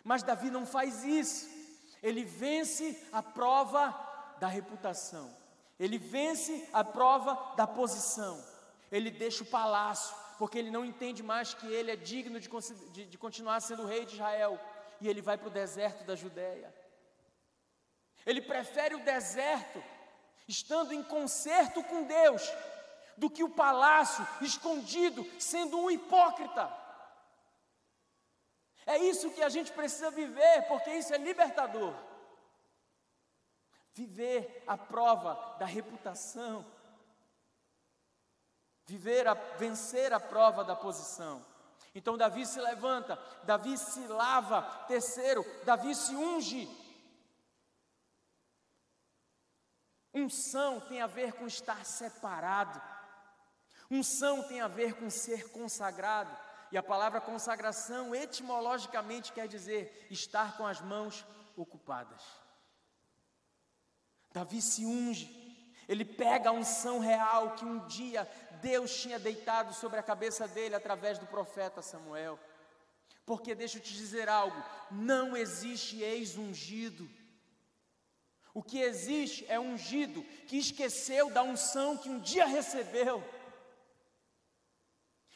Mas 0.06 0.24
Davi 0.24 0.50
não 0.50 0.66
faz 0.66 1.04
isso. 1.04 1.50
Ele 2.02 2.24
vence 2.24 3.06
a 3.12 3.22
prova 3.22 3.94
da 4.40 4.48
reputação. 4.48 5.30
Ele 5.78 5.98
vence 5.98 6.70
a 6.72 6.82
prova 6.82 7.38
da 7.58 7.68
posição 7.68 8.42
ele 8.92 9.12
deixa 9.12 9.44
o 9.44 9.48
palácio, 9.48 10.16
porque 10.40 10.58
ele 10.58 10.72
não 10.72 10.86
entende 10.86 11.22
mais 11.22 11.54
que 11.54 11.68
ele 11.68 11.92
é 11.92 11.98
digno 11.98 12.40
de, 12.40 12.50
de, 12.94 13.06
de 13.06 13.18
continuar 13.18 13.60
sendo 13.60 13.86
rei 13.86 14.06
de 14.06 14.14
Israel, 14.14 14.58
e 15.02 15.08
ele 15.10 15.22
vai 15.22 15.38
para 15.38 15.50
o 15.50 15.52
deserto 15.52 16.06
da 16.06 16.16
Judéia. 16.16 16.74
Ele 18.26 18.42
prefere 18.42 18.96
o 18.96 19.04
deserto, 19.04 19.84
estando 20.48 20.94
em 20.94 21.04
concerto 21.04 21.84
com 21.84 22.04
Deus, 22.04 22.50
do 23.18 23.30
que 23.30 23.44
o 23.44 23.50
palácio 23.50 24.26
escondido, 24.42 25.30
sendo 25.38 25.78
um 25.78 25.92
hipócrita. 25.92 26.74
É 28.86 28.98
isso 28.98 29.32
que 29.32 29.44
a 29.44 29.50
gente 29.50 29.74
precisa 29.74 30.10
viver, 30.10 30.68
porque 30.70 30.90
isso 30.92 31.14
é 31.14 31.18
libertador. 31.18 31.94
Viver 33.94 34.64
a 34.66 34.78
prova 34.78 35.58
da 35.60 35.66
reputação. 35.66 36.66
Viver 38.90 39.28
a 39.28 39.36
vencer 39.36 40.12
a 40.12 40.20
prova 40.20 40.64
da 40.64 40.76
posição. 40.76 41.46
Então 41.94 42.18
Davi 42.18 42.44
se 42.44 42.60
levanta, 42.60 43.20
Davi 43.44 43.78
se 43.78 44.00
lava. 44.08 44.64
Terceiro, 44.88 45.46
Davi 45.64 45.94
se 45.94 46.16
unge. 46.16 46.68
Unção 50.12 50.80
tem 50.82 51.04
a 51.04 51.06
ver 51.06 51.34
com 51.34 51.46
estar 51.46 51.86
separado. 51.86 52.82
Unção 53.92 54.48
tem 54.48 54.60
a 54.60 54.68
ver 54.68 54.96
com 54.96 55.08
ser 55.08 55.52
consagrado. 55.52 56.36
E 56.72 56.78
a 56.78 56.82
palavra 56.82 57.22
consagração 57.22 58.16
etimologicamente 58.16 59.32
quer 59.32 59.48
dizer 59.48 60.08
estar 60.10 60.58
com 60.58 60.66
as 60.66 60.82
mãos 60.82 61.24
ocupadas. 61.56 62.24
Davi 64.32 64.64
se 64.64 64.84
unge, 64.84 65.26
ele 65.90 66.06
pega 66.06 66.50
a 66.50 66.54
unção 66.54 67.00
real 67.00 67.56
que 67.56 67.66
um 67.66 67.80
dia 67.88 68.30
Deus 68.62 68.96
tinha 69.02 69.18
deitado 69.18 69.74
sobre 69.74 70.00
a 70.00 70.04
cabeça 70.04 70.48
dele 70.48 70.76
através 70.76 71.18
do 71.18 71.26
profeta 71.26 71.82
Samuel. 71.82 72.40
Porque 73.26 73.56
deixa 73.56 73.80
eu 73.80 73.82
te 73.82 73.92
dizer 73.92 74.30
algo: 74.30 74.64
não 74.92 75.36
existe 75.36 76.00
ex-ungido. 76.00 77.10
O 78.54 78.62
que 78.62 78.80
existe 78.80 79.46
é 79.50 79.60
ungido 79.60 80.24
que 80.48 80.58
esqueceu 80.58 81.32
da 81.32 81.42
unção 81.42 81.98
que 81.98 82.10
um 82.10 82.20
dia 82.20 82.46
recebeu. 82.46 83.24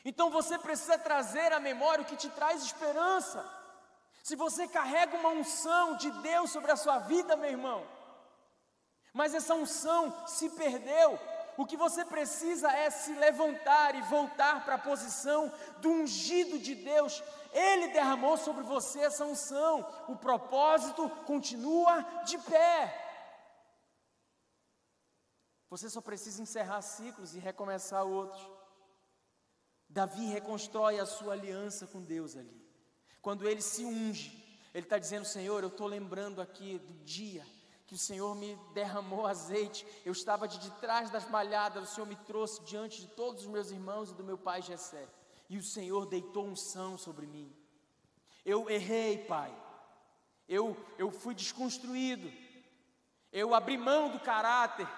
Então 0.06 0.30
você 0.30 0.60
precisa 0.60 1.00
trazer 1.00 1.52
à 1.52 1.60
memória 1.60 2.04
o 2.04 2.08
que 2.08 2.16
te 2.16 2.30
traz 2.30 2.64
esperança. 2.64 3.44
Se 4.22 4.36
você 4.36 4.68
carrega 4.68 5.18
uma 5.18 5.30
unção 5.30 5.98
de 5.98 6.12
Deus 6.22 6.52
sobre 6.52 6.72
a 6.72 6.76
sua 6.76 7.00
vida, 7.00 7.36
meu 7.36 7.50
irmão, 7.50 7.84
mas 9.14 9.36
essa 9.36 9.54
unção 9.54 10.28
se 10.28 10.50
perdeu, 10.50 11.20
o 11.56 11.68
que 11.68 11.78
você 11.78 12.04
precisa 12.04 12.72
é 12.72 12.90
se 12.90 13.14
levantar 13.14 13.94
e 13.94 14.02
voltar 14.02 14.66
para 14.66 14.76
a 14.76 14.80
posição 14.80 15.54
do 15.78 15.90
ungido 15.90 16.58
de 16.58 16.74
Deus. 16.74 17.24
Ele 17.52 17.90
derramou 17.90 18.38
sobre 18.38 18.64
você 18.64 19.02
essa 19.02 19.24
unção, 19.24 19.86
o 20.08 20.16
propósito 20.16 21.08
continua 21.28 22.02
de 22.26 22.40
pé. 22.40 23.00
Você 25.70 25.88
só 25.92 26.02
precisa 26.02 26.42
encerrar 26.42 26.82
ciclos 26.82 27.36
e 27.36 27.40
recomeçar 27.40 28.04
outros. 28.04 28.42
Davi 29.88 30.26
reconstrói 30.26 31.00
a 31.00 31.06
sua 31.06 31.34
aliança 31.34 31.86
com 31.86 32.02
Deus 32.02 32.36
ali. 32.36 32.64
Quando 33.22 33.48
ele 33.48 33.62
se 33.62 33.86
unge, 33.86 34.60
ele 34.74 34.86
está 34.86 34.98
dizendo: 34.98 35.26
Senhor, 35.26 35.62
eu 35.62 35.70
estou 35.70 35.86
lembrando 35.86 36.42
aqui 36.42 36.80
do 36.80 36.94
dia 37.04 37.46
que 37.94 37.98
o 37.98 38.00
Senhor 38.00 38.34
me 38.36 38.56
derramou 38.74 39.28
azeite. 39.28 39.86
Eu 40.04 40.14
estava 40.14 40.48
de, 40.48 40.72
trás 40.82 41.12
das 41.12 41.30
malhadas, 41.30 41.92
o 41.92 41.94
Senhor 41.94 42.08
me 42.08 42.16
trouxe 42.16 42.60
diante 42.64 43.02
de 43.02 43.08
todos 43.08 43.44
os 43.44 43.48
meus 43.48 43.70
irmãos 43.70 44.10
e 44.10 44.16
do 44.16 44.24
meu 44.24 44.36
pai 44.36 44.64
Jessé. 44.64 45.08
E 45.48 45.60
o 45.60 45.64
Senhor 45.64 46.08
deitou 46.08 46.48
unção 46.48 46.98
sobre 46.98 47.28
mim. 47.28 47.56
Eu 48.44 48.68
errei, 48.68 49.20
Pai. 49.20 49.56
Eu, 50.50 50.76
eu 50.98 51.12
fui 51.12 51.36
desconstruído. 51.36 52.32
Eu 53.32 53.54
abri 53.54 53.78
mão 53.78 54.10
do 54.10 54.20
caráter. 54.20 54.90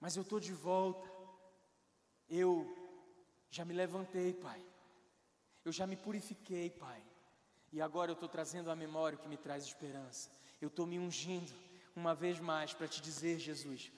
Mas 0.00 0.16
eu 0.16 0.22
estou 0.22 0.40
de 0.40 0.52
volta. 0.52 1.08
Eu 2.28 2.76
já 3.50 3.64
me 3.64 3.72
levantei, 3.72 4.32
Pai. 4.32 4.60
Eu 5.64 5.70
já 5.70 5.86
me 5.86 5.96
purifiquei, 5.96 6.70
Pai. 6.70 7.00
E 7.72 7.80
agora 7.80 8.10
eu 8.10 8.14
estou 8.14 8.28
trazendo 8.28 8.68
a 8.68 8.74
memória 8.74 9.16
que 9.16 9.28
me 9.28 9.36
traz 9.36 9.62
esperança. 9.62 10.28
Eu 10.60 10.66
estou 10.66 10.86
me 10.86 10.98
ungindo 10.98 11.52
uma 11.94 12.14
vez 12.14 12.40
mais 12.40 12.72
para 12.72 12.88
te 12.88 13.00
dizer, 13.00 13.38
Jesus, 13.38 13.92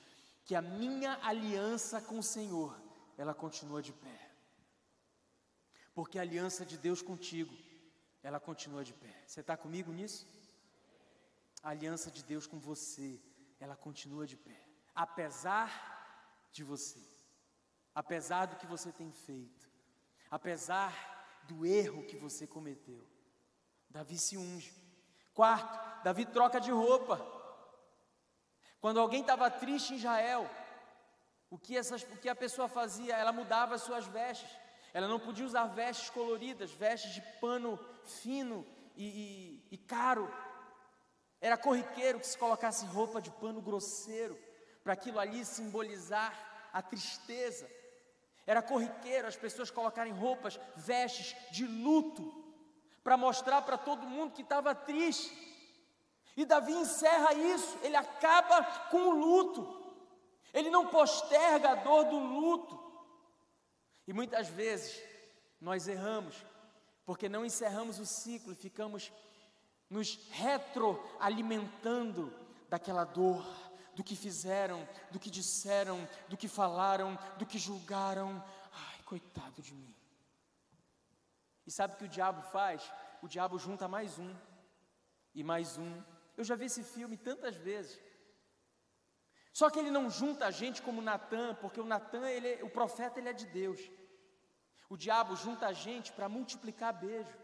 que 0.44 0.55
a 0.55 0.62
minha 0.62 1.18
aliança 1.22 2.01
com 2.01 2.18
o 2.18 2.22
Senhor, 2.22 2.78
ela 3.16 3.34
continua 3.34 3.82
de 3.82 3.92
pé. 3.92 4.30
Porque 5.94 6.18
a 6.18 6.22
aliança 6.22 6.64
de 6.64 6.76
Deus 6.76 7.01
contigo, 7.01 7.55
ela 8.22 8.38
continua 8.38 8.84
de 8.84 8.92
pé. 8.92 9.22
Você 9.26 9.40
está 9.40 9.57
comigo 9.57 9.92
nisso? 9.92 10.26
A 11.62 11.70
aliança 11.70 12.11
de 12.11 12.22
Deus 12.22 12.47
com 12.47 12.59
você, 12.59 13.20
ela 13.59 13.76
continua 13.76 14.26
de 14.26 14.36
pé. 14.36 14.61
Apesar 14.94 16.49
de 16.53 16.62
você 16.62 17.16
apesar 17.97 18.44
do 18.44 18.57
que 18.57 18.66
você 18.66 18.92
tem 18.92 19.11
feito, 19.11 19.66
apesar 20.30 20.92
do 21.44 21.64
erro 21.64 22.05
que 22.05 22.14
você 22.14 22.47
cometeu. 22.47 23.03
Davi 23.88 24.18
se 24.18 24.36
unge. 24.36 24.70
Quarto, 25.32 26.05
Davi 26.05 26.26
troca 26.26 26.61
de 26.61 26.70
roupa. 26.70 27.16
Quando 28.87 29.01
alguém 29.01 29.22
estava 29.22 29.51
triste 29.51 29.95
em 29.95 29.97
Israel, 29.97 30.49
o 31.51 31.59
que, 31.59 31.76
essas, 31.76 32.05
o 32.05 32.16
que 32.18 32.28
a 32.28 32.37
pessoa 32.37 32.68
fazia? 32.68 33.16
Ela 33.16 33.32
mudava 33.32 33.74
as 33.74 33.82
suas 33.82 34.07
vestes. 34.07 34.49
Ela 34.95 35.09
não 35.09 35.18
podia 35.18 35.45
usar 35.45 35.66
vestes 35.66 36.09
coloridas, 36.09 36.70
vestes 36.70 37.12
de 37.12 37.20
pano 37.41 37.80
fino 38.05 38.64
e, 38.97 39.05
e, 39.05 39.74
e 39.74 39.76
caro. 39.76 40.32
Era 41.41 41.57
corriqueiro 41.57 42.20
que 42.20 42.28
se 42.28 42.39
colocasse 42.39 42.87
roupa 42.87 43.20
de 43.20 43.28
pano 43.28 43.61
grosseiro, 43.61 44.39
para 44.84 44.93
aquilo 44.93 45.18
ali 45.18 45.45
simbolizar 45.45 46.32
a 46.72 46.80
tristeza, 46.80 47.68
era 48.47 48.62
corriqueiro 48.62 49.26
as 49.26 49.34
pessoas 49.34 49.68
colocarem 49.68 50.12
roupas, 50.12 50.61
vestes 50.76 51.34
de 51.51 51.66
luto, 51.66 52.22
para 53.03 53.16
mostrar 53.16 53.62
para 53.62 53.76
todo 53.76 54.07
mundo 54.07 54.32
que 54.32 54.43
estava 54.43 54.76
triste. 54.76 55.45
E 56.37 56.45
Davi 56.45 56.72
encerra 56.72 57.32
isso, 57.32 57.78
ele 57.82 57.97
acaba 57.97 58.62
com 58.91 59.09
o 59.09 59.11
luto, 59.11 59.82
ele 60.53 60.70
não 60.70 60.89
posterga 60.89 61.70
a 61.70 61.74
dor 61.76 62.05
do 62.05 62.18
luto. 62.18 62.78
E 64.07 64.12
muitas 64.12 64.49
vezes 64.49 65.03
nós 65.61 65.89
erramos, 65.89 66.45
porque 67.05 67.28
não 67.28 67.45
encerramos 67.45 67.99
o 67.99 68.05
ciclo 68.05 68.53
e 68.53 68.57
ficamos 68.57 69.11
nos 69.89 70.18
retroalimentando 70.30 72.32
daquela 72.68 73.05
dor 73.05 73.45
do 73.95 74.05
que 74.05 74.14
fizeram, 74.14 74.87
do 75.11 75.18
que 75.18 75.30
disseram, 75.30 76.07
do 76.28 76.37
que 76.37 76.49
falaram, 76.49 77.18
do 77.39 77.47
que 77.47 77.59
julgaram. 77.59 78.45
Ai, 78.72 79.03
coitado 79.05 79.62
de 79.62 79.72
mim. 79.72 79.95
E 81.66 81.70
sabe 81.70 81.95
o 81.95 81.97
que 81.97 82.05
o 82.05 82.09
diabo 82.09 82.43
faz? 82.51 82.93
O 83.22 83.28
diabo 83.28 83.59
junta 83.59 83.89
mais 83.89 84.18
um 84.18 84.34
e 85.34 85.43
mais 85.43 85.78
um. 85.78 86.03
Eu 86.37 86.45
já 86.45 86.55
vi 86.55 86.66
esse 86.66 86.82
filme 86.82 87.16
tantas 87.16 87.57
vezes. 87.57 87.99
Só 89.53 89.70
que 89.70 89.78
ele 89.78 89.91
não 89.91 90.11
junta 90.11 90.47
a 90.47 90.51
gente 90.51 90.82
como 90.82 91.01
Natan, 91.01 91.55
porque 91.55 91.80
o 91.80 91.87
Natan, 91.87 92.26
o 92.62 92.68
profeta, 92.68 93.18
ele 93.18 93.30
é 93.30 93.32
de 93.32 93.47
Deus. 93.47 93.80
O 94.89 94.97
diabo 94.97 95.34
junta 95.34 95.66
a 95.66 95.72
gente 95.72 96.12
para 96.12 96.28
multiplicar 96.28 96.93
beijo. 96.93 97.34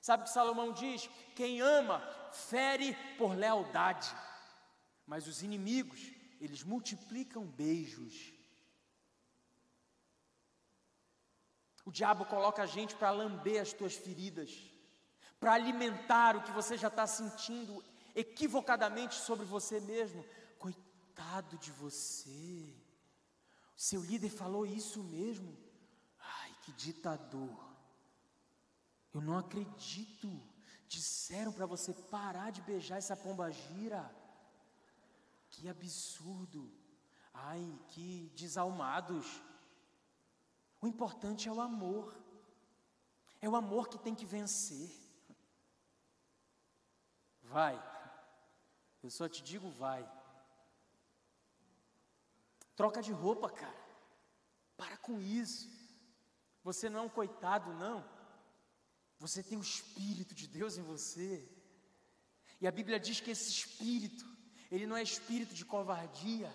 Sabe 0.00 0.22
o 0.22 0.26
que 0.26 0.32
Salomão 0.32 0.72
diz? 0.72 1.08
Quem 1.36 1.60
ama, 1.60 2.00
fere 2.32 2.96
por 3.18 3.36
lealdade. 3.36 4.08
Mas 5.06 5.28
os 5.28 5.42
inimigos, 5.42 6.00
eles 6.40 6.64
multiplicam 6.64 7.44
beijos. 7.44 8.32
O 11.84 11.90
diabo 11.90 12.24
coloca 12.24 12.62
a 12.62 12.66
gente 12.66 12.94
para 12.96 13.10
lamber 13.10 13.60
as 13.60 13.72
tuas 13.72 13.94
feridas, 13.94 14.50
para 15.38 15.52
alimentar 15.52 16.36
o 16.36 16.42
que 16.42 16.50
você 16.52 16.78
já 16.78 16.88
está 16.88 17.06
sentindo 17.06 17.84
equivocadamente 18.14 19.14
sobre 19.14 19.44
você 19.44 19.80
mesmo. 19.80 20.24
Coitado 20.58 21.58
de 21.58 21.70
você, 21.72 22.74
seu 23.76 24.00
líder 24.00 24.30
falou 24.30 24.64
isso 24.64 25.02
mesmo. 25.02 25.56
Ai, 26.20 26.54
que 26.62 26.72
ditador. 26.72 27.72
Eu 29.12 29.20
não 29.20 29.36
acredito. 29.36 30.40
Disseram 30.88 31.52
para 31.52 31.66
você 31.66 31.92
parar 31.92 32.52
de 32.52 32.62
beijar 32.62 32.98
essa 32.98 33.16
pomba 33.16 33.50
gira. 33.50 34.14
Que 35.50 35.68
absurdo! 35.68 36.70
Ai, 37.34 37.78
que 37.88 38.30
desalmados! 38.36 39.42
O 40.80 40.86
importante 40.86 41.48
é 41.48 41.52
o 41.52 41.60
amor. 41.60 42.16
É 43.40 43.48
o 43.48 43.56
amor 43.56 43.88
que 43.88 43.98
tem 43.98 44.14
que 44.14 44.24
vencer. 44.24 44.90
Vai. 47.42 47.91
Eu 49.02 49.10
só 49.10 49.28
te 49.28 49.42
digo, 49.42 49.68
vai. 49.70 50.08
Troca 52.76 53.02
de 53.02 53.12
roupa, 53.12 53.50
cara. 53.50 53.82
Para 54.76 54.96
com 54.96 55.20
isso. 55.20 55.70
Você 56.62 56.88
não 56.88 57.00
é 57.00 57.02
um 57.02 57.08
coitado, 57.08 57.72
não. 57.74 58.04
Você 59.18 59.42
tem 59.42 59.58
o 59.58 59.62
Espírito 59.62 60.34
de 60.34 60.46
Deus 60.46 60.76
em 60.76 60.82
você. 60.82 61.48
E 62.60 62.66
a 62.66 62.70
Bíblia 62.70 63.00
diz 63.00 63.20
que 63.20 63.30
esse 63.30 63.50
Espírito 63.50 64.32
ele 64.72 64.86
não 64.86 64.96
é 64.96 65.02
espírito 65.02 65.54
de 65.54 65.66
covardia, 65.66 66.50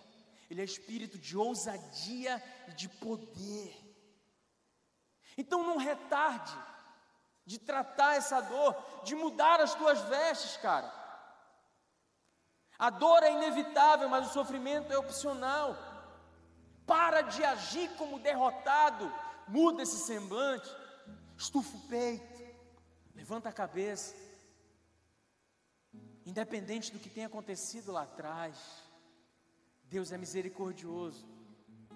ele 0.49 0.59
é 0.59 0.63
espírito 0.63 1.19
de 1.19 1.37
ousadia 1.37 2.43
e 2.67 2.71
de 2.71 2.89
poder. 2.89 3.71
Então 5.37 5.63
não 5.63 5.77
retarde, 5.77 6.57
de 7.45 7.59
tratar 7.59 8.15
essa 8.15 8.41
dor, 8.41 8.75
de 9.03 9.13
mudar 9.13 9.61
as 9.61 9.75
tuas 9.75 10.01
vestes, 10.09 10.57
cara. 10.57 10.91
A 12.77 12.89
dor 12.89 13.23
é 13.23 13.33
inevitável, 13.33 14.07
mas 14.07 14.29
o 14.29 14.33
sofrimento 14.33 14.91
é 14.93 14.97
opcional. 14.97 15.75
Para 16.85 17.21
de 17.21 17.43
agir 17.43 17.89
como 17.97 18.19
derrotado, 18.19 19.11
muda 19.47 19.83
esse 19.83 19.97
semblante, 19.97 20.69
estufa 21.37 21.75
o 21.75 21.81
peito, 21.81 22.43
levanta 23.15 23.49
a 23.49 23.53
cabeça. 23.53 24.15
Independente 26.25 26.91
do 26.91 26.99
que 26.99 27.09
tenha 27.09 27.27
acontecido 27.27 27.91
lá 27.91 28.03
atrás, 28.03 28.57
Deus 29.85 30.11
é 30.11 30.17
misericordioso 30.17 31.25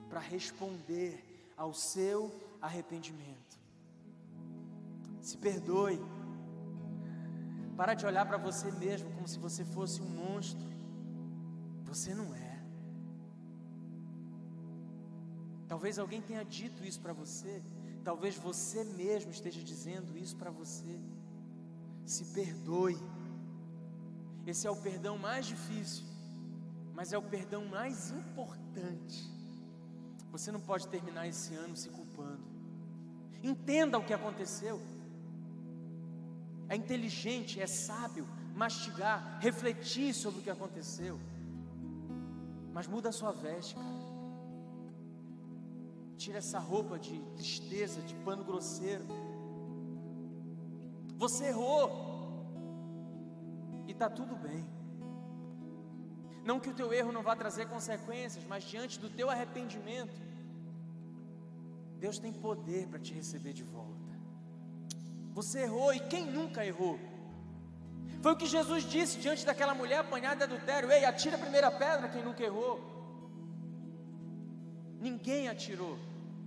para 0.09 0.19
responder 0.19 1.53
ao 1.55 1.73
seu 1.73 2.33
arrependimento. 2.61 3.59
Se 5.21 5.37
perdoe. 5.37 6.01
Para 7.75 7.93
de 7.93 8.05
olhar 8.05 8.25
para 8.25 8.37
você 8.37 8.71
mesmo 8.71 9.09
como 9.11 9.27
se 9.27 9.39
você 9.39 9.63
fosse 9.65 10.01
um 10.01 10.09
monstro. 10.09 10.67
Você 11.85 12.13
não 12.13 12.33
é. 12.35 12.51
Talvez 15.67 15.97
alguém 15.97 16.21
tenha 16.21 16.43
dito 16.43 16.83
isso 16.83 16.99
para 16.99 17.13
você. 17.13 17.61
Talvez 18.03 18.35
você 18.35 18.83
mesmo 18.83 19.31
esteja 19.31 19.61
dizendo 19.63 20.17
isso 20.17 20.35
para 20.35 20.51
você. 20.51 20.99
Se 22.05 22.25
perdoe. 22.25 22.97
Esse 24.45 24.67
é 24.67 24.71
o 24.71 24.75
perdão 24.75 25.17
mais 25.17 25.45
difícil, 25.45 26.03
mas 26.93 27.13
é 27.13 27.17
o 27.17 27.21
perdão 27.21 27.63
mais 27.65 28.11
importante. 28.11 29.29
Você 30.31 30.51
não 30.51 30.59
pode 30.59 30.87
terminar 30.87 31.27
esse 31.27 31.53
ano 31.53 31.75
se 31.75 31.89
culpando. 31.89 32.43
Entenda 33.43 33.97
o 33.97 34.03
que 34.03 34.13
aconteceu. 34.13 34.79
É 36.73 36.75
inteligente, 36.83 37.59
é 37.59 37.67
sábio 37.67 38.25
mastigar, 38.55 39.17
refletir 39.41 40.13
sobre 40.13 40.39
o 40.39 40.43
que 40.43 40.49
aconteceu. 40.49 41.19
Mas 42.75 42.87
muda 42.87 43.09
a 43.09 43.11
sua 43.11 43.33
veste, 43.33 43.75
cara. 43.75 44.01
Tira 46.15 46.37
essa 46.37 46.59
roupa 46.59 46.97
de 46.97 47.19
tristeza, 47.35 48.01
de 48.09 48.15
pano 48.27 48.45
grosseiro. 48.45 49.03
Você 51.17 51.47
errou. 51.47 51.87
E 53.85 53.91
está 53.91 54.09
tudo 54.09 54.33
bem. 54.47 54.63
Não 56.45 56.57
que 56.61 56.69
o 56.69 56.73
teu 56.73 56.93
erro 56.93 57.11
não 57.11 57.21
vá 57.21 57.35
trazer 57.35 57.67
consequências, 57.67 58.45
mas 58.45 58.63
diante 58.63 58.97
do 58.97 59.09
teu 59.09 59.29
arrependimento, 59.29 60.17
Deus 61.99 62.17
tem 62.17 62.31
poder 62.31 62.87
para 62.87 62.99
te 62.99 63.13
receber 63.13 63.51
de 63.51 63.63
volta. 63.63 64.00
Você 65.33 65.61
errou 65.61 65.93
e 65.93 65.99
quem 65.99 66.25
nunca 66.25 66.65
errou? 66.65 66.99
Foi 68.21 68.33
o 68.33 68.35
que 68.35 68.45
Jesus 68.45 68.83
disse 68.83 69.17
diante 69.17 69.45
daquela 69.45 69.73
mulher 69.73 69.99
apanhada 69.99 70.45
de 70.45 70.53
adultério: 70.53 70.91
Ei, 70.91 71.05
atira 71.05 71.35
a 71.37 71.39
primeira 71.39 71.71
pedra 71.71 72.09
quem 72.09 72.23
nunca 72.23 72.43
errou. 72.43 72.79
Ninguém 74.99 75.47
atirou. 75.47 75.97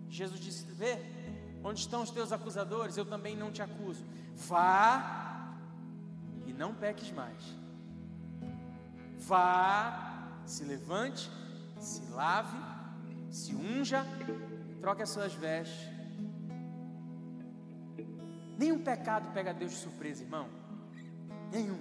Jesus 0.08 0.38
disse: 0.38 0.66
Vê, 0.66 0.98
onde 1.62 1.80
estão 1.80 2.02
os 2.02 2.10
teus 2.10 2.30
acusadores? 2.30 2.96
Eu 2.96 3.06
também 3.06 3.34
não 3.34 3.50
te 3.50 3.62
acuso. 3.62 4.04
Vá 4.34 5.54
e 6.46 6.52
não 6.52 6.74
peques 6.74 7.10
mais. 7.10 7.42
Vá, 9.18 10.28
se 10.44 10.62
levante, 10.64 11.30
se 11.80 12.02
lave, 12.12 12.58
se 13.30 13.54
unja, 13.54 14.06
troque 14.80 15.02
as 15.02 15.08
suas 15.08 15.32
vestes 15.32 15.93
Nenhum 18.58 18.82
pecado 18.82 19.32
pega 19.32 19.52
Deus 19.52 19.72
de 19.72 19.78
surpresa, 19.78 20.22
irmão. 20.22 20.48
Nenhum. 21.50 21.80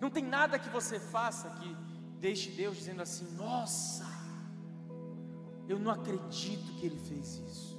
Não 0.00 0.10
tem 0.10 0.24
nada 0.24 0.58
que 0.58 0.68
você 0.68 0.98
faça 0.98 1.50
que 1.50 1.76
deixe 2.18 2.50
Deus 2.50 2.76
dizendo 2.76 3.02
assim: 3.02 3.26
Nossa, 3.36 4.06
eu 5.68 5.78
não 5.78 5.90
acredito 5.90 6.72
que 6.74 6.86
ele 6.86 6.98
fez 6.98 7.38
isso. 7.38 7.78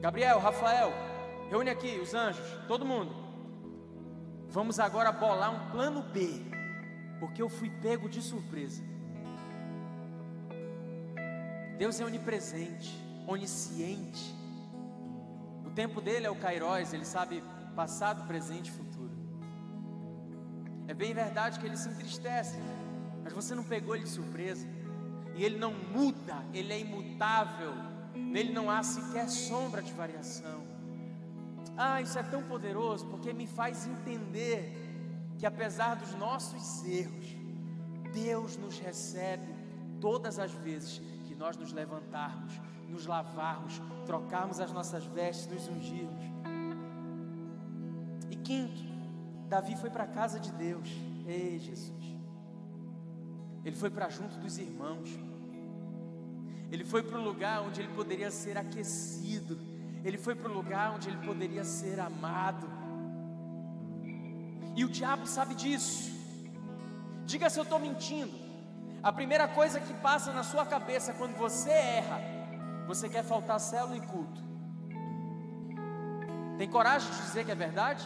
Gabriel, 0.00 0.38
Rafael, 0.38 0.92
reúne 1.48 1.70
aqui 1.70 1.98
os 1.98 2.14
anjos, 2.14 2.46
todo 2.66 2.84
mundo. 2.84 3.14
Vamos 4.48 4.78
agora 4.78 5.12
bolar 5.12 5.50
um 5.50 5.70
plano 5.70 6.02
B, 6.02 6.42
porque 7.20 7.42
eu 7.42 7.48
fui 7.48 7.70
pego 7.70 8.08
de 8.08 8.22
surpresa. 8.22 8.82
Deus 11.76 12.00
é 12.00 12.04
onipresente, 12.04 12.90
onisciente, 13.26 14.34
tempo 15.76 16.00
dele 16.00 16.26
é 16.26 16.30
o 16.30 16.34
Kairos, 16.34 16.94
ele 16.94 17.04
sabe 17.04 17.44
passado, 17.76 18.26
presente 18.26 18.68
e 18.70 18.72
futuro. 18.72 19.14
É 20.88 20.94
bem 20.94 21.12
verdade 21.12 21.60
que 21.60 21.66
ele 21.66 21.76
se 21.76 21.88
entristece, 21.90 22.56
mas 23.22 23.32
você 23.32 23.54
não 23.54 23.62
pegou 23.62 23.94
ele 23.94 24.04
de 24.04 24.10
surpresa. 24.10 24.66
E 25.34 25.44
ele 25.44 25.58
não 25.58 25.74
muda, 25.74 26.36
ele 26.54 26.72
é 26.72 26.80
imutável. 26.80 27.74
Nele 28.14 28.52
não 28.54 28.70
há 28.70 28.82
sequer 28.82 29.28
sombra 29.28 29.82
de 29.82 29.92
variação. 29.92 30.64
Ah, 31.76 32.00
isso 32.00 32.18
é 32.18 32.22
tão 32.22 32.42
poderoso 32.44 33.04
porque 33.08 33.34
me 33.34 33.46
faz 33.46 33.86
entender 33.86 34.60
que 35.38 35.44
apesar 35.44 35.96
dos 35.96 36.14
nossos 36.14 36.82
erros, 36.86 37.36
Deus 38.14 38.56
nos 38.56 38.78
recebe 38.78 39.46
todas 40.00 40.38
as 40.38 40.52
vezes 40.52 41.02
nós 41.36 41.56
nos 41.56 41.72
levantarmos 41.72 42.60
nos 42.88 43.06
lavarmos, 43.06 43.80
trocarmos 44.04 44.60
as 44.60 44.72
nossas 44.72 45.04
vestes, 45.04 45.46
nos 45.46 45.68
ungirmos. 45.68 46.24
E 48.30 48.36
quinto, 48.36 48.82
Davi 49.48 49.76
foi 49.76 49.90
para 49.90 50.04
a 50.04 50.06
casa 50.06 50.38
de 50.38 50.52
Deus. 50.52 50.88
Ei, 51.26 51.58
Jesus. 51.58 52.04
Ele 53.64 53.76
foi 53.76 53.90
para 53.90 54.08
junto 54.08 54.36
dos 54.38 54.58
irmãos. 54.58 55.08
Ele 56.70 56.84
foi 56.84 57.02
para 57.02 57.18
o 57.18 57.22
lugar 57.22 57.62
onde 57.62 57.80
ele 57.80 57.92
poderia 57.94 58.30
ser 58.30 58.56
aquecido. 58.56 59.58
Ele 60.04 60.18
foi 60.18 60.34
para 60.34 60.50
o 60.50 60.54
lugar 60.54 60.94
onde 60.94 61.08
ele 61.08 61.18
poderia 61.26 61.64
ser 61.64 61.98
amado. 61.98 62.68
E 64.76 64.84
o 64.84 64.88
diabo 64.88 65.26
sabe 65.26 65.54
disso. 65.54 66.14
Diga 67.24 67.50
se 67.50 67.58
eu 67.58 67.64
estou 67.64 67.80
mentindo. 67.80 68.45
A 69.08 69.12
primeira 69.12 69.46
coisa 69.46 69.78
que 69.78 69.94
passa 69.94 70.32
na 70.32 70.42
sua 70.42 70.66
cabeça 70.66 71.12
quando 71.12 71.36
você 71.36 71.70
erra 71.70 72.18
você 72.88 73.08
quer 73.08 73.22
faltar 73.22 73.60
célula 73.60 73.96
e 73.96 74.00
culto? 74.00 74.40
Tem 76.58 76.68
coragem 76.68 77.08
de 77.12 77.18
dizer 77.18 77.44
que 77.44 77.52
é 77.52 77.54
verdade? 77.54 78.04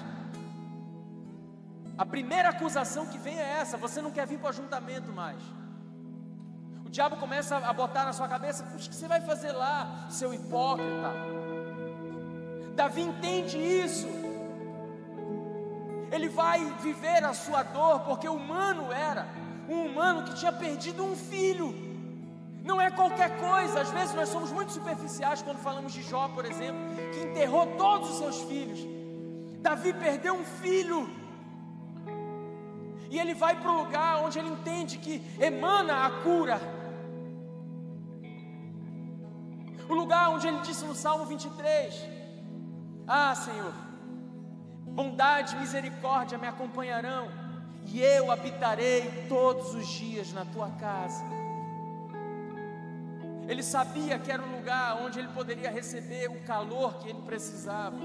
A 1.96 2.04
primeira 2.04 2.50
acusação 2.50 3.06
que 3.06 3.16
vem 3.16 3.38
é 3.38 3.48
essa: 3.60 3.78
você 3.78 4.02
não 4.02 4.10
quer 4.10 4.26
vir 4.26 4.38
para 4.38 4.48
o 4.48 4.50
ajuntamento 4.50 5.10
mais. 5.10 5.40
O 6.84 6.90
diabo 6.90 7.16
começa 7.16 7.56
a 7.56 7.72
botar 7.72 8.04
na 8.04 8.12
sua 8.12 8.28
cabeça: 8.28 8.62
o 8.64 8.76
que 8.76 8.94
você 8.94 9.08
vai 9.08 9.22
fazer 9.22 9.52
lá, 9.52 10.06
seu 10.10 10.34
hipócrita? 10.34 11.14
Davi 12.74 13.00
entende 13.00 13.56
isso. 13.56 14.06
Ele 16.12 16.28
vai 16.28 16.62
viver 16.82 17.24
a 17.24 17.32
sua 17.32 17.62
dor, 17.62 18.00
porque 18.00 18.28
humano 18.28 18.92
era, 18.92 19.26
um 19.70 19.86
humano 19.86 20.24
que 20.24 20.34
tinha 20.34 20.52
perdido 20.52 21.04
um 21.04 21.16
filho. 21.16 21.68
Não 22.64 22.80
é 22.80 22.90
qualquer 22.90 23.30
coisa, 23.38 23.80
às 23.80 23.90
vezes 23.90 24.14
nós 24.14 24.28
somos 24.28 24.50
muito 24.52 24.72
superficiais 24.72 25.42
quando 25.42 25.58
falamos 25.58 25.92
de 25.92 26.02
Jó, 26.02 26.28
por 26.28 26.44
exemplo, 26.44 26.80
que 27.12 27.20
enterrou 27.28 27.66
todos 27.76 28.10
os 28.10 28.18
seus 28.18 28.42
filhos. 28.42 28.80
Davi 29.60 29.92
perdeu 29.92 30.34
um 30.34 30.44
filho. 30.44 31.08
E 33.08 33.18
ele 33.18 33.34
vai 33.34 33.54
para 33.60 33.70
o 33.70 33.78
lugar 33.82 34.22
onde 34.24 34.38
ele 34.38 34.50
entende 34.50 34.98
que 34.98 35.14
emana 35.38 36.06
a 36.06 36.10
cura. 36.22 36.60
O 39.88 39.94
lugar 39.94 40.30
onde 40.30 40.46
ele 40.46 40.60
disse 40.60 40.84
no 40.84 40.94
Salmo 40.94 41.24
23: 41.24 42.08
Ah, 43.06 43.34
Senhor, 43.34 43.74
bondade 44.98 45.56
e 45.56 45.58
misericórdia 45.58 46.38
me 46.38 46.46
acompanharão, 46.46 47.28
e 47.92 48.00
eu 48.00 48.30
habitarei 48.30 49.26
todos 49.28 49.74
os 49.74 49.86
dias 49.88 50.32
na 50.32 50.44
tua 50.44 50.70
casa. 50.70 51.24
Ele 53.48 53.64
sabia 53.64 54.16
que 54.16 54.30
era 54.30 54.40
um 54.40 54.56
lugar 54.56 55.02
onde 55.02 55.18
ele 55.18 55.26
poderia 55.28 55.72
receber 55.72 56.30
o 56.30 56.40
calor 56.42 56.98
que 56.98 57.08
ele 57.08 57.20
precisava. 57.22 57.96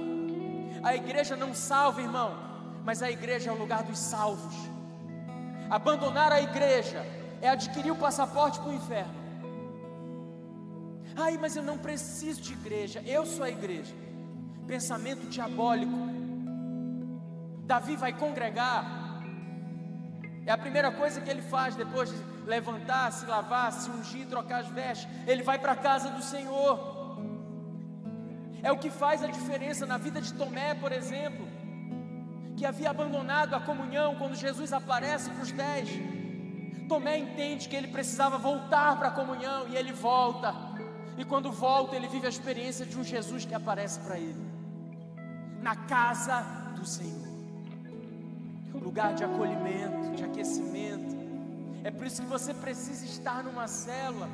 A 0.82 0.96
igreja 0.96 1.36
não 1.36 1.54
salva, 1.54 2.02
irmão, 2.02 2.36
mas 2.84 3.04
a 3.04 3.12
igreja 3.12 3.52
é 3.52 3.54
o 3.54 3.58
lugar 3.58 3.84
dos 3.84 4.00
salvos. 4.00 4.56
Abandonar 5.70 6.32
a 6.32 6.42
igreja 6.42 7.06
é 7.42 7.48
adquirir 7.48 7.92
o 7.92 7.96
passaporte 7.96 8.60
para 8.60 8.70
o 8.70 8.74
inferno. 8.74 9.14
Ai, 11.16 11.38
mas 11.38 11.56
eu 11.56 11.62
não 11.62 11.78
preciso 11.78 12.42
de 12.42 12.54
igreja, 12.54 13.04
eu 13.06 13.24
sou 13.24 13.46
a 13.46 13.50
igreja. 13.50 13.94
Pensamento 14.66 15.28
diabólico. 15.28 15.96
Davi 17.66 17.96
vai 17.96 18.14
congregar. 18.14 19.05
É 20.46 20.52
a 20.52 20.58
primeira 20.58 20.92
coisa 20.92 21.20
que 21.22 21.30
ele 21.30 21.42
faz 21.42 21.76
depois 21.76 22.10
de 22.10 22.18
levantar, 22.46 23.12
se 23.12 23.26
lavar, 23.26 23.72
se 23.72 23.90
ungir, 23.90 24.28
trocar 24.28 24.62
as 24.62 24.68
vestes, 24.68 25.10
ele 25.26 25.42
vai 25.42 25.58
para 25.58 25.72
a 25.72 25.76
casa 25.76 26.10
do 26.12 26.22
Senhor. 26.22 27.18
É 28.62 28.72
o 28.72 28.78
que 28.78 28.92
faz 28.92 29.24
a 29.24 29.28
diferença 29.28 29.86
na 29.86 29.98
vida 29.98 30.22
de 30.22 30.34
Tomé, 30.34 30.76
por 30.76 30.92
exemplo, 30.92 31.48
que 32.56 32.66
havia 32.66 32.92
abandonado 32.92 33.56
a 33.56 33.60
comunhão 33.60 34.16
quando 34.16 34.36
Jesus 34.36 34.72
aparece 34.72 35.32
para 35.32 35.44
os 35.44 35.52
dez. 35.52 35.90
Tomé 36.88 37.18
entende 37.18 37.68
que 37.68 37.76
ele 37.76 37.88
precisava 37.88 38.38
voltar 38.38 38.98
para 38.98 39.08
a 39.08 39.12
comunhão 39.12 39.68
e 39.68 39.76
ele 39.76 39.92
volta. 39.92 40.54
E 41.18 41.26
quando 41.26 41.52
volta, 41.52 41.96
ele 41.96 42.08
vive 42.08 42.28
a 42.28 42.30
experiência 42.30 42.86
de 42.86 42.98
um 43.00 43.04
Jesus 43.04 43.46
que 43.46 43.56
aparece 43.56 44.00
para 44.02 44.20
ele 44.20 44.46
na 45.60 45.76
casa 45.76 46.42
do 46.76 46.86
Senhor 46.86 47.35
lugar 48.84 49.14
de 49.14 49.24
acolhimento, 49.24 50.16
de 50.16 50.24
aquecimento. 50.24 51.16
É 51.84 51.92
por 51.92 52.06
isso 52.08 52.22
que 52.22 52.28
você 52.28 52.54
precisa 52.54 53.06
estar 53.06 53.44
numa 53.44 53.68
célula, 53.68 54.28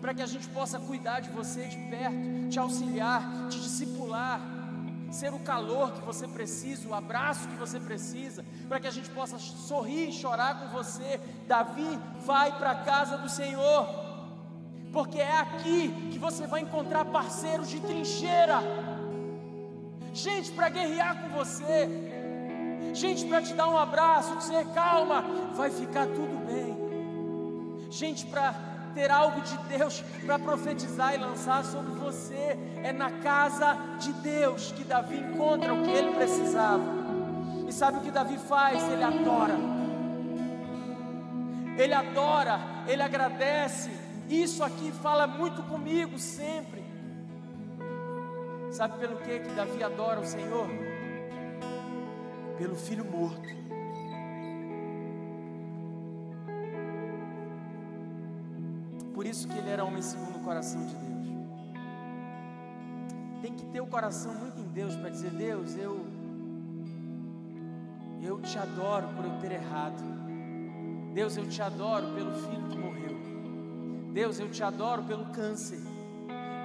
para 0.00 0.14
que 0.14 0.22
a 0.22 0.26
gente 0.26 0.48
possa 0.48 0.78
cuidar 0.78 1.20
de 1.20 1.30
você 1.30 1.66
de 1.66 1.76
perto, 1.76 2.48
te 2.48 2.58
auxiliar, 2.58 3.48
te 3.48 3.60
discipular, 3.60 4.40
ser 5.10 5.32
o 5.34 5.38
calor 5.40 5.92
que 5.92 6.00
você 6.00 6.26
precisa, 6.26 6.88
o 6.88 6.94
abraço 6.94 7.48
que 7.48 7.56
você 7.56 7.78
precisa, 7.78 8.44
para 8.68 8.80
que 8.80 8.86
a 8.86 8.90
gente 8.90 9.10
possa 9.10 9.38
sorrir 9.38 10.08
e 10.08 10.12
chorar 10.12 10.60
com 10.60 10.68
você. 10.68 11.20
Davi 11.46 11.98
vai 12.24 12.56
para 12.58 12.70
a 12.70 12.76
casa 12.76 13.18
do 13.18 13.28
Senhor, 13.28 13.86
porque 14.92 15.18
é 15.18 15.40
aqui 15.40 16.08
que 16.10 16.18
você 16.18 16.46
vai 16.46 16.62
encontrar 16.62 17.04
parceiros 17.04 17.68
de 17.68 17.80
trincheira, 17.80 18.60
gente 20.12 20.50
para 20.52 20.68
guerrear 20.68 21.22
com 21.22 21.28
você, 21.36 21.88
gente 22.94 23.24
para 23.26 23.42
te 23.42 23.54
dar 23.54 23.68
um 23.68 23.78
abraço, 23.78 24.36
dizer 24.36 24.66
calma, 24.74 25.22
vai 25.54 25.70
ficar 25.70 26.06
tudo 26.06 26.46
bem, 26.46 27.88
gente 27.90 28.26
para 28.26 28.70
ter 28.94 29.10
algo 29.10 29.40
de 29.40 29.56
Deus 29.76 30.02
para 30.24 30.38
profetizar 30.38 31.14
e 31.14 31.18
lançar 31.18 31.64
sobre 31.64 31.92
você. 31.92 32.58
É 32.82 32.92
na 32.92 33.10
casa 33.10 33.76
de 33.98 34.12
Deus 34.14 34.72
que 34.72 34.84
Davi 34.84 35.16
encontra 35.16 35.72
o 35.72 35.82
que 35.82 35.90
ele 35.90 36.12
precisava. 36.12 36.84
E 37.68 37.72
sabe 37.72 37.98
o 37.98 38.00
que 38.00 38.10
Davi 38.10 38.36
faz? 38.38 38.82
Ele 38.88 39.02
adora. 39.02 39.54
Ele 41.76 41.94
adora, 41.94 42.60
ele 42.86 43.02
agradece. 43.02 43.90
Isso 44.28 44.62
aqui 44.62 44.92
fala 44.92 45.26
muito 45.26 45.62
comigo 45.62 46.18
sempre. 46.18 46.84
Sabe 48.70 48.98
pelo 48.98 49.16
que 49.18 49.40
que 49.40 49.50
Davi 49.50 49.82
adora 49.82 50.20
o 50.20 50.26
Senhor? 50.26 50.68
Pelo 52.60 52.76
filho 52.76 53.06
morto. 53.06 53.48
Por 59.14 59.24
isso 59.24 59.48
que 59.48 59.56
ele 59.56 59.70
era 59.70 59.82
homem 59.82 60.02
segundo 60.02 60.36
o 60.36 60.40
coração 60.40 60.84
de 60.84 60.94
Deus. 60.94 61.26
Tem 63.40 63.54
que 63.54 63.64
ter 63.64 63.80
o 63.80 63.86
coração 63.86 64.34
muito 64.34 64.60
em 64.60 64.68
Deus 64.68 64.94
para 64.94 65.08
dizer: 65.08 65.30
Deus, 65.30 65.74
eu 65.74 66.04
eu 68.22 68.38
te 68.42 68.58
adoro 68.58 69.08
por 69.16 69.24
eu 69.24 69.38
ter 69.38 69.52
errado. 69.52 70.02
Deus, 71.14 71.38
eu 71.38 71.48
te 71.48 71.62
adoro 71.62 72.12
pelo 72.14 72.32
filho 72.34 72.68
que 72.68 72.78
morreu. 72.78 73.16
Deus, 74.12 74.38
eu 74.38 74.50
te 74.50 74.62
adoro 74.62 75.02
pelo 75.04 75.24
câncer. 75.32 75.80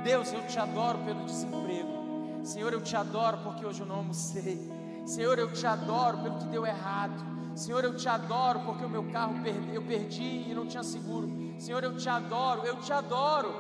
Deus, 0.03 0.33
eu 0.33 0.45
te 0.45 0.59
adoro 0.59 0.99
pelo 1.05 1.23
desemprego. 1.23 2.43
Senhor, 2.43 2.73
eu 2.73 2.81
te 2.81 2.97
adoro 2.97 3.37
porque 3.43 3.65
hoje 3.65 3.79
eu 3.79 3.87
não 3.87 3.95
almocei. 3.95 4.74
Senhor, 5.05 5.37
eu 5.37 5.51
te 5.51 5.65
adoro 5.67 6.17
pelo 6.17 6.39
que 6.39 6.45
deu 6.45 6.65
errado. 6.65 7.13
Senhor, 7.55 7.83
eu 7.83 7.95
te 7.95 8.09
adoro 8.09 8.59
porque 8.61 8.83
o 8.83 8.89
meu 8.89 9.03
carro 9.11 9.35
perdi, 9.41 9.73
eu 9.73 9.81
perdi 9.83 10.45
e 10.49 10.53
não 10.53 10.65
tinha 10.65 10.83
seguro. 10.83 11.29
Senhor, 11.59 11.83
eu 11.83 11.95
te 11.95 12.09
adoro, 12.09 12.65
eu 12.65 12.77
te 12.77 12.91
adoro. 12.91 13.53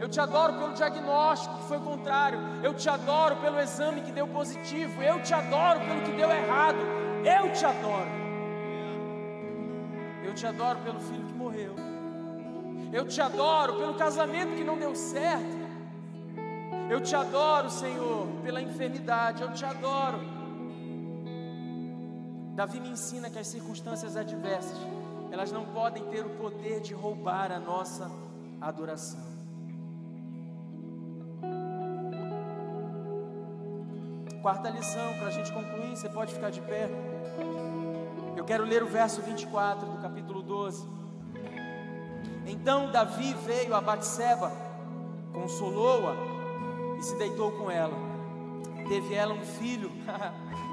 Eu 0.00 0.08
te 0.08 0.20
adoro 0.20 0.52
pelo 0.54 0.74
diagnóstico 0.74 1.56
que 1.56 1.64
foi 1.64 1.78
contrário. 1.80 2.38
Eu 2.62 2.74
te 2.74 2.88
adoro 2.88 3.36
pelo 3.36 3.58
exame 3.58 4.02
que 4.02 4.12
deu 4.12 4.28
positivo. 4.28 5.02
Eu 5.02 5.22
te 5.22 5.34
adoro 5.34 5.80
pelo 5.80 6.02
que 6.02 6.12
deu 6.12 6.30
errado. 6.30 6.78
Eu 7.24 7.52
te 7.52 7.64
adoro. 7.64 8.10
Eu 10.22 10.34
te 10.34 10.46
adoro 10.46 10.78
pelo 10.80 11.00
filho 11.00 11.24
que 11.24 11.32
morreu. 11.32 11.74
Eu 12.92 13.06
te 13.06 13.20
adoro 13.20 13.76
pelo 13.76 13.94
casamento 13.94 14.54
que 14.54 14.64
não 14.64 14.78
deu 14.78 14.94
certo. 14.94 15.66
Eu 16.88 17.00
te 17.00 17.16
adoro, 17.16 17.68
Senhor, 17.70 18.28
pela 18.44 18.60
enfermidade. 18.60 19.42
Eu 19.42 19.52
te 19.52 19.64
adoro 19.64 20.35
Davi 22.56 22.80
me 22.80 22.88
ensina 22.88 23.28
que 23.28 23.38
as 23.38 23.48
circunstâncias 23.48 24.16
adversas, 24.16 24.78
elas 25.30 25.52
não 25.52 25.66
podem 25.66 26.02
ter 26.04 26.24
o 26.24 26.30
poder 26.30 26.80
de 26.80 26.94
roubar 26.94 27.52
a 27.52 27.60
nossa 27.60 28.10
adoração. 28.58 29.20
Quarta 34.40 34.70
lição, 34.70 35.12
para 35.18 35.26
a 35.26 35.30
gente 35.30 35.52
concluir, 35.52 35.94
você 35.94 36.08
pode 36.08 36.32
ficar 36.32 36.48
de 36.48 36.62
pé. 36.62 36.88
Eu 38.34 38.44
quero 38.46 38.64
ler 38.64 38.82
o 38.82 38.86
verso 38.86 39.20
24 39.20 39.90
do 39.90 39.98
capítulo 39.98 40.40
12. 40.40 40.88
Então 42.46 42.90
Davi 42.90 43.34
veio 43.44 43.74
a 43.74 43.82
Batseba, 43.82 44.50
consolou-a 45.30 46.14
e 46.98 47.02
se 47.02 47.18
deitou 47.18 47.52
com 47.52 47.70
ela. 47.70 47.94
Teve 48.88 49.12
ela 49.12 49.34
um 49.34 49.44
filho. 49.44 49.92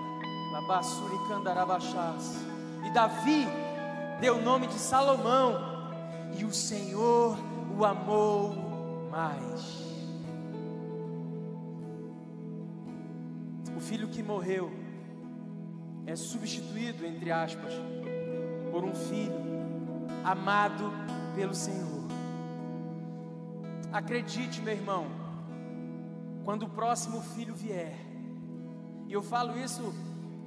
E 2.85 2.89
Davi 2.91 3.47
deu 4.19 4.37
o 4.37 4.41
nome 4.41 4.67
de 4.67 4.79
Salomão, 4.79 5.57
e 6.37 6.45
o 6.45 6.53
Senhor 6.53 7.37
o 7.77 7.85
amou 7.85 8.55
mais. 9.11 9.83
O 13.75 13.79
filho 13.79 14.07
que 14.07 14.23
morreu 14.23 14.71
é 16.05 16.15
substituído, 16.15 17.05
entre 17.05 17.31
aspas, 17.31 17.73
por 18.71 18.83
um 18.83 18.93
filho 18.93 19.41
amado 20.23 20.91
pelo 21.35 21.53
Senhor. 21.53 22.03
Acredite, 23.91 24.61
meu 24.61 24.73
irmão, 24.73 25.05
quando 26.43 26.63
o 26.63 26.69
próximo 26.69 27.21
filho 27.21 27.53
vier, 27.53 27.95
e 29.07 29.13
eu 29.13 29.21
falo 29.21 29.57
isso 29.57 29.93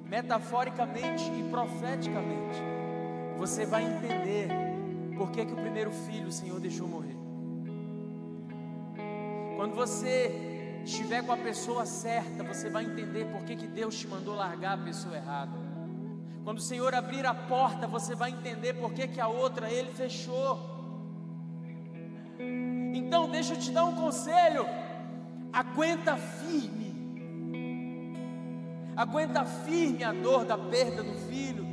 metaforicamente 0.09 1.25
e 1.31 1.43
profeticamente, 1.51 2.63
você 3.37 3.67
vai 3.67 3.85
entender 3.85 4.49
por 5.17 5.31
que, 5.31 5.45
que 5.45 5.53
o 5.53 5.57
primeiro 5.57 5.91
filho 5.91 6.29
o 6.29 6.33
Senhor 6.33 6.61
deixou 6.61 6.87
morrer. 6.87 7.17
Quando 9.57 9.75
você 9.75 10.81
estiver 10.85 11.25
com 11.25 11.33
a 11.33 11.37
pessoa 11.37 11.85
certa, 11.85 12.45
você 12.45 12.69
vai 12.71 12.85
entender 12.85 13.27
por 13.27 13.43
que, 13.45 13.57
que 13.57 13.67
Deus 13.67 13.99
te 13.99 14.07
mandou 14.07 14.35
largar 14.35 14.75
a 14.75 14.85
pessoa 14.85 15.17
errada. 15.17 15.67
Quando 16.45 16.59
o 16.59 16.63
Senhor 16.63 16.95
abrir 16.95 17.27
a 17.27 17.35
porta, 17.35 17.89
você 17.89 18.15
vai 18.15 18.31
entender 18.31 18.75
por 18.75 18.93
que, 18.93 19.09
que 19.09 19.21
a 19.21 19.27
outra 19.27 19.69
Ele 19.69 19.91
fechou. 19.93 20.77
Então, 22.95 23.29
deixa 23.29 23.55
eu 23.55 23.59
te 23.59 23.73
dar 23.73 23.85
um 23.85 23.97
conselho: 23.97 24.65
aguenta 25.53 26.17
firme 26.17 26.86
aguenta 28.97 29.45
firme 29.45 30.03
a 30.03 30.13
dor 30.13 30.45
da 30.45 30.57
perda 30.57 31.03
do 31.03 31.15
filho. 31.29 31.67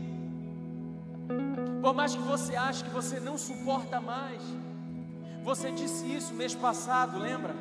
Por 1.82 1.94
mais 1.94 2.16
que 2.16 2.22
você 2.22 2.56
ache 2.56 2.84
que 2.84 2.90
você 2.90 3.20
não 3.20 3.38
suporta 3.38 4.02
mais, 4.02 4.42
você 5.44 5.72
disse 5.72 6.06
isso 6.06 6.34
mês 6.34 6.54
passado, 6.54 7.18
lembra? 7.18 7.56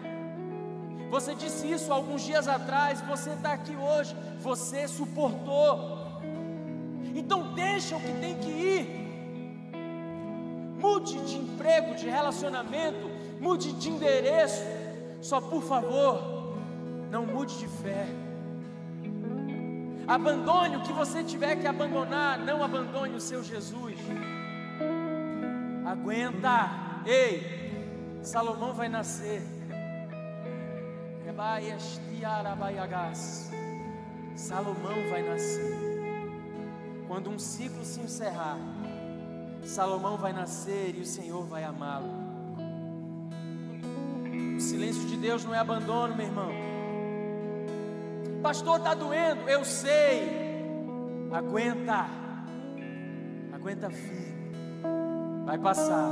Você 1.11 1.35
disse 1.35 1.71
isso 1.71 1.93
alguns 1.93 2.23
dias 2.23 2.49
atrás, 2.49 3.01
você 3.03 3.31
está 3.31 3.53
aqui 3.53 3.77
hoje, 3.77 4.17
você 4.41 4.89
suportou. 4.89 5.99
Então 7.15 7.53
deixa 7.55 7.97
o 7.97 8.01
que 8.01 8.13
tem 8.15 8.39
que 8.39 8.51
ir. 8.51 9.03
Mude 10.81 11.21
de 11.27 11.37
emprego, 11.37 11.95
de 11.95 12.09
relacionamento, 12.09 13.11
mude 13.41 13.73
de 13.73 13.91
endereço. 13.91 14.65
Só 15.21 15.41
por 15.41 15.63
favor, 15.63 16.57
não 17.11 17.27
mude 17.27 17.59
de 17.59 17.69
fé. 17.69 18.22
Abandone 20.07 20.77
o 20.77 20.83
que 20.83 20.93
você 20.93 21.23
tiver 21.23 21.57
que 21.57 21.67
abandonar, 21.67 22.39
não 22.39 22.63
abandone 22.63 23.15
o 23.15 23.21
seu 23.21 23.43
Jesus. 23.43 23.97
Aguenta, 25.87 26.71
ei, 27.07 28.21
Salomão 28.23 28.73
vai 28.75 28.89
nascer. 28.89 29.43
Salomão 34.35 35.09
vai 35.11 35.23
nascer. 35.23 35.93
Quando 37.07 37.31
um 37.31 37.39
ciclo 37.39 37.85
se 37.85 38.01
encerrar, 38.01 38.59
Salomão 39.65 40.17
vai 40.17 40.33
nascer 40.33 40.95
e 40.97 41.01
o 41.01 41.07
Senhor 41.07 41.45
vai 41.47 41.65
amá-lo. 41.65 42.11
O 44.57 44.61
silêncio 44.61 45.07
de 45.07 45.17
Deus 45.17 45.45
não 45.45 45.55
é 45.55 45.59
abandono, 45.59 46.15
meu 46.15 46.27
irmão. 46.27 46.72
Pastor, 48.43 48.79
está 48.79 48.95
doendo. 48.95 49.49
Eu 49.49 49.65
sei. 49.65 50.43
Aguenta. 51.33 52.07
Aguenta 53.53 53.89
firme. 53.89 54.53
Vai 55.47 55.57
passar. 55.59 56.11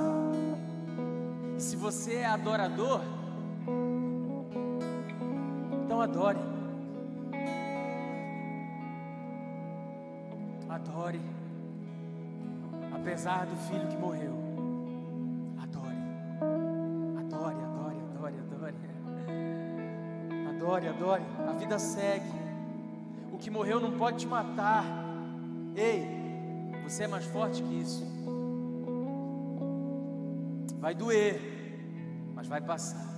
E 1.56 1.60
se 1.60 1.74
você 1.76 2.14
é 2.14 2.26
adorador, 2.26 3.00
então 5.84 6.00
adore. 6.00 6.38
Adore. 10.68 11.20
Apesar 12.92 13.46
do 13.46 13.56
filho 13.68 13.88
que 13.88 13.96
morreu. 13.96 14.39
Adore, 20.80 20.88
adore. 20.88 21.22
A 21.46 21.52
vida 21.52 21.78
segue. 21.78 22.30
O 23.32 23.38
que 23.38 23.50
morreu 23.50 23.80
não 23.80 23.98
pode 23.98 24.18
te 24.18 24.26
matar. 24.26 24.84
Ei, 25.76 26.06
você 26.82 27.04
é 27.04 27.06
mais 27.06 27.24
forte 27.26 27.62
que 27.62 27.74
isso. 27.74 28.02
Vai 30.78 30.94
doer, 30.94 31.38
mas 32.34 32.46
vai 32.46 32.62
passar. 32.62 33.10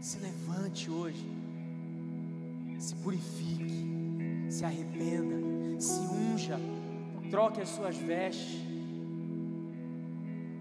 Se 0.00 0.18
levante 0.18 0.90
hoje, 0.90 1.26
se 2.78 2.94
purifique, 2.96 4.50
se 4.50 4.64
arrependa, 4.64 5.80
se 5.80 6.00
unja, 6.00 6.58
troque 7.30 7.62
as 7.62 7.70
suas 7.70 7.96
vestes, 7.96 8.60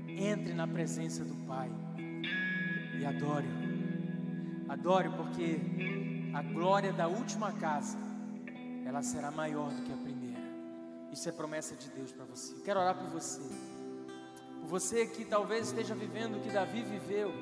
entre 0.08 0.54
na 0.54 0.68
presença 0.68 1.26
do 1.26 1.36
Pai 1.46 1.70
e 3.02 3.06
adore-o. 3.06 4.72
Adore 4.72 5.10
porque 5.10 5.60
a 6.34 6.42
glória 6.44 6.94
da 6.94 7.08
última 7.08 7.52
casa 7.52 7.98
ela 8.86 9.02
será 9.02 9.32
maior 9.32 9.72
do 9.72 9.82
que 9.82 9.92
a 9.92 9.98
primeira. 9.98 10.40
Isso 11.12 11.28
é 11.28 11.32
promessa 11.32 11.76
de 11.76 11.90
Deus 11.90 12.12
para 12.12 12.26
você. 12.26 12.54
Eu 12.54 12.62
quero 12.62 12.80
orar 12.80 12.96
por 12.96 13.10
você. 13.10 13.42
Por 14.62 14.68
você 14.68 15.08
que 15.08 15.26
talvez 15.26 15.68
esteja 15.68 15.96
vivendo 15.96 16.38
o 16.38 16.42
que 16.42 16.50
Davi 16.50 16.84
viveu. 16.84 17.34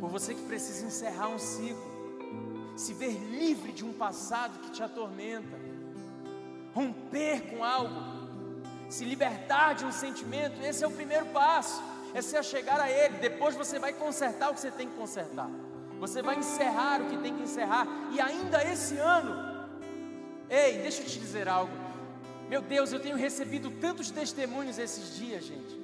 Por 0.00 0.08
você 0.08 0.34
que 0.34 0.42
precisa 0.46 0.86
encerrar 0.86 1.28
um 1.28 1.38
ciclo. 1.38 1.90
Se 2.76 2.94
ver 2.94 3.12
livre 3.30 3.72
de 3.72 3.84
um 3.84 3.92
passado 3.92 4.58
que 4.60 4.70
te 4.70 4.82
atormenta. 4.82 5.56
Romper 6.74 7.42
com 7.50 7.62
algo. 7.62 7.94
Se 8.88 9.04
libertar 9.04 9.74
de 9.74 9.84
um 9.84 9.92
sentimento. 9.92 10.60
Esse 10.62 10.82
é 10.82 10.88
o 10.88 10.90
primeiro 10.90 11.26
passo. 11.26 11.89
É 12.14 12.22
se 12.22 12.40
chegar 12.42 12.80
a 12.80 12.90
Ele. 12.90 13.18
Depois 13.18 13.54
você 13.54 13.78
vai 13.78 13.92
consertar 13.92 14.50
o 14.50 14.54
que 14.54 14.60
você 14.60 14.70
tem 14.70 14.88
que 14.88 14.96
consertar. 14.96 15.50
Você 15.98 16.22
vai 16.22 16.38
encerrar 16.38 17.02
o 17.02 17.06
que 17.10 17.18
tem 17.18 17.34
que 17.34 17.42
encerrar. 17.42 17.86
E 18.12 18.20
ainda 18.20 18.64
esse 18.64 18.96
ano. 18.96 19.50
Ei, 20.48 20.78
deixa 20.78 21.02
eu 21.02 21.06
te 21.06 21.18
dizer 21.18 21.48
algo. 21.48 21.72
Meu 22.48 22.60
Deus, 22.60 22.92
eu 22.92 22.98
tenho 22.98 23.16
recebido 23.16 23.70
tantos 23.70 24.10
testemunhos 24.10 24.78
esses 24.78 25.16
dias, 25.16 25.44
gente. 25.44 25.78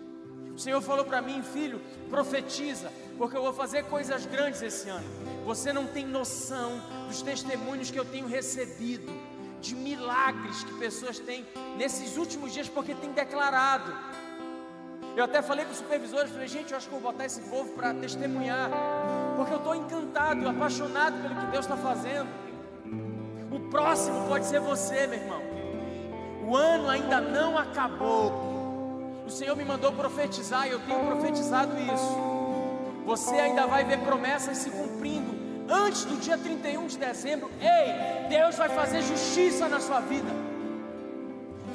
O 0.57 0.59
Senhor 0.59 0.81
falou 0.81 1.05
para 1.05 1.20
mim, 1.20 1.43
filho, 1.43 1.81
profetiza, 2.09 2.91
porque 3.18 3.37
eu 3.37 3.43
vou 3.43 3.53
fazer 3.53 3.85
coisas 3.85 4.24
grandes 4.24 4.62
esse 4.62 4.89
ano. 4.89 5.07
Você 5.45 5.70
não 5.70 5.87
tem 5.87 6.07
noção 6.07 6.81
dos 7.07 7.20
testemunhos 7.20 7.91
que 7.91 8.01
eu 8.01 8.07
tenho 8.07 8.27
recebido, 8.27 9.12
de 9.61 9.74
milagres 9.74 10.64
que 10.64 10.72
pessoas 10.79 11.18
têm 11.18 11.47
nesses 11.77 12.16
últimos 12.16 12.55
dias, 12.55 12.68
porque 12.68 12.95
tem 12.95 13.12
declarado. 13.12 13.95
Eu 15.16 15.24
até 15.24 15.40
falei 15.40 15.64
para 15.64 15.72
os 15.72 15.78
supervisores, 15.78 16.30
falei, 16.30 16.46
gente, 16.46 16.72
eu 16.72 16.76
acho 16.76 16.88
que 16.88 16.92
vou 16.92 17.00
botar 17.00 17.24
esse 17.24 17.40
povo 17.40 17.70
para 17.70 17.94
testemunhar, 17.94 18.70
porque 19.34 19.54
eu 19.54 19.56
estou 19.56 19.74
encantado, 19.74 20.46
apaixonado 20.46 21.22
pelo 21.22 21.34
que 21.36 21.46
Deus 21.46 21.64
está 21.64 21.74
fazendo. 21.74 22.28
O 23.50 23.58
próximo 23.70 24.28
pode 24.28 24.44
ser 24.44 24.60
você, 24.60 25.06
meu 25.06 25.18
irmão. 25.18 25.40
O 26.46 26.54
ano 26.54 26.90
ainda 26.90 27.18
não 27.18 27.56
acabou. 27.56 28.30
O 29.26 29.30
Senhor 29.30 29.56
me 29.56 29.64
mandou 29.64 29.90
profetizar 29.90 30.68
e 30.68 30.72
eu 30.72 30.80
tenho 30.80 31.06
profetizado 31.06 31.72
isso. 31.80 32.36
Você 33.06 33.36
ainda 33.36 33.66
vai 33.66 33.84
ver 33.84 34.00
promessas 34.00 34.58
se 34.58 34.68
cumprindo 34.68 35.34
antes 35.66 36.04
do 36.04 36.16
dia 36.16 36.36
31 36.36 36.86
de 36.86 36.98
dezembro. 36.98 37.50
Ei, 37.58 38.28
Deus 38.28 38.56
vai 38.56 38.68
fazer 38.68 39.00
justiça 39.00 39.66
na 39.66 39.80
sua 39.80 40.00
vida. 40.00 40.45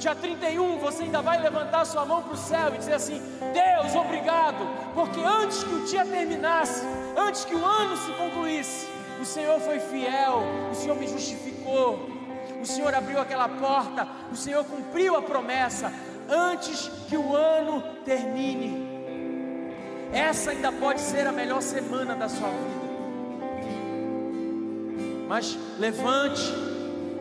Dia 0.01 0.15
31 0.15 0.79
você 0.79 1.03
ainda 1.03 1.21
vai 1.21 1.39
levantar 1.39 1.85
sua 1.85 2.03
mão 2.03 2.23
para 2.23 2.33
o 2.33 2.37
céu 2.37 2.73
e 2.73 2.79
dizer 2.79 2.95
assim: 2.95 3.21
Deus, 3.53 3.93
obrigado, 3.93 4.67
porque 4.95 5.21
antes 5.21 5.63
que 5.63 5.75
o 5.75 5.85
dia 5.85 6.03
terminasse, 6.03 6.83
antes 7.15 7.45
que 7.45 7.53
o 7.53 7.63
ano 7.63 7.95
se 7.95 8.11
concluísse, 8.13 8.87
o 9.21 9.25
Senhor 9.25 9.59
foi 9.59 9.79
fiel, 9.79 10.41
o 10.71 10.73
Senhor 10.73 10.97
me 10.97 11.07
justificou, 11.07 12.09
o 12.59 12.65
Senhor 12.65 12.91
abriu 12.95 13.21
aquela 13.21 13.47
porta, 13.47 14.07
o 14.31 14.35
Senhor 14.35 14.65
cumpriu 14.65 15.15
a 15.15 15.21
promessa 15.21 15.93
antes 16.27 16.89
que 17.07 17.15
o 17.15 17.35
ano 17.35 17.83
termine. 18.03 18.89
Essa 20.11 20.49
ainda 20.49 20.71
pode 20.71 20.99
ser 20.99 21.27
a 21.27 21.31
melhor 21.31 21.61
semana 21.61 22.15
da 22.15 22.27
sua 22.27 22.49
vida. 22.49 22.91
Mas 25.27 25.55
levante, 25.77 26.51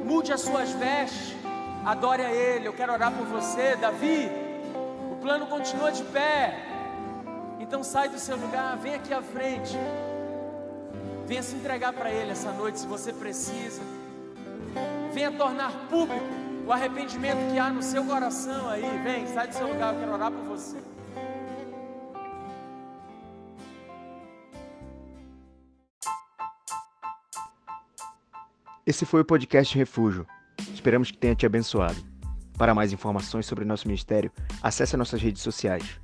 mude 0.02 0.32
as 0.32 0.40
suas 0.40 0.70
vestes, 0.70 1.39
adore 1.84 2.22
a 2.22 2.32
Ele. 2.32 2.66
Eu 2.66 2.72
quero 2.72 2.92
orar 2.92 3.12
por 3.12 3.26
você, 3.26 3.76
Davi. 3.76 4.28
O 5.12 5.16
plano 5.16 5.46
continua 5.46 5.90
de 5.90 6.02
pé. 6.04 6.66
Então 7.58 7.82
sai 7.82 8.08
do 8.08 8.18
seu 8.18 8.36
lugar, 8.36 8.76
vem 8.76 8.94
aqui 8.94 9.12
à 9.12 9.22
frente. 9.22 9.76
Venha 11.26 11.42
se 11.42 11.54
entregar 11.54 11.92
para 11.92 12.10
Ele 12.10 12.32
essa 12.32 12.50
noite 12.52 12.80
se 12.80 12.86
você 12.86 13.12
precisa 13.12 13.80
venha 15.12 15.30
tornar 15.32 15.72
público 15.88 16.24
o 16.66 16.72
arrependimento 16.72 17.50
que 17.50 17.58
há 17.58 17.70
no 17.70 17.82
seu 17.82 18.04
coração 18.04 18.68
aí. 18.68 18.82
Vem, 19.02 19.26
sai 19.26 19.48
do 19.48 19.54
seu 19.54 19.66
lugar, 19.66 19.92
eu 19.94 20.00
quero 20.00 20.12
orar 20.12 20.30
por 20.30 20.44
você. 20.44 20.78
Esse 28.86 29.04
foi 29.04 29.20
o 29.20 29.24
podcast 29.24 29.76
Refúgio. 29.76 30.26
Esperamos 30.72 31.10
que 31.10 31.18
tenha 31.18 31.34
te 31.34 31.46
abençoado. 31.46 31.96
Para 32.56 32.74
mais 32.74 32.92
informações 32.92 33.46
sobre 33.46 33.64
nosso 33.64 33.88
ministério, 33.88 34.30
acesse 34.62 34.96
nossas 34.96 35.20
redes 35.22 35.42
sociais. 35.42 36.00